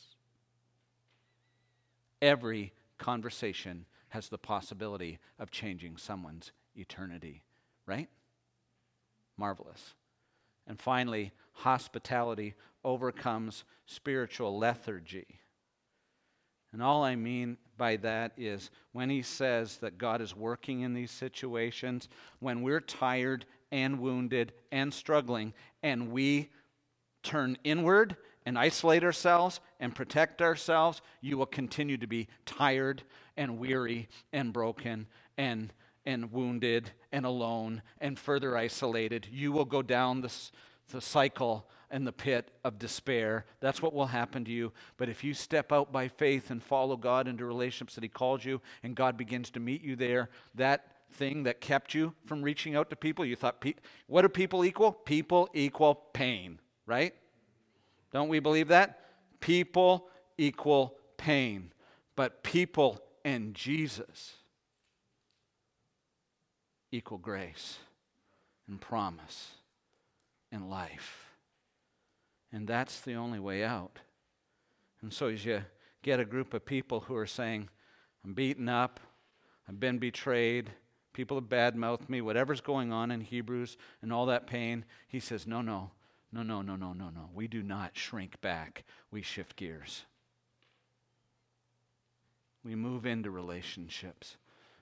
Every 2.22 2.74
conversation 2.98 3.86
has 4.10 4.30
the 4.30 4.40
possibility 4.40 5.20
of 5.38 5.52
changing 5.52 5.98
someone's 5.98 6.52
eternity, 6.76 7.44
right? 7.86 8.10
Marvelous. 9.38 9.94
And 10.66 10.80
finally, 10.80 11.34
hospitality 11.54 12.56
overcomes 12.84 13.64
spiritual 13.86 14.58
lethargy. 14.58 15.40
And 16.78 16.84
all 16.84 17.04
I 17.04 17.16
mean 17.16 17.58
by 17.76 17.96
that 17.98 18.34
is 18.38 18.70
when 18.92 19.10
he 19.10 19.24
says 19.24 19.78
that 19.78 19.98
God 19.98 20.22
is 20.22 20.36
working 20.36 20.82
in 20.82 20.94
these 20.94 21.10
situations, 21.10 22.08
when 22.38 22.62
we're 22.62 22.82
tired 22.82 23.48
and 23.72 24.00
wounded 24.00 24.54
and 24.72 24.94
struggling, 24.94 25.56
and 25.82 26.12
we 26.12 26.52
turn 27.24 27.58
inward 27.64 28.16
and 28.46 28.60
isolate 28.60 29.04
ourselves 29.04 29.60
and 29.80 29.96
protect 29.96 30.40
ourselves, 30.40 31.02
you 31.20 31.36
will 31.36 31.48
continue 31.48 31.98
to 31.98 32.06
be 32.06 32.28
tired 32.46 33.02
and 33.38 33.58
weary 33.58 34.08
and 34.32 34.54
broken 34.54 35.08
and, 35.36 35.74
and 36.06 36.32
wounded 36.32 36.92
and 37.12 37.26
alone 37.26 37.82
and 38.00 38.20
further 38.20 38.56
isolated. 38.56 39.28
You 39.32 39.52
will 39.52 39.66
go 39.66 39.82
down 39.82 40.22
this, 40.22 40.52
the 40.92 41.02
cycle 41.02 41.68
and 41.90 42.06
the 42.06 42.12
pit 42.12 42.52
of 42.64 42.80
despair. 42.80 43.46
That's 43.60 43.82
what 43.82 43.94
will 43.94 44.08
happen 44.08 44.44
to 44.46 44.52
you. 44.52 44.72
But 44.98 45.10
if 45.10 45.24
you 45.24 45.34
step 45.34 45.72
out 45.72 45.92
by 45.92 46.08
faith 46.08 46.52
and 46.52 46.62
follow 46.62 46.98
God 46.98 47.28
into 47.28 47.46
relationships 47.46 47.96
that 47.96 48.04
He 48.04 48.10
calls 48.10 48.44
you, 48.44 48.62
and 48.84 48.96
God 48.96 49.18
begins 49.18 49.50
to 49.52 49.60
meet 49.60 49.82
you 49.84 49.96
there, 49.96 50.30
that 50.56 50.92
thing 51.14 51.44
that 51.44 51.62
kept 51.62 51.94
you 51.94 52.14
from 52.26 52.42
reaching 52.42 52.76
out 52.76 52.90
to 52.90 52.96
people, 52.96 53.26
you 53.26 53.36
thought, 53.36 53.64
what 54.08 54.24
do 54.24 54.30
people 54.30 54.66
equal? 54.66 54.92
People 54.92 55.50
equal 55.54 55.96
pain, 56.14 56.60
right? 56.86 57.14
Don't 58.12 58.30
we 58.30 58.40
believe 58.40 58.68
that? 58.70 59.00
People 59.40 60.08
equal 60.38 60.96
pain. 61.18 61.72
But 62.16 62.44
people 62.44 63.00
and 63.24 63.54
Jesus 63.54 64.34
equal 66.92 67.18
grace 67.18 67.78
and 68.68 68.80
promise 68.80 69.52
and 70.52 70.70
life. 70.70 71.27
And 72.52 72.68
that's 72.68 73.02
the 73.02 73.16
only 73.16 73.40
way 73.40 73.64
out. 73.64 74.00
And 75.02 75.14
so, 75.14 75.28
as 75.28 75.46
you 75.46 75.64
get 76.02 76.20
a 76.20 76.26
group 76.26 76.54
of 76.54 76.66
people 76.66 77.02
who 77.02 77.16
are 77.16 77.28
saying, 77.28 77.70
I'm 78.24 78.34
beaten 78.34 78.70
up, 78.70 79.00
I've 79.68 79.80
been 79.80 80.00
betrayed, 80.00 80.70
people 81.14 81.38
have 81.38 81.50
badmouthed 81.50 82.10
me, 82.10 82.22
whatever's 82.22 82.62
going 82.62 82.92
on 82.92 83.12
in 83.12 83.22
Hebrews 83.22 83.78
and 84.02 84.14
all 84.14 84.26
that 84.28 84.48
pain, 84.48 84.86
he 85.08 85.20
says, 85.20 85.46
No, 85.46 85.62
no, 85.62 85.92
no, 86.32 86.44
no, 86.44 86.62
no, 86.62 86.76
no, 86.76 86.94
no, 86.94 87.10
no. 87.10 87.30
We 87.34 87.48
do 87.48 87.62
not 87.62 87.98
shrink 87.98 88.40
back, 88.42 88.86
we 89.12 89.22
shift 89.22 89.56
gears. 89.56 90.06
We 92.64 92.76
move 92.76 93.06
into 93.06 93.32
relationships 93.32 94.38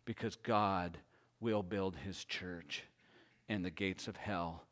because 0.05 0.35
God 0.35 0.97
will 1.39 1.61
build 1.61 1.95
his 1.95 2.25
church 2.25 2.83
and 3.47 3.63
the 3.63 3.69
gates 3.69 4.07
of 4.07 4.17
hell 4.17 4.63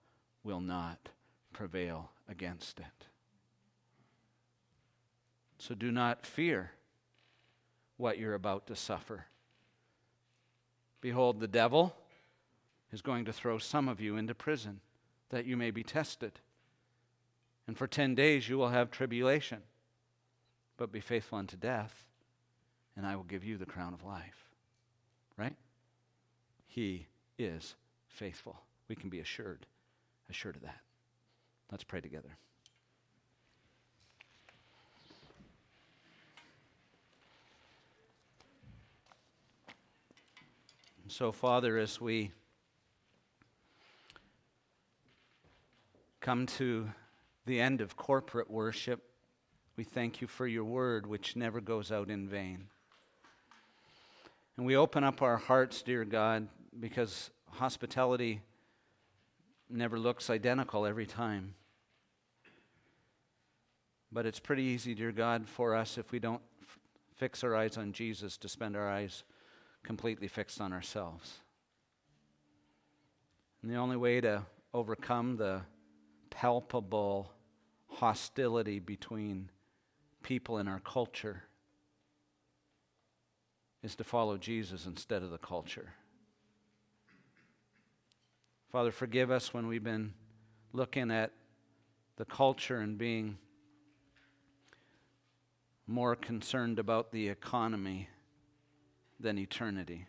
will 0.43 0.61
not 0.61 1.09
prevail 1.53 2.09
against 2.29 2.79
it. 2.79 3.07
So 5.57 5.75
do 5.75 5.91
not 5.91 6.25
fear 6.25 6.71
what 7.97 8.17
you're 8.17 8.33
about 8.33 8.67
to 8.67 8.75
suffer. 8.75 9.25
Behold, 11.01 11.39
the 11.39 11.47
devil 11.47 11.95
is 12.91 13.01
going 13.01 13.25
to 13.25 13.33
throw 13.33 13.57
some 13.57 13.87
of 13.87 13.99
you 13.99 14.17
into 14.17 14.35
prison 14.35 14.79
that 15.29 15.45
you 15.45 15.57
may 15.57 15.71
be 15.71 15.83
tested. 15.83 16.33
And 17.67 17.77
for 17.77 17.87
10 17.87 18.15
days 18.15 18.47
you 18.47 18.57
will 18.57 18.69
have 18.69 18.91
tribulation. 18.91 19.59
But 20.77 20.91
be 20.91 20.99
faithful 20.99 21.37
unto 21.37 21.55
death, 21.55 22.05
and 22.95 23.05
I 23.05 23.15
will 23.15 23.23
give 23.23 23.43
you 23.43 23.57
the 23.57 23.65
crown 23.65 23.93
of 23.93 24.03
life. 24.03 24.49
Right? 25.37 25.55
He 26.67 27.07
is 27.37 27.75
faithful. 28.07 28.57
We 28.87 28.95
can 28.95 29.09
be 29.09 29.19
assured, 29.19 29.65
assured 30.29 30.55
of 30.55 30.63
that. 30.63 30.81
Let's 31.73 31.83
pray 31.83 32.01
together. 32.01 32.29
So, 41.07 41.31
Father, 41.31 41.79
as 41.79 41.99
we 41.99 42.31
come 46.21 46.45
to 46.45 46.91
the 47.47 47.59
end 47.59 47.81
of 47.81 47.97
corporate 47.97 48.51
worship, 48.51 49.01
we 49.75 49.83
thank 49.83 50.21
you 50.21 50.27
for 50.27 50.45
your 50.45 50.65
word, 50.65 51.07
which 51.07 51.35
never 51.35 51.59
goes 51.59 51.91
out 51.91 52.11
in 52.11 52.27
vain. 52.27 52.67
And 54.57 54.67
we 54.67 54.75
open 54.75 55.03
up 55.03 55.23
our 55.23 55.37
hearts, 55.37 55.81
dear 55.81 56.05
God, 56.05 56.49
because 56.79 57.31
hospitality 57.49 58.41
never 59.71 59.97
looks 59.97 60.29
identical 60.29 60.85
every 60.85 61.07
time. 61.07 61.55
But 64.13 64.27
it's 64.27 64.39
pretty 64.39 64.61
easy, 64.61 64.93
dear 64.93 65.11
God, 65.11 65.49
for 65.49 65.75
us 65.75 65.97
if 65.97 66.11
we 66.11 66.19
don't 66.19 66.41
f- 66.61 66.79
fix 67.15 67.43
our 67.43 67.55
eyes 67.55 67.77
on 67.77 67.93
Jesus 67.93 68.37
to 68.37 68.47
spend 68.47 68.75
our 68.75 68.87
eyes 68.87 69.23
completely 69.81 70.27
fixed 70.27 70.61
on 70.61 70.71
ourselves. 70.71 71.39
And 73.63 73.71
the 73.71 73.77
only 73.77 73.97
way 73.97 74.21
to 74.21 74.43
overcome 74.71 75.37
the 75.37 75.61
palpable 76.29 77.31
hostility 77.87 78.77
between 78.77 79.49
people 80.21 80.59
in 80.59 80.67
our 80.67 80.79
culture 80.79 81.43
is 83.81 83.95
to 83.95 84.03
follow 84.03 84.37
Jesus 84.37 84.85
instead 84.85 85.23
of 85.23 85.31
the 85.31 85.39
culture. 85.39 85.93
Father, 88.71 88.91
forgive 88.91 89.31
us 89.31 89.55
when 89.55 89.67
we've 89.67 89.83
been 89.83 90.13
looking 90.71 91.09
at 91.09 91.31
the 92.17 92.25
culture 92.25 92.77
and 92.77 92.97
being 92.97 93.37
more 95.93 96.15
concerned 96.15 96.79
about 96.79 97.11
the 97.11 97.29
economy 97.29 98.09
than 99.19 99.37
eternity. 99.37 100.07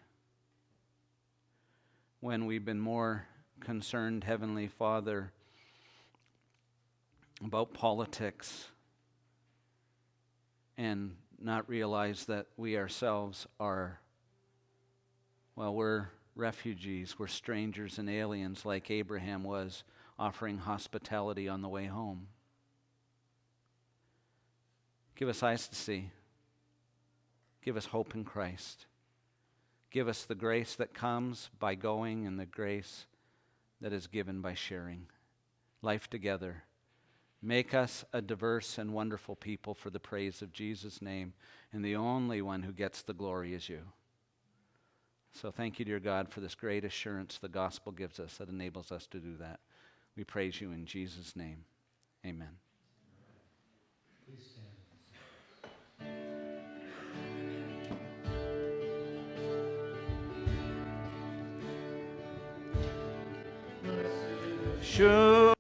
When 2.21 2.47
we've 2.47 2.65
been 2.65 2.81
more 2.81 3.27
concerned, 3.61 4.25
Heavenly 4.25 4.67
Father, 4.67 5.31
about 7.45 7.75
politics 7.75 8.69
and 10.79 11.17
not 11.39 11.69
realize 11.69 12.25
that 12.25 12.47
we 12.57 12.79
ourselves 12.79 13.47
are, 13.61 14.01
well, 15.55 15.75
we're 15.75 16.09
refugees, 16.35 17.19
we're 17.19 17.27
strangers 17.27 17.99
and 17.99 18.09
aliens 18.09 18.65
like 18.65 18.91
Abraham 18.91 19.45
was, 19.45 19.85
offering 20.19 20.57
hospitality 20.57 21.47
on 21.47 21.61
the 21.61 21.69
way 21.69 21.85
home. 21.85 22.29
Give 25.17 25.29
us 25.29 25.43
eyes 25.43 25.69
to 25.69 25.75
see. 25.75 26.11
Give 27.63 27.77
us 27.77 27.87
hope 27.87 28.15
in 28.15 28.25
Christ. 28.25 28.87
Give 29.91 30.09
us 30.09 30.25
the 30.25 30.35
grace 30.35 30.75
that 30.75 30.93
comes 30.93 31.51
by 31.59 31.77
going 31.77 32.27
and 32.27 32.39
the 32.39 32.47
grace 32.47 33.07
that 33.81 33.93
is 33.93 34.07
given 34.07 34.41
by 34.41 34.55
sharing. 34.55 35.07
Life 35.83 36.11
together. 36.11 36.65
Make 37.41 37.75
us 37.75 38.05
a 38.13 38.21
diverse 38.21 38.79
and 38.79 38.93
wonderful 38.93 39.37
people 39.37 39.75
for 39.75 39.91
the 39.91 40.01
praise 40.01 40.43
of 40.43 40.53
Jesus' 40.53 41.01
name. 41.01 41.35
And 41.73 41.85
the 41.85 41.97
only 41.97 42.43
one 42.43 42.63
who 42.63 42.73
gets 42.73 43.03
the 43.03 43.13
glory 43.13 43.55
is 43.55 43.69
you. 43.69 43.83
So 45.33 45.51
thank 45.51 45.79
you, 45.79 45.85
dear 45.85 46.01
God, 46.01 46.31
for 46.31 46.41
this 46.41 46.55
great 46.55 46.85
assurance 46.85 47.39
the 47.39 47.49
gospel 47.49 47.93
gives 47.93 48.19
us 48.19 48.37
that 48.39 48.49
enables 48.49 48.91
us 48.91 49.07
to 49.09 49.19
do 49.19 49.37
that. 49.39 49.61
We 50.17 50.25
praise 50.25 50.61
you 50.61 50.73
in 50.73 50.87
Jesus' 50.87 51.37
name. 51.37 51.65
Amen. 52.25 52.64
Sure. 64.95 65.53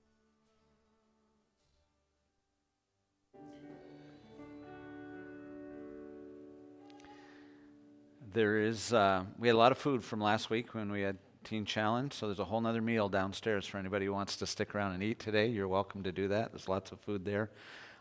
There 8.32 8.58
is, 8.60 8.92
uh, 8.92 9.24
we 9.40 9.48
had 9.48 9.54
a 9.54 9.58
lot 9.58 9.72
of 9.72 9.78
food 9.78 10.04
from 10.04 10.20
last 10.20 10.50
week 10.50 10.72
when 10.74 10.92
we 10.92 11.00
had 11.00 11.16
Teen 11.42 11.64
Challenge, 11.64 12.12
so 12.12 12.26
there's 12.26 12.38
a 12.38 12.44
whole 12.44 12.64
other 12.64 12.80
meal 12.80 13.08
downstairs 13.08 13.66
for 13.66 13.78
anybody 13.78 14.06
who 14.06 14.12
wants 14.12 14.36
to 14.36 14.46
stick 14.46 14.72
around 14.72 14.92
and 14.92 15.02
eat 15.02 15.18
today. 15.18 15.48
You're 15.48 15.66
welcome 15.66 16.04
to 16.04 16.12
do 16.12 16.28
that. 16.28 16.52
There's 16.52 16.68
lots 16.68 16.92
of 16.92 17.00
food 17.00 17.24
there. 17.24 17.50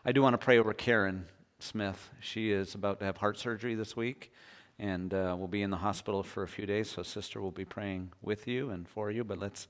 I 0.04 0.12
do 0.12 0.22
want 0.22 0.34
to 0.34 0.38
pray 0.38 0.58
over 0.58 0.72
Karen 0.72 1.26
Smith. 1.58 2.10
She 2.20 2.52
is 2.52 2.76
about 2.76 3.00
to 3.00 3.06
have 3.06 3.16
heart 3.16 3.40
surgery 3.40 3.74
this 3.74 3.96
week 3.96 4.32
and 4.78 5.12
uh, 5.12 5.34
will 5.36 5.48
be 5.48 5.62
in 5.62 5.70
the 5.70 5.78
hospital 5.78 6.22
for 6.22 6.44
a 6.44 6.48
few 6.48 6.64
days, 6.64 6.90
so 6.90 7.02
sister 7.02 7.40
will 7.40 7.50
be 7.50 7.64
praying 7.64 8.12
with 8.22 8.46
you 8.46 8.70
and 8.70 8.88
for 8.88 9.10
you, 9.10 9.24
but 9.24 9.40
let's, 9.40 9.66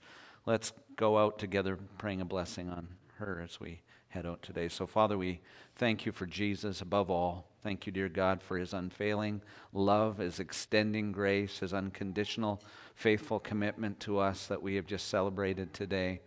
let's 0.46 0.72
go 0.96 1.18
out 1.18 1.38
together 1.38 1.78
praying 1.98 2.20
a 2.20 2.24
blessing 2.24 2.68
on 2.68 2.88
her 3.16 3.40
as 3.42 3.60
we 3.60 3.80
head 4.08 4.26
out 4.26 4.42
today. 4.42 4.68
So, 4.68 4.86
Father, 4.86 5.18
we 5.18 5.40
thank 5.76 6.06
you 6.06 6.12
for 6.12 6.26
Jesus 6.26 6.80
above 6.80 7.10
all. 7.10 7.48
Thank 7.62 7.86
you, 7.86 7.92
dear 7.92 8.08
God, 8.08 8.42
for 8.42 8.58
his 8.58 8.74
unfailing 8.74 9.40
love, 9.72 10.18
his 10.18 10.38
extending 10.38 11.12
grace, 11.12 11.58
his 11.58 11.72
unconditional, 11.72 12.62
faithful 12.94 13.40
commitment 13.40 13.98
to 14.00 14.18
us 14.18 14.46
that 14.46 14.62
we 14.62 14.76
have 14.76 14.86
just 14.86 15.08
celebrated 15.08 15.72
today. 15.72 16.20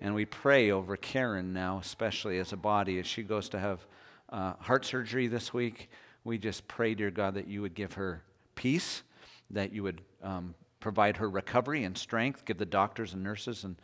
And 0.00 0.14
we 0.14 0.24
pray 0.24 0.72
over 0.72 0.96
Karen 0.96 1.52
now, 1.52 1.78
especially 1.78 2.38
as 2.38 2.52
a 2.52 2.56
body, 2.56 2.98
as 2.98 3.06
she 3.06 3.22
goes 3.22 3.48
to 3.50 3.58
have 3.58 3.86
uh, 4.28 4.54
heart 4.58 4.84
surgery 4.84 5.28
this 5.28 5.54
week. 5.54 5.88
We 6.24 6.38
just 6.38 6.66
pray, 6.66 6.94
dear 6.94 7.10
God, 7.10 7.34
that 7.34 7.46
you 7.46 7.62
would 7.62 7.74
give 7.74 7.94
her 7.94 8.22
peace, 8.56 9.04
that 9.50 9.72
you 9.72 9.84
would 9.84 10.02
um, 10.22 10.54
provide 10.82 11.16
her 11.16 11.30
recovery 11.30 11.84
and 11.84 11.96
strength, 11.96 12.44
give 12.44 12.58
the 12.58 12.66
doctors 12.66 13.14
and 13.14 13.22
nurses 13.22 13.64
and 13.64 13.76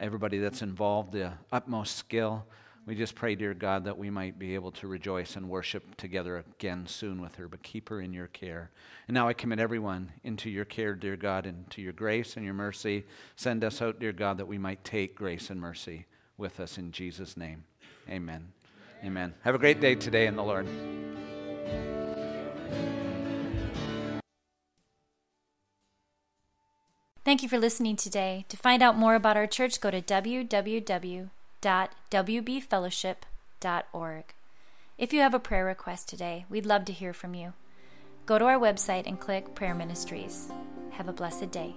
everybody 0.00 0.38
that's 0.38 0.62
involved 0.62 1.12
the 1.12 1.32
utmost 1.52 1.96
skill 1.96 2.44
we 2.86 2.94
just 2.94 3.16
pray, 3.16 3.34
dear 3.34 3.52
God, 3.52 3.84
that 3.84 3.98
we 3.98 4.10
might 4.10 4.38
be 4.38 4.54
able 4.54 4.70
to 4.72 4.86
rejoice 4.86 5.34
and 5.34 5.48
worship 5.48 5.96
together 5.96 6.36
again 6.36 6.86
soon 6.86 7.20
with 7.20 7.34
her, 7.34 7.48
but 7.48 7.64
keep 7.64 7.88
her 7.88 8.00
in 8.00 8.12
your 8.12 8.28
care. 8.28 8.70
And 9.08 9.14
now 9.14 9.26
I 9.26 9.32
commit 9.32 9.58
everyone 9.58 10.12
into 10.22 10.48
your 10.48 10.64
care, 10.64 10.94
dear 10.94 11.16
God, 11.16 11.46
and 11.46 11.68
to 11.70 11.82
your 11.82 11.92
grace 11.92 12.36
and 12.36 12.44
your 12.44 12.54
mercy. 12.54 13.04
Send 13.34 13.64
us 13.64 13.82
out, 13.82 13.98
dear 13.98 14.12
God, 14.12 14.38
that 14.38 14.46
we 14.46 14.56
might 14.56 14.84
take 14.84 15.16
grace 15.16 15.50
and 15.50 15.60
mercy 15.60 16.06
with 16.38 16.60
us 16.60 16.78
in 16.78 16.92
Jesus' 16.92 17.36
name. 17.36 17.64
Amen. 18.08 18.52
Amen. 19.04 19.34
Have 19.42 19.56
a 19.56 19.58
great 19.58 19.80
day 19.80 19.96
today 19.96 20.26
in 20.28 20.36
the 20.36 20.44
Lord. 20.44 20.68
Thank 27.26 27.42
you 27.42 27.48
for 27.48 27.58
listening 27.58 27.96
today. 27.96 28.44
To 28.50 28.56
find 28.56 28.84
out 28.84 28.96
more 28.96 29.16
about 29.16 29.36
our 29.36 29.48
church, 29.48 29.80
go 29.80 29.90
to 29.90 30.00
www 30.00 31.30
www.wbfellowship.org. 31.60 34.24
If 34.98 35.12
you 35.12 35.20
have 35.20 35.34
a 35.34 35.40
prayer 35.40 35.64
request 35.64 36.08
today, 36.08 36.44
we'd 36.48 36.66
love 36.66 36.84
to 36.84 36.92
hear 36.92 37.12
from 37.12 37.34
you. 37.34 37.54
Go 38.26 38.38
to 38.38 38.44
our 38.44 38.60
website 38.60 39.08
and 39.08 39.18
click 39.18 39.56
Prayer 39.56 39.74
Ministries. 39.74 40.52
Have 40.92 41.08
a 41.08 41.12
blessed 41.12 41.50
day. 41.50 41.74